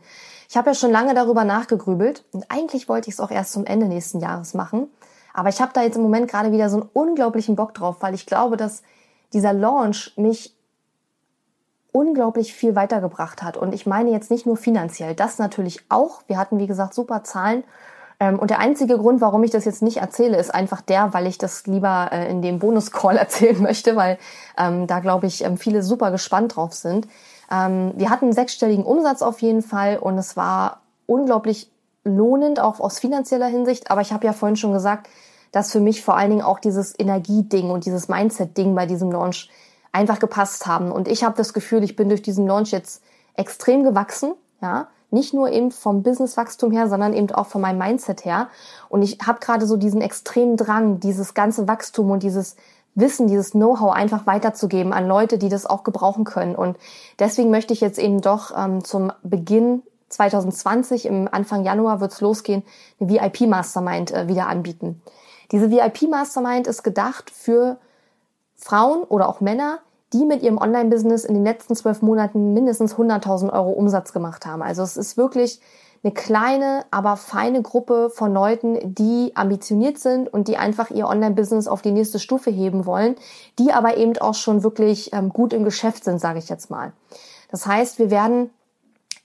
Ich 0.49 0.57
habe 0.57 0.71
ja 0.71 0.75
schon 0.75 0.93
lange 0.93 1.15
darüber 1.15 1.43
nachgegrübelt 1.45 2.25
und 2.33 2.45
eigentlich 2.51 2.89
wollte 2.89 3.09
ich 3.09 3.15
es 3.15 3.21
auch 3.21 3.33
erst 3.33 3.53
zum 3.53 3.65
Ende 3.65 3.87
nächsten 3.87 4.21
Jahres 4.21 4.55
machen. 4.55 4.89
Aber 5.37 5.51
ich 5.51 5.61
habe 5.61 5.73
da 5.75 5.83
jetzt 5.83 5.97
im 5.97 6.03
Moment 6.03 6.31
gerade 6.31 6.51
wieder 6.51 6.71
so 6.71 6.81
einen 6.81 6.91
unglaublichen 6.95 7.57
Bock 7.57 7.75
drauf, 7.75 7.97
weil 8.01 8.15
ich 8.15 8.25
glaube, 8.25 8.57
dass 8.57 8.83
dieser 9.35 9.53
Launch 9.53 10.15
mich 10.17 10.57
unglaublich 11.93 12.55
viel 12.55 12.75
weitergebracht 12.75 13.43
hat. 13.43 13.59
Und 13.59 13.75
ich 13.75 13.85
meine 13.85 14.11
jetzt 14.11 14.31
nicht 14.31 14.47
nur 14.47 14.57
finanziell, 14.57 15.15
das 15.15 15.39
natürlich 15.39 15.83
auch. 15.91 16.23
Wir 16.27 16.39
hatten, 16.39 16.59
wie 16.59 16.67
gesagt, 16.67 16.95
super 16.95 17.23
Zahlen. 17.23 17.65
Ähm, 18.19 18.39
und 18.39 18.49
der 18.49 18.61
einzige 18.61 18.97
Grund, 18.97 19.21
warum 19.21 19.45
ich 19.45 19.51
das 19.51 19.67
jetzt 19.67 19.83
nicht 19.83 19.99
erzähle, 19.99 20.39
ist 20.39 20.55
einfach 20.55 20.81
der, 20.81 21.13
weil 21.13 21.27
ich 21.27 21.37
das 21.37 21.67
lieber 21.67 22.09
äh, 22.13 22.31
in 22.31 22.41
dem 22.41 22.59
Bonus-Call 22.59 23.17
erzählen 23.19 23.61
möchte, 23.61 23.95
weil 23.95 24.17
ähm, 24.57 24.87
da, 24.87 25.01
glaube 25.01 25.27
ich, 25.27 25.45
ähm, 25.45 25.59
viele 25.59 25.83
super 25.83 26.11
gespannt 26.11 26.57
drauf 26.57 26.73
sind. 26.73 27.07
Wir 27.49 28.11
hatten 28.11 28.25
einen 28.25 28.33
sechsstelligen 28.33 28.85
Umsatz 28.85 29.23
auf 29.23 29.41
jeden 29.41 29.63
Fall 29.63 29.99
und 29.99 30.19
es 30.19 30.37
war 30.37 30.81
unglaublich 31.07 31.71
lohnend, 32.07 32.61
auch 32.61 32.81
aus 32.81 32.99
finanzieller 32.99 33.47
Hinsicht. 33.47 33.91
Aber 33.91 34.01
ich 34.01 34.13
habe 34.13 34.27
ja 34.27 34.33
vorhin 34.33 34.57
schon 34.57 34.73
gesagt, 34.73 35.09
dass 35.53 35.73
für 35.73 35.81
mich 35.81 36.03
vor 36.03 36.17
allen 36.17 36.31
Dingen 36.31 36.43
auch 36.43 36.59
dieses 36.59 36.99
Energieding 36.99 37.71
und 37.71 37.85
dieses 37.87 38.09
Mindset-Ding 38.09 38.75
bei 38.75 38.87
diesem 38.87 39.11
Launch 39.11 39.51
einfach 39.93 40.19
gepasst 40.19 40.67
haben. 40.67 40.93
Und 40.93 41.09
ich 41.09 41.25
habe 41.25 41.37
das 41.37 41.53
Gefühl, 41.53 41.83
ich 41.83 41.97
bin 41.97 42.09
durch 42.09 42.23
diesen 42.23 42.47
Launch 42.47 42.71
jetzt 42.71 43.03
extrem 43.35 43.85
gewachsen, 43.85 44.33
ja. 44.61 44.89
Nicht 45.13 45.33
nur 45.33 45.51
eben 45.53 45.71
vom 45.71 46.03
Businesswachstum 46.03 46.73
her, 46.73 46.89
sondern 46.89 47.15
eben 47.15 47.31
auch 47.31 47.47
von 47.47 47.61
meinem 47.61 47.79
Mindset 47.79 48.25
her. 48.25 48.49
Und 48.89 49.03
ich 49.03 49.19
habe 49.25 49.39
gerade 49.39 49.65
so 49.65 49.77
diesen 49.77 50.01
extremen 50.01 50.57
Drang, 50.57 50.99
dieses 50.99 51.33
ganze 51.33 51.69
Wachstum 51.69 52.11
und 52.11 52.25
dieses 52.25 52.57
Wissen, 52.97 53.29
dieses 53.29 53.53
Know-how 53.53 53.93
einfach 53.93 54.27
weiterzugeben 54.27 54.93
an 54.93 55.07
Leute, 55.07 55.39
die 55.39 55.49
das 55.49 55.65
auch 55.65 55.85
gebrauchen 55.85 56.25
können. 56.25 56.57
Und 56.57 56.77
deswegen 57.21 57.51
möchte 57.51 57.73
ich 57.73 57.81
jetzt 57.81 58.01
eben 58.01 58.21
doch 58.21 58.53
ähm, 58.57 58.83
zum 58.83 59.13
Beginn 59.23 59.83
2020, 60.17 61.07
im 61.07 61.29
Anfang 61.31 61.65
Januar 61.65 62.01
wird's 62.01 62.21
losgehen, 62.21 62.63
eine 63.01 63.11
VIP-Mastermind 63.11 64.13
äh, 64.13 64.29
wieder 64.29 64.49
anbieten. 64.49 65.03
Diese 65.53 65.71
VIP-Mastermind 65.71 66.67
ist 66.67 66.83
gedacht 66.83 67.31
für 67.31 67.79
Frauen 68.57 69.03
oder 69.05 69.29
auch 69.29 69.41
Männer, 69.41 69.79
die 70.13 70.25
mit 70.25 70.43
ihrem 70.43 70.59
Online-Business 70.59 71.25
in 71.25 71.35
den 71.35 71.45
letzten 71.45 71.75
zwölf 71.77 72.03
Monaten 72.03 72.53
mindestens 72.53 72.95
100.000 72.95 73.53
Euro 73.53 73.71
Umsatz 73.71 74.13
gemacht 74.13 74.47
haben. 74.47 74.63
Also 74.63 74.83
es 74.83 74.97
ist 74.97 75.17
wirklich 75.17 75.61
eine 76.03 76.13
kleine, 76.13 76.85
aber 76.91 77.17
feine 77.17 77.63
Gruppe 77.63 78.11
von 78.11 78.33
Leuten, 78.33 78.95
die 78.95 79.33
ambitioniert 79.35 79.99
sind 79.99 80.33
und 80.33 80.49
die 80.49 80.57
einfach 80.57 80.91
ihr 80.91 81.09
Online-Business 81.09 81.67
auf 81.67 81.83
die 81.83 81.91
nächste 81.91 82.19
Stufe 82.19 82.51
heben 82.51 82.87
wollen, 82.87 83.17
die 83.59 83.73
aber 83.73 83.97
eben 83.97 84.17
auch 84.19 84.35
schon 84.35 84.63
wirklich 84.63 85.13
ähm, 85.13 85.31
gut 85.31 85.53
im 85.53 85.65
Geschäft 85.65 86.05
sind, 86.05 86.21
sage 86.21 86.39
ich 86.39 86.49
jetzt 86.49 86.71
mal. 86.71 86.93
Das 87.51 87.67
heißt, 87.67 87.99
wir 87.99 88.11
werden 88.11 88.51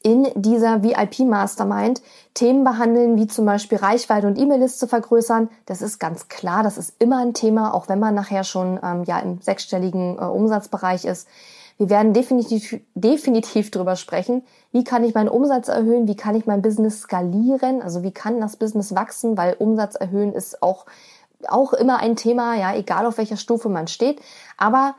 in 0.03 0.27
dieser 0.35 0.83
VIP-Mastermind 0.83 2.01
Themen 2.33 2.63
behandeln, 2.63 3.17
wie 3.17 3.27
zum 3.27 3.45
Beispiel 3.45 3.77
Reichweite 3.77 4.27
und 4.27 4.39
E-Mail-Liste 4.39 4.87
vergrößern. 4.87 5.49
Das 5.65 5.81
ist 5.81 5.99
ganz 5.99 6.27
klar, 6.27 6.63
das 6.63 6.77
ist 6.77 6.95
immer 6.99 7.19
ein 7.19 7.33
Thema, 7.33 7.73
auch 7.73 7.89
wenn 7.89 7.99
man 7.99 8.15
nachher 8.15 8.43
schon 8.43 8.79
ähm, 8.83 9.03
ja 9.03 9.19
im 9.19 9.41
sechsstelligen 9.41 10.17
äh, 10.17 10.23
Umsatzbereich 10.23 11.05
ist. 11.05 11.27
Wir 11.77 11.89
werden 11.89 12.13
definitiv, 12.13 12.79
definitiv 12.93 13.71
drüber 13.71 13.95
sprechen, 13.95 14.43
wie 14.71 14.83
kann 14.83 15.03
ich 15.03 15.15
meinen 15.15 15.29
Umsatz 15.29 15.67
erhöhen, 15.67 16.07
wie 16.07 16.15
kann 16.15 16.35
ich 16.35 16.45
mein 16.45 16.61
Business 16.61 17.01
skalieren, 17.01 17.81
also 17.81 18.03
wie 18.03 18.11
kann 18.11 18.39
das 18.39 18.55
Business 18.55 18.93
wachsen, 18.93 19.35
weil 19.35 19.55
Umsatz 19.57 19.95
erhöhen 19.95 20.33
ist 20.33 20.61
auch, 20.61 20.85
auch 21.47 21.73
immer 21.73 21.97
ein 21.97 22.15
Thema, 22.15 22.55
ja, 22.55 22.75
egal 22.75 23.07
auf 23.07 23.17
welcher 23.17 23.37
Stufe 23.37 23.67
man 23.67 23.87
steht. 23.87 24.21
Aber 24.57 24.93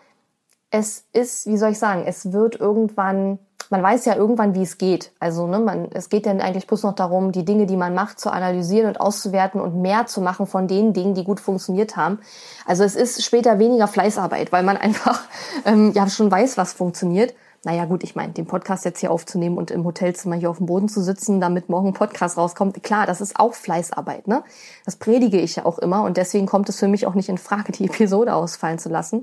es 0.73 1.05
ist, 1.13 1.47
wie 1.47 1.57
soll 1.57 1.71
ich 1.71 1.79
sagen, 1.79 2.05
es 2.07 2.33
wird 2.33 2.59
irgendwann 2.59 3.39
man 3.73 3.83
weiß 3.83 4.05
ja 4.05 4.17
irgendwann, 4.17 4.55
wie 4.55 4.63
es 4.63 4.77
geht. 4.77 5.13
Also 5.19 5.47
ne, 5.47 5.59
man, 5.59 5.89
es 5.93 6.11
geht 6.11 6.27
dann 6.27 6.43
eigentlich 6.43 6.67
bloß 6.67 6.83
noch 6.83 6.95
darum, 6.95 7.33
die 7.33 7.47
Dinge, 7.47 7.65
die 7.65 7.79
man 7.79 7.95
macht, 7.95 8.21
zu 8.21 8.31
analysieren 8.31 8.87
und 8.87 9.01
auszuwerten 9.01 9.63
und 9.63 9.81
mehr 9.81 10.07
zu 10.07 10.21
machen 10.21 10.47
von 10.47 10.69
den 10.69 10.93
Dingen, 10.93 11.15
die 11.15 11.25
gut 11.25 11.41
funktioniert 11.41 11.97
haben. 11.97 12.19
Also 12.67 12.85
es 12.85 12.95
ist 12.95 13.25
später 13.25 13.59
weniger 13.59 13.89
Fleißarbeit, 13.89 14.53
weil 14.53 14.63
man 14.63 14.77
einfach 14.79 15.23
ähm, 15.65 15.93
ja 15.95 16.07
schon 16.11 16.31
weiß, 16.31 16.59
was 16.59 16.75
funktioniert. 16.75 17.35
Naja 17.65 17.87
gut, 17.87 18.03
ich 18.03 18.15
meine, 18.15 18.33
den 18.35 18.47
Podcast 18.47 18.85
jetzt 18.85 18.99
hier 18.99 19.11
aufzunehmen 19.11 19.57
und 19.57 19.71
im 19.71 19.85
Hotelzimmer 19.85 20.35
hier 20.35 20.51
auf 20.51 20.59
dem 20.59 20.67
Boden 20.67 20.89
zu 20.89 21.01
sitzen, 21.01 21.41
damit 21.41 21.71
morgen 21.71 21.89
ein 21.89 21.95
Podcast 21.95 22.37
rauskommt, 22.37 22.83
klar, 22.83 23.07
das 23.07 23.21
ist 23.21 23.39
auch 23.39 23.55
Fleißarbeit, 23.55 24.27
ne? 24.27 24.43
Das 24.85 24.97
predige 24.97 25.39
ich 25.39 25.57
ja 25.57 25.65
auch 25.65 25.79
immer 25.79 26.03
und 26.03 26.17
deswegen 26.17 26.47
kommt 26.47 26.69
es 26.69 26.81
für 26.81 26.89
mich 26.89 27.07
auch 27.07 27.15
nicht 27.15 27.29
in 27.29 27.39
Frage, 27.39 27.71
die 27.71 27.85
Episode 27.87 28.35
ausfallen 28.35 28.81
zu 28.81 28.89
lassen. 28.89 29.23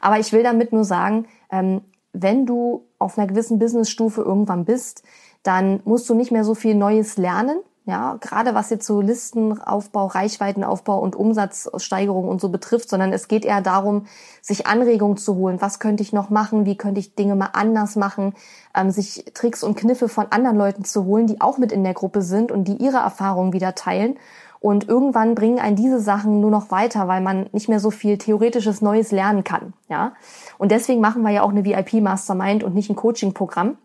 Aber 0.00 0.18
ich 0.18 0.32
will 0.32 0.42
damit 0.42 0.72
nur 0.72 0.84
sagen, 0.84 1.26
ähm, 1.50 1.82
wenn 2.12 2.46
du 2.46 2.86
auf 2.98 3.18
einer 3.18 3.26
gewissen 3.26 3.58
Businessstufe 3.58 4.22
irgendwann 4.22 4.64
bist, 4.64 5.02
dann 5.42 5.80
musst 5.84 6.08
du 6.08 6.14
nicht 6.14 6.32
mehr 6.32 6.44
so 6.44 6.54
viel 6.54 6.74
Neues 6.74 7.16
lernen. 7.16 7.60
Ja, 7.84 8.18
gerade 8.20 8.54
was 8.54 8.68
jetzt 8.68 8.86
so 8.86 9.00
Listenaufbau, 9.00 10.08
Reichweitenaufbau 10.08 10.98
und 10.98 11.16
Umsatzsteigerung 11.16 12.28
und 12.28 12.38
so 12.38 12.50
betrifft, 12.50 12.90
sondern 12.90 13.14
es 13.14 13.28
geht 13.28 13.46
eher 13.46 13.62
darum, 13.62 14.04
sich 14.42 14.66
Anregungen 14.66 15.16
zu 15.16 15.36
holen. 15.36 15.62
Was 15.62 15.80
könnte 15.80 16.02
ich 16.02 16.12
noch 16.12 16.28
machen? 16.28 16.66
Wie 16.66 16.76
könnte 16.76 17.00
ich 17.00 17.14
Dinge 17.14 17.34
mal 17.34 17.48
anders 17.54 17.96
machen? 17.96 18.34
Ähm, 18.74 18.90
sich 18.90 19.24
Tricks 19.32 19.64
und 19.64 19.78
Kniffe 19.78 20.10
von 20.10 20.26
anderen 20.28 20.58
Leuten 20.58 20.84
zu 20.84 21.06
holen, 21.06 21.26
die 21.26 21.40
auch 21.40 21.56
mit 21.56 21.72
in 21.72 21.82
der 21.82 21.94
Gruppe 21.94 22.20
sind 22.20 22.52
und 22.52 22.64
die 22.64 22.76
ihre 22.76 22.98
Erfahrungen 22.98 23.54
wieder 23.54 23.74
teilen 23.74 24.18
und 24.60 24.88
irgendwann 24.88 25.34
bringen 25.34 25.58
einen 25.58 25.76
diese 25.76 26.00
Sachen 26.00 26.40
nur 26.40 26.50
noch 26.50 26.70
weiter, 26.70 27.06
weil 27.06 27.20
man 27.20 27.48
nicht 27.52 27.68
mehr 27.68 27.80
so 27.80 27.90
viel 27.90 28.18
theoretisches 28.18 28.82
Neues 28.82 29.12
lernen 29.12 29.44
kann. 29.44 29.72
Ja? 29.88 30.12
Und 30.58 30.72
deswegen 30.72 31.00
machen 31.00 31.22
wir 31.22 31.30
ja 31.30 31.42
auch 31.42 31.50
eine 31.50 31.64
VIP-Mastermind 31.64 32.64
und 32.64 32.74
nicht 32.74 32.90
ein 32.90 32.96
Coaching-Programm. 32.96 33.76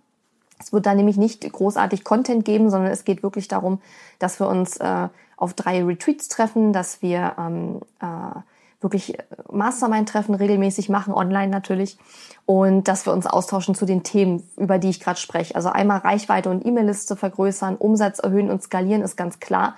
Es 0.60 0.74
wird 0.74 0.86
da 0.86 0.96
nämlich 0.96 1.18
nicht 1.18 1.52
großartig 1.52 2.04
Content 2.04 2.46
geben, 2.46 2.70
sondern 2.70 2.92
es 2.92 3.04
geht 3.06 3.22
wirklich 3.22 3.48
darum, 3.48 3.82
dass 4.20 4.40
wir 4.40 4.48
uns 4.48 4.78
äh, 4.78 5.10
auf 5.38 5.54
drei 5.54 5.84
Retreats 5.84 6.28
treffen, 6.30 6.74
dass 6.74 7.02
wir 7.02 7.34
ähm, 7.38 7.82
äh, 8.00 8.40
wirklich 8.80 9.18
Mastermind-Treffen 9.52 10.36
regelmäßig 10.36 10.90
machen, 10.90 11.14
online 11.14 11.50
natürlich, 11.50 11.98
und 12.46 12.88
dass 12.88 13.06
wir 13.06 13.14
uns 13.14 13.26
austauschen 13.26 13.76
zu 13.76 13.86
den 13.86 14.04
Themen, 14.04 14.48
über 14.58 14.78
die 14.78 14.90
ich 14.90 15.00
gerade 15.00 15.20
spreche. 15.20 15.56
Also 15.56 15.70
einmal 15.70 16.00
Reichweite 16.00 16.50
und 16.50 16.66
E-Mail-Liste 16.66 17.16
vergrößern, 17.16 17.78
Umsatz 17.78 18.20
erhöhen 18.20 18.50
und 18.50 18.62
skalieren 18.62 19.02
ist 19.02 19.16
ganz 19.16 19.40
klar. 19.40 19.76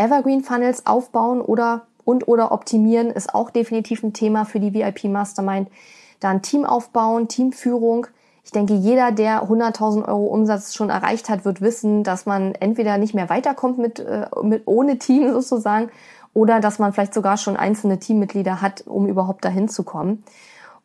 Evergreen 0.00 0.42
Funnels 0.42 0.86
aufbauen 0.86 1.40
oder 1.40 1.82
und 2.04 2.26
oder 2.26 2.52
optimieren 2.52 3.10
ist 3.10 3.34
auch 3.34 3.50
definitiv 3.50 4.02
ein 4.02 4.12
Thema 4.12 4.44
für 4.44 4.58
die 4.58 4.74
VIP 4.74 5.04
Mastermind. 5.04 5.68
Dann 6.18 6.42
Team 6.42 6.64
aufbauen, 6.64 7.28
Teamführung. 7.28 8.06
Ich 8.42 8.50
denke, 8.50 8.74
jeder, 8.74 9.12
der 9.12 9.44
100.000 9.44 10.08
Euro 10.08 10.26
Umsatz 10.26 10.74
schon 10.74 10.90
erreicht 10.90 11.28
hat, 11.28 11.44
wird 11.44 11.60
wissen, 11.60 12.02
dass 12.02 12.26
man 12.26 12.54
entweder 12.54 12.98
nicht 12.98 13.14
mehr 13.14 13.28
weiterkommt 13.28 13.78
mit, 13.78 14.00
äh, 14.00 14.26
mit 14.42 14.62
ohne 14.66 14.98
Team 14.98 15.32
sozusagen 15.40 15.90
oder 16.32 16.60
dass 16.60 16.78
man 16.78 16.92
vielleicht 16.92 17.14
sogar 17.14 17.36
schon 17.36 17.56
einzelne 17.56 17.98
Teammitglieder 17.98 18.62
hat, 18.62 18.86
um 18.86 19.06
überhaupt 19.06 19.44
dahin 19.44 19.68
zu 19.68 19.82
kommen. 19.82 20.24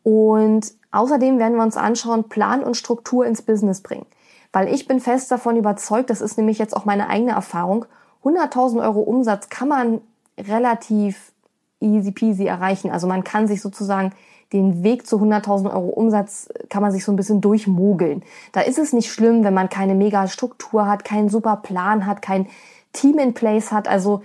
Und 0.04 0.73
außerdem 0.91 1.39
werden 1.39 1.56
wir 1.56 1.63
uns 1.63 1.78
anschauen, 1.78 2.25
Plan 2.30 2.63
und 2.63 2.78
Struktur 2.78 3.25
ins 3.25 3.41
Business 3.41 3.82
bringen. 3.82 4.06
Weil 4.54 4.73
ich 4.73 4.88
bin 4.88 4.99
fest 4.99 5.32
davon 5.32 5.58
überzeugt, 5.58 6.10
das 6.10 6.21
ist 6.21 6.38
nämlich 6.38 6.60
jetzt 6.60 6.75
auch 6.75 6.86
meine 6.86 7.10
eigene 7.10 7.32
Erfahrung, 7.32 7.86
100.000 8.26 8.82
Euro 8.82 9.02
Umsatz 9.02 9.50
kann 9.50 9.68
man 9.68 10.02
relativ 10.38 11.32
easy 11.80 12.12
peasy 12.12 12.46
erreichen. 12.46 12.92
Also 12.92 13.08
man 13.08 13.24
kann 13.24 13.48
sich 13.48 13.62
sozusagen 13.62 14.12
den 14.54 14.84
Weg 14.84 15.08
zu 15.08 15.18
100.000 15.18 15.72
Euro 15.74 15.90
Umsatz 15.90 16.50
kann 16.70 16.82
man 16.82 16.92
sich 16.92 17.04
so 17.04 17.12
ein 17.12 17.16
bisschen 17.16 17.42
durchmogeln. 17.42 18.24
Da 18.52 18.62
ist 18.62 18.78
es 18.78 18.94
nicht 18.94 19.12
schlimm, 19.12 19.44
wenn 19.44 19.54
man 19.54 19.70
keine 19.70 19.96
mega 19.96 20.28
Struktur 20.28 20.88
hat, 20.88 21.04
keinen 21.04 21.30
super 21.30 21.58
Plan 21.58 22.06
hat, 22.06 22.22
kein 22.22 22.48
Team 22.94 23.20
in 23.20 23.34
place 23.34 23.72
hat. 23.72 23.88
Also 23.88 24.22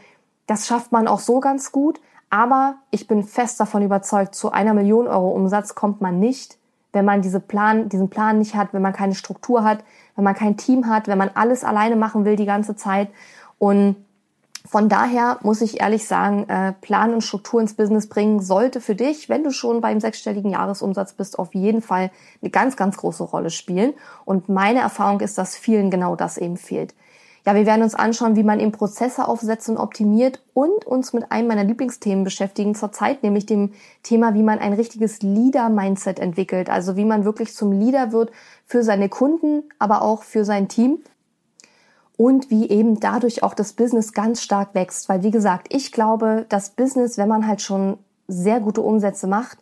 das 0.47 0.67
schafft 0.67 0.93
man 0.93 1.09
auch 1.09 1.21
so 1.21 1.41
ganz 1.41 1.73
gut. 1.73 2.01
Aber 2.31 2.77
ich 2.91 3.09
bin 3.09 3.25
fest 3.25 3.59
davon 3.59 3.83
überzeugt, 3.83 4.35
zu 4.35 4.53
einer 4.53 4.73
Million 4.73 5.09
Euro 5.09 5.31
Umsatz 5.31 5.75
kommt 5.75 6.01
man 6.01 6.21
nicht, 6.21 6.59
wenn 6.93 7.05
man 7.05 7.23
diese 7.23 7.41
Plan, 7.41 7.89
diesen 7.89 8.09
Plan 8.09 8.39
nicht 8.39 8.55
hat, 8.55 8.73
wenn 8.73 8.83
man 8.83 8.93
keine 8.93 9.17
Struktur 9.17 9.65
hat, 9.65 9.83
wenn 10.15 10.25
man 10.25 10.35
kein 10.35 10.57
Team 10.57 10.87
hat, 10.87 11.09
wenn 11.09 11.19
man 11.19 11.31
alles 11.35 11.65
alleine 11.65 11.97
machen 11.97 12.25
will 12.25 12.37
die 12.37 12.47
ganze 12.47 12.77
Zeit. 12.77 13.09
Und 13.61 13.95
Von 14.69 14.89
daher 14.89 15.39
muss 15.43 15.63
ich 15.63 15.81
ehrlich 15.81 16.07
sagen, 16.07 16.49
äh, 16.49 16.73
Plan 16.81 17.15
und 17.15 17.23
Struktur 17.23 17.61
ins 17.61 17.75
Business 17.75 18.09
bringen 18.09 18.41
sollte 18.41 18.81
für 18.81 18.95
dich, 18.95 19.29
wenn 19.29 19.43
du 19.43 19.51
schon 19.51 19.81
beim 19.81 20.01
sechsstelligen 20.01 20.51
Jahresumsatz 20.53 21.15
bist, 21.15 21.39
auf 21.39 21.55
jeden 21.55 21.83
Fall 21.83 22.11
eine 22.43 22.51
ganz, 22.51 22.77
ganz 22.77 22.97
große 22.99 23.25
Rolle 23.25 23.51
spielen. 23.51 23.95
Und 24.25 24.49
meine 24.49 24.81
Erfahrung 24.81 25.21
ist, 25.21 25.39
dass 25.39 25.57
vielen 25.57 25.91
genau 25.91 26.15
das 26.15 26.37
eben 26.37 26.57
fehlt. 26.57 26.95
Ja, 27.47 27.55
wir 27.55 27.65
werden 27.65 27.83
uns 27.83 27.95
anschauen, 27.95 28.37
wie 28.37 28.43
man 28.43 28.61
eben 28.61 28.71
Prozesse 28.71 29.27
aufsetzt 29.27 29.71
und 29.71 29.79
optimiert 29.79 30.43
und 30.53 30.85
uns 30.87 31.15
mit 31.15 31.33
einem 31.33 31.49
meiner 31.49 31.65
Lieblingsthemen 31.65 32.23
beschäftigen 32.23 32.75
zurzeit, 32.75 33.23
nämlich 33.23 33.47
dem 33.47 33.73
Thema, 34.03 34.35
wie 34.35 34.43
man 34.43 34.59
ein 34.59 34.75
richtiges 34.75 35.23
Leader-Mindset 35.23 36.21
entwickelt. 36.21 36.69
Also 36.69 36.97
wie 36.97 37.07
man 37.07 37.25
wirklich 37.25 37.55
zum 37.55 37.73
Leader 37.73 38.13
wird 38.13 38.31
für 38.67 38.85
seine 38.85 39.09
Kunden, 39.09 39.63
aber 39.79 40.03
auch 40.03 40.23
für 40.23 40.45
sein 40.45 40.69
Team 40.69 40.99
und 42.21 42.51
wie 42.51 42.69
eben 42.69 43.01
dadurch 43.01 43.43
auch 43.43 43.55
das 43.55 43.73
Business 43.73 44.13
ganz 44.13 44.43
stark 44.43 44.75
wächst. 44.75 45.09
Weil 45.09 45.23
wie 45.23 45.31
gesagt, 45.31 45.69
ich 45.71 45.91
glaube, 45.91 46.45
das 46.51 46.69
Business, 46.69 47.17
wenn 47.17 47.29
man 47.29 47.47
halt 47.47 47.63
schon 47.63 47.97
sehr 48.29 48.61
gute 48.61 48.83
Umsätze 48.83 49.27
macht, 49.27 49.57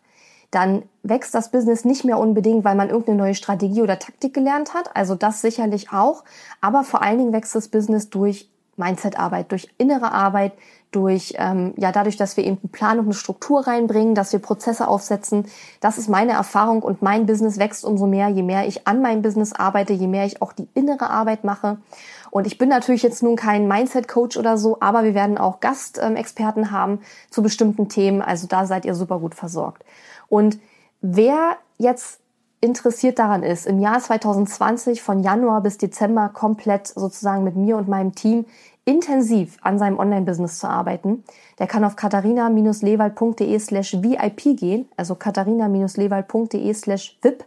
dann 0.51 0.83
wächst 1.05 1.37
das 1.37 1.53
Business 1.53 1.85
nicht 1.85 2.05
mehr 2.05 2.19
unbedingt, 2.19 2.65
weil 2.65 2.75
man 2.75 2.89
irgendeine 2.89 3.19
neue 3.19 3.37
Strategie 3.37 3.81
oder 3.81 4.01
Taktik 4.01 4.35
gelernt 4.35 4.75
hat. 4.75 4.97
Also 4.97 5.15
das 5.15 5.41
sicherlich 5.41 5.93
auch. 5.93 6.25
Aber 6.61 6.83
vor 6.83 7.01
allen 7.01 7.19
Dingen 7.19 7.33
wächst 7.33 7.55
das 7.55 7.69
Business 7.69 8.11
durch 8.11 8.49
Mindset-Arbeit, 8.77 9.53
durch 9.53 9.69
innere 9.79 10.11
Arbeit, 10.11 10.53
durch 10.91 11.35
ähm, 11.37 11.75
ja 11.77 11.93
dadurch, 11.93 12.17
dass 12.17 12.37
wir 12.37 12.45
eben 12.45 12.59
einen 12.63 12.73
Plan 12.73 12.99
und 12.99 13.05
eine 13.05 13.15
Struktur 13.15 13.67
reinbringen, 13.67 14.15
dass 14.15 14.33
wir 14.33 14.41
Prozesse 14.41 14.89
aufsetzen. 14.89 15.47
Das 15.81 15.99
ist 15.99 16.09
meine 16.09 16.33
Erfahrung 16.33 16.83
und 16.83 17.03
mein 17.03 17.27
Business 17.27 17.59
wächst 17.59 17.85
umso 17.85 18.07
mehr, 18.07 18.29
je 18.29 18.43
mehr 18.43 18.67
ich 18.67 18.87
an 18.89 19.03
meinem 19.03 19.23
Business 19.23 19.53
arbeite, 19.53 19.93
je 19.93 20.07
mehr 20.07 20.25
ich 20.25 20.41
auch 20.41 20.53
die 20.53 20.69
innere 20.75 21.11
Arbeit 21.11 21.45
mache. 21.45 21.79
Und 22.31 22.47
ich 22.47 22.59
bin 22.59 22.69
natürlich 22.69 23.03
jetzt 23.03 23.23
nun 23.23 23.37
kein 23.37 23.69
Mindset-Coach 23.69 24.37
oder 24.37 24.59
so, 24.59 24.79
aber 24.81 25.05
wir 25.05 25.15
werden 25.15 25.39
auch 25.39 25.61
Gastexperten 25.61 26.71
haben 26.71 27.01
zu 27.31 27.43
bestimmten 27.43 27.89
Themen. 27.89 28.23
Also 28.23 28.47
da 28.47 28.67
seid 28.67 28.85
ihr 28.85 28.95
super 28.95 29.19
gut 29.19 29.35
versorgt. 29.35 29.85
Und 30.29 30.59
wer 31.01 31.57
jetzt 31.79 32.21
interessiert 32.61 33.19
daran 33.19 33.43
ist, 33.43 33.67
im 33.67 33.79
Jahr 33.79 34.01
2020 34.01 35.01
von 35.01 35.23
Januar 35.23 35.63
bis 35.63 35.79
Dezember 35.79 36.29
komplett 36.29 36.89
sozusagen 36.89 37.45
mit 37.45 37.57
mir 37.57 37.77
und 37.77 37.89
meinem 37.89 38.15
Team 38.15 38.47
intensiv 38.85 39.59
an 39.61 39.79
seinem 39.79 39.99
Online-Business 39.99 40.59
zu 40.59 40.69
arbeiten, 40.69 41.23
der 41.59 41.67
kann 41.67 41.85
auf 41.85 41.95
katharina-lewald.de 41.95 43.59
slash 43.59 44.03
VIP 44.03 44.57
gehen, 44.57 44.89
also 44.97 45.15
katharina-lewald.de 45.15 46.73
slash 46.73 47.19
VIP 47.23 47.45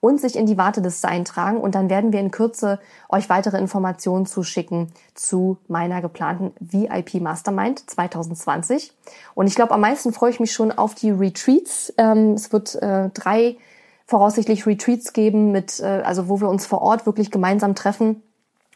und 0.00 0.20
sich 0.20 0.36
in 0.36 0.46
die 0.46 0.58
Warteliste 0.58 1.08
eintragen 1.08 1.58
und 1.58 1.74
dann 1.74 1.90
werden 1.90 2.12
wir 2.12 2.20
in 2.20 2.30
Kürze 2.30 2.78
euch 3.08 3.28
weitere 3.28 3.58
Informationen 3.58 4.26
zuschicken 4.26 4.92
zu 5.14 5.58
meiner 5.66 6.00
geplanten 6.00 6.52
VIP 6.60 7.14
Mastermind 7.14 7.88
2020. 7.90 8.92
Und 9.34 9.46
ich 9.46 9.54
glaube, 9.54 9.74
am 9.74 9.80
meisten 9.80 10.12
freue 10.12 10.30
ich 10.30 10.40
mich 10.40 10.52
schon 10.52 10.70
auf 10.70 10.94
die 10.94 11.10
Retreats. 11.10 11.92
Ähm, 11.98 12.32
es 12.32 12.52
wird 12.52 12.76
äh, 12.76 13.10
drei 13.10 13.56
voraussichtlich 14.06 14.66
Retreats 14.66 15.12
geben, 15.12 15.50
mit, 15.50 15.80
äh, 15.80 16.02
also 16.04 16.28
wo 16.28 16.40
wir 16.40 16.48
uns 16.48 16.64
vor 16.64 16.80
Ort 16.80 17.04
wirklich 17.04 17.30
gemeinsam 17.30 17.74
treffen 17.74 18.22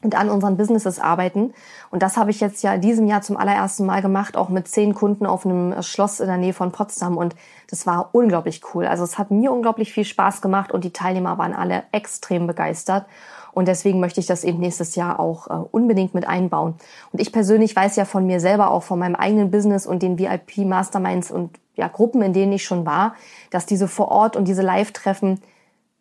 und 0.02 0.16
an 0.16 0.30
unseren 0.30 0.56
Businesses 0.56 0.98
arbeiten. 0.98 1.54
Und 1.90 2.02
das 2.02 2.16
habe 2.16 2.30
ich 2.30 2.40
jetzt 2.40 2.62
ja 2.62 2.74
in 2.74 2.80
diesem 2.80 3.06
Jahr 3.06 3.22
zum 3.22 3.36
allerersten 3.36 3.86
Mal 3.86 4.02
gemacht, 4.02 4.36
auch 4.36 4.48
mit 4.48 4.68
zehn 4.68 4.94
Kunden 4.94 5.26
auf 5.26 5.46
einem 5.46 5.80
Schloss 5.82 6.20
in 6.20 6.26
der 6.26 6.38
Nähe 6.38 6.52
von 6.52 6.72
Potsdam. 6.72 7.16
Und 7.16 7.34
das 7.70 7.86
war 7.86 8.10
unglaublich 8.12 8.62
cool. 8.74 8.86
Also 8.86 9.04
es 9.04 9.18
hat 9.18 9.30
mir 9.30 9.52
unglaublich 9.52 9.92
viel 9.92 10.04
Spaß 10.04 10.42
gemacht 10.42 10.72
und 10.72 10.84
die 10.84 10.92
Teilnehmer 10.92 11.38
waren 11.38 11.54
alle 11.54 11.84
extrem 11.92 12.46
begeistert. 12.46 13.06
Und 13.52 13.68
deswegen 13.68 14.00
möchte 14.00 14.18
ich 14.18 14.26
das 14.26 14.44
eben 14.44 14.60
nächstes 14.60 14.96
Jahr 14.96 15.20
auch 15.20 15.46
äh, 15.48 15.64
unbedingt 15.70 16.14
mit 16.14 16.26
einbauen. 16.26 16.74
Und 17.12 17.20
ich 17.20 17.32
persönlich 17.32 17.76
weiß 17.76 17.96
ja 17.96 18.06
von 18.06 18.26
mir 18.26 18.40
selber 18.40 18.70
auch 18.70 18.82
von 18.82 18.98
meinem 18.98 19.14
eigenen 19.14 19.50
Business 19.50 19.86
und 19.86 20.02
den 20.02 20.18
VIP 20.18 20.58
Masterminds 20.58 21.30
und 21.30 21.58
ja, 21.74 21.88
Gruppen, 21.88 22.22
in 22.22 22.32
denen 22.32 22.52
ich 22.52 22.64
schon 22.64 22.86
war, 22.86 23.14
dass 23.50 23.66
diese 23.66 23.88
vor 23.88 24.08
Ort 24.08 24.36
und 24.36 24.46
diese 24.46 24.62
Live-Treffen 24.62 25.40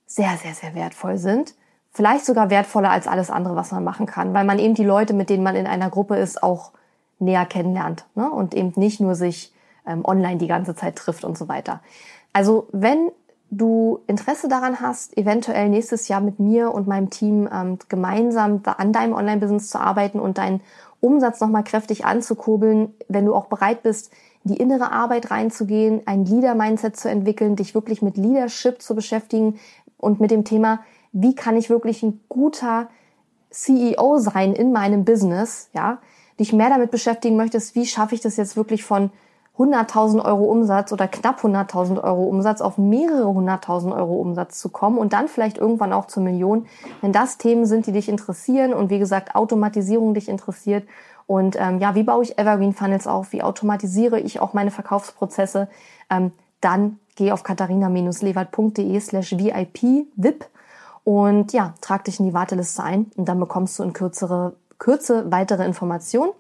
sehr, 0.06 0.32
sehr, 0.42 0.54
sehr 0.54 0.76
wertvoll 0.76 1.18
sind 1.18 1.56
vielleicht 1.92 2.26
sogar 2.26 2.50
wertvoller 2.50 2.90
als 2.90 3.08
alles 3.08 3.30
andere, 3.30 3.56
was 3.56 3.72
man 3.72 3.84
machen 3.84 4.06
kann, 4.06 4.34
weil 4.34 4.46
man 4.46 4.60
eben 4.60 4.76
die 4.76 4.84
Leute, 4.84 5.14
mit 5.14 5.30
denen 5.30 5.44
man 5.44 5.56
in 5.56 5.68
einer 5.68 5.90
Gruppe 5.90 6.16
ist, 6.16 6.42
auch 6.42 6.72
näher 7.20 7.46
kennenlernt 7.46 8.06
ne? 8.16 8.30
und 8.30 8.54
eben 8.56 8.74
nicht 8.76 9.00
nur 9.00 9.16
sich 9.16 9.54
ähm, 9.86 10.04
online 10.06 10.38
die 10.38 10.48
ganze 10.48 10.76
Zeit 10.76 10.96
trifft 10.96 11.24
und 11.24 11.38
so 11.38 11.48
weiter. 11.48 11.82
Also 12.34 12.68
wenn 12.72 13.12
du 13.52 14.00
Interesse 14.08 14.48
daran 14.48 14.80
hast, 14.80 15.18
eventuell 15.18 15.70
nächstes 15.70 16.08
Jahr 16.08 16.22
mit 16.22 16.40
mir 16.40 16.74
und 16.74 16.88
meinem 16.88 17.10
Team 17.10 17.50
ähm, 17.52 17.78
gemeinsam 17.90 18.62
an 18.64 18.94
deinem 18.94 19.14
Online-Business 19.14 19.70
zu 19.70 19.80
arbeiten 19.80 20.20
und 20.20 20.38
deinen 20.38 20.62
Umsatz 21.02 21.42
nochmal 21.42 21.64
kräftig 21.64 22.06
anzukurbeln, 22.06 22.94
wenn 23.10 23.26
du 23.26 23.36
auch 23.36 23.48
bereit 23.48 23.84
bist, 23.84 24.12
in 24.46 24.54
die 24.54 24.62
innere 24.62 24.92
Arbeit 24.92 25.30
reinzugehen, 25.30 26.02
ein 26.06 26.26
Leader-Mindset 26.26 26.96
zu 26.96 27.10
entwickeln, 27.10 27.56
dich 27.58 27.76
wirklich 27.76 28.02
mit 28.02 28.18
Leadership 28.18 28.82
zu 28.82 28.96
beschäftigen 28.96 29.60
und 29.98 30.20
mit 30.20 30.32
dem 30.32 30.46
Thema, 30.46 30.80
wie 31.12 31.36
kann 31.36 31.58
ich 31.58 31.70
wirklich 31.70 32.04
ein 32.04 32.20
guter 32.30 32.88
CEO 33.50 34.18
sein 34.18 34.54
in 34.54 34.72
meinem 34.72 35.06
Business, 35.06 35.70
ja, 35.74 36.00
dich 36.40 36.54
mehr 36.54 36.70
damit 36.70 36.92
beschäftigen 36.92 37.36
möchtest, 37.36 37.76
wie 37.76 37.86
schaffe 37.86 38.16
ich 38.16 38.22
das 38.22 38.38
jetzt 38.38 38.56
wirklich 38.56 38.84
von 38.84 39.12
100.000 39.58 40.24
Euro 40.26 40.46
Umsatz 40.46 40.92
oder 40.92 41.08
knapp 41.08 41.44
100.000 41.44 42.02
Euro 42.04 42.24
Umsatz 42.24 42.62
auf 42.62 42.78
mehrere 42.78 43.30
100.000 43.30 43.96
Euro 43.96 44.16
Umsatz 44.16 44.60
zu 44.60 44.70
kommen 44.70 44.98
und 44.98 45.14
dann 45.14 45.28
vielleicht 45.28 45.58
irgendwann 45.58 45.94
auch 45.94 46.08
zur 46.08 46.24
Million, 46.24 46.66
wenn 47.02 47.12
das 47.12 47.38
Themen 47.38 47.66
sind, 47.66 47.86
die 47.86 47.92
dich 47.92 48.10
interessieren 48.10 48.74
und 48.74 48.90
wie 48.90 49.00
gesagt 49.00 49.36
Automatisierung 49.36 50.14
dich 50.14 50.30
interessiert. 50.30 50.88
Und 51.28 51.58
ähm, 51.60 51.80
ja, 51.80 51.96
wie 51.96 52.04
baue 52.04 52.24
ich 52.24 52.40
Evergreen 52.40 52.74
Funnels 52.74 53.08
auf, 53.08 53.34
wie 53.34 53.44
automatisiere 53.44 54.20
ich 54.20 54.40
auch 54.40 54.54
meine 54.54 54.72
Verkaufsprozesse, 54.72 55.68
ähm, 56.10 56.32
dann 56.62 57.00
geh 57.16 57.32
auf 57.32 57.44
katharina-lewald.de 57.44 59.00
slash 59.00 59.38
VIP 59.38 60.08
VIP 60.16 60.46
und 61.04 61.54
ja, 61.54 61.74
trag 61.82 62.04
dich 62.04 62.20
in 62.20 62.26
die 62.26 62.34
Warteliste 62.34 62.84
ein 62.84 63.12
und 63.16 63.26
dann 63.28 63.40
bekommst 63.40 63.80
du 63.80 63.84
in 63.84 63.94
kürzere, 63.94 64.54
Kürze 64.78 65.32
weitere 65.32 65.66
Informationen. 65.66 66.32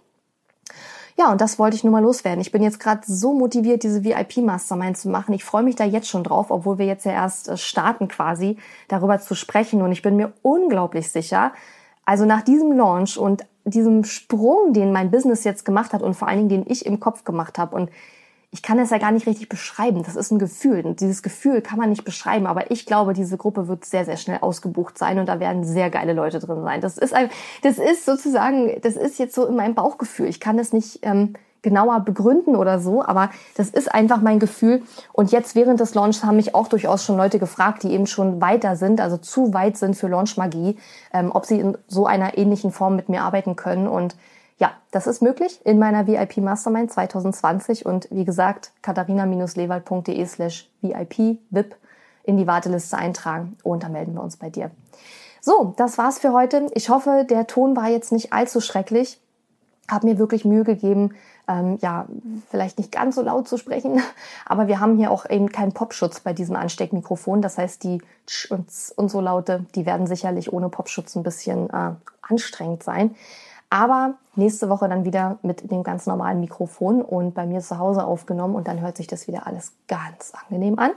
Ja, 1.17 1.31
und 1.31 1.41
das 1.41 1.59
wollte 1.59 1.75
ich 1.75 1.83
nur 1.83 1.91
mal 1.91 2.01
loswerden. 2.01 2.41
Ich 2.41 2.51
bin 2.51 2.63
jetzt 2.63 2.79
gerade 2.79 3.01
so 3.05 3.33
motiviert, 3.33 3.83
diese 3.83 4.03
VIP-Mastermind 4.03 4.97
zu 4.97 5.09
machen. 5.09 5.33
Ich 5.33 5.43
freue 5.43 5.63
mich 5.63 5.75
da 5.75 5.83
jetzt 5.83 6.07
schon 6.07 6.23
drauf, 6.23 6.47
obwohl 6.49 6.77
wir 6.77 6.85
jetzt 6.85 7.05
ja 7.05 7.11
erst 7.11 7.49
äh, 7.49 7.57
starten 7.57 8.07
quasi, 8.07 8.57
darüber 8.87 9.19
zu 9.19 9.35
sprechen. 9.35 9.81
Und 9.81 9.91
ich 9.91 10.01
bin 10.01 10.15
mir 10.15 10.33
unglaublich 10.41 11.11
sicher, 11.11 11.51
also 12.05 12.25
nach 12.25 12.41
diesem 12.41 12.71
Launch 12.71 13.17
und 13.17 13.45
diesem 13.63 14.03
Sprung, 14.03 14.73
den 14.73 14.91
mein 14.91 15.11
Business 15.11 15.43
jetzt 15.43 15.65
gemacht 15.65 15.93
hat 15.93 16.01
und 16.01 16.15
vor 16.15 16.27
allen 16.27 16.49
Dingen, 16.49 16.63
den 16.63 16.71
ich 16.71 16.85
im 16.85 16.99
Kopf 16.99 17.23
gemacht 17.23 17.59
habe 17.59 17.75
und 17.75 17.91
ich 18.53 18.61
kann 18.61 18.77
es 18.79 18.89
ja 18.89 18.97
gar 18.97 19.11
nicht 19.11 19.27
richtig 19.27 19.47
beschreiben. 19.47 20.03
Das 20.03 20.17
ist 20.17 20.29
ein 20.29 20.37
Gefühl. 20.37 20.85
Und 20.85 20.99
dieses 20.99 21.23
Gefühl 21.23 21.61
kann 21.61 21.79
man 21.79 21.89
nicht 21.89 22.03
beschreiben. 22.03 22.47
Aber 22.47 22.69
ich 22.69 22.85
glaube, 22.85 23.13
diese 23.13 23.37
Gruppe 23.37 23.69
wird 23.69 23.85
sehr, 23.85 24.03
sehr 24.03 24.17
schnell 24.17 24.39
ausgebucht 24.41 24.97
sein 24.97 25.19
und 25.19 25.27
da 25.27 25.39
werden 25.39 25.63
sehr 25.63 25.89
geile 25.89 26.11
Leute 26.11 26.39
drin 26.39 26.61
sein. 26.61 26.81
Das 26.81 26.97
ist 26.97 27.13
ein, 27.13 27.29
das 27.61 27.77
ist 27.77 28.05
sozusagen, 28.05 28.79
das 28.81 28.97
ist 28.97 29.19
jetzt 29.19 29.35
so 29.35 29.45
in 29.45 29.55
meinem 29.55 29.73
Bauchgefühl. 29.73 30.27
Ich 30.27 30.41
kann 30.41 30.59
es 30.59 30.73
nicht 30.73 30.99
ähm, 31.03 31.35
genauer 31.61 32.01
begründen 32.01 32.57
oder 32.57 32.79
so, 32.79 33.01
aber 33.01 33.29
das 33.55 33.69
ist 33.69 33.93
einfach 33.93 34.19
mein 34.21 34.39
Gefühl. 34.39 34.81
Und 35.13 35.31
jetzt 35.31 35.55
während 35.55 35.79
des 35.79 35.93
Launches 35.93 36.25
haben 36.25 36.35
mich 36.35 36.53
auch 36.53 36.67
durchaus 36.67 37.05
schon 37.05 37.15
Leute 37.15 37.39
gefragt, 37.39 37.83
die 37.83 37.91
eben 37.93 38.07
schon 38.07 38.41
weiter 38.41 38.75
sind, 38.75 38.99
also 38.99 39.15
zu 39.15 39.53
weit 39.53 39.77
sind 39.77 39.95
für 39.95 40.09
Launch 40.09 40.35
Magie, 40.35 40.77
ähm, 41.13 41.31
ob 41.33 41.45
sie 41.45 41.59
in 41.59 41.77
so 41.87 42.05
einer 42.05 42.37
ähnlichen 42.37 42.73
Form 42.73 42.97
mit 42.97 43.07
mir 43.07 43.21
arbeiten 43.21 43.55
können. 43.55 43.87
Und 43.87 44.17
ja, 44.61 44.73
das 44.91 45.07
ist 45.07 45.23
möglich 45.23 45.59
in 45.65 45.79
meiner 45.79 46.05
VIP 46.05 46.37
Mastermind 46.37 46.91
2020 46.91 47.83
und 47.83 48.07
wie 48.11 48.25
gesagt, 48.25 48.71
katharina-lewald.de 48.83 50.23
slash 50.27 50.69
VIP 50.81 51.39
VIP 51.49 51.75
in 52.23 52.37
die 52.37 52.45
Warteliste 52.45 52.95
eintragen 52.95 53.57
und 53.63 53.81
dann 53.81 53.91
melden 53.91 54.13
wir 54.13 54.21
uns 54.21 54.37
bei 54.37 54.51
dir. 54.51 54.69
So, 55.41 55.73
das 55.77 55.97
war's 55.97 56.19
für 56.19 56.31
heute. 56.31 56.67
Ich 56.75 56.89
hoffe, 56.89 57.25
der 57.27 57.47
Ton 57.47 57.75
war 57.75 57.89
jetzt 57.89 58.11
nicht 58.11 58.33
allzu 58.33 58.61
schrecklich. 58.61 59.19
Hab 59.89 60.03
mir 60.03 60.19
wirklich 60.19 60.45
Mühe 60.45 60.63
gegeben, 60.63 61.15
ähm, 61.47 61.79
ja, 61.81 62.05
vielleicht 62.51 62.77
nicht 62.77 62.91
ganz 62.91 63.15
so 63.15 63.23
laut 63.23 63.47
zu 63.47 63.57
sprechen, 63.57 63.99
aber 64.45 64.67
wir 64.67 64.79
haben 64.79 64.95
hier 64.95 65.09
auch 65.09 65.27
eben 65.27 65.51
keinen 65.51 65.71
Popschutz 65.71 66.19
bei 66.19 66.33
diesem 66.33 66.55
Ansteckmikrofon. 66.55 67.41
Das 67.41 67.57
heißt, 67.57 67.83
die 67.83 68.03
Tsch 68.27 68.51
und, 68.51 69.09
so 69.09 69.21
Laute, 69.21 69.65
die 69.73 69.87
werden 69.87 70.05
sicherlich 70.05 70.53
ohne 70.53 70.69
Popschutz 70.69 71.15
ein 71.15 71.23
bisschen 71.23 71.71
äh, 71.71 71.93
anstrengend 72.21 72.83
sein. 72.83 73.15
Aber 73.71 74.15
nächste 74.35 74.67
Woche 74.69 74.89
dann 74.89 75.05
wieder 75.05 75.39
mit 75.43 75.71
dem 75.71 75.81
ganz 75.81 76.05
normalen 76.05 76.41
Mikrofon 76.41 77.01
und 77.01 77.33
bei 77.33 77.45
mir 77.45 77.61
zu 77.61 77.79
Hause 77.79 78.03
aufgenommen 78.03 78.53
und 78.53 78.67
dann 78.67 78.81
hört 78.81 78.97
sich 78.97 79.07
das 79.07 79.27
wieder 79.27 79.47
alles 79.47 79.71
ganz 79.87 80.33
angenehm 80.33 80.77
an. 80.77 80.91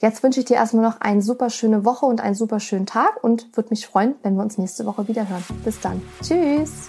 Jetzt 0.00 0.24
wünsche 0.24 0.40
ich 0.40 0.46
dir 0.46 0.56
erstmal 0.56 0.84
noch 0.84 1.00
eine 1.00 1.22
super 1.22 1.48
schöne 1.48 1.84
Woche 1.84 2.04
und 2.06 2.20
einen 2.20 2.34
super 2.34 2.58
schönen 2.58 2.86
Tag 2.86 3.22
und 3.22 3.56
würde 3.56 3.70
mich 3.70 3.86
freuen, 3.86 4.16
wenn 4.24 4.34
wir 4.34 4.42
uns 4.42 4.58
nächste 4.58 4.84
Woche 4.84 5.06
wieder 5.06 5.28
hören. 5.28 5.44
Bis 5.64 5.78
dann. 5.78 6.02
Tschüss. 6.20 6.88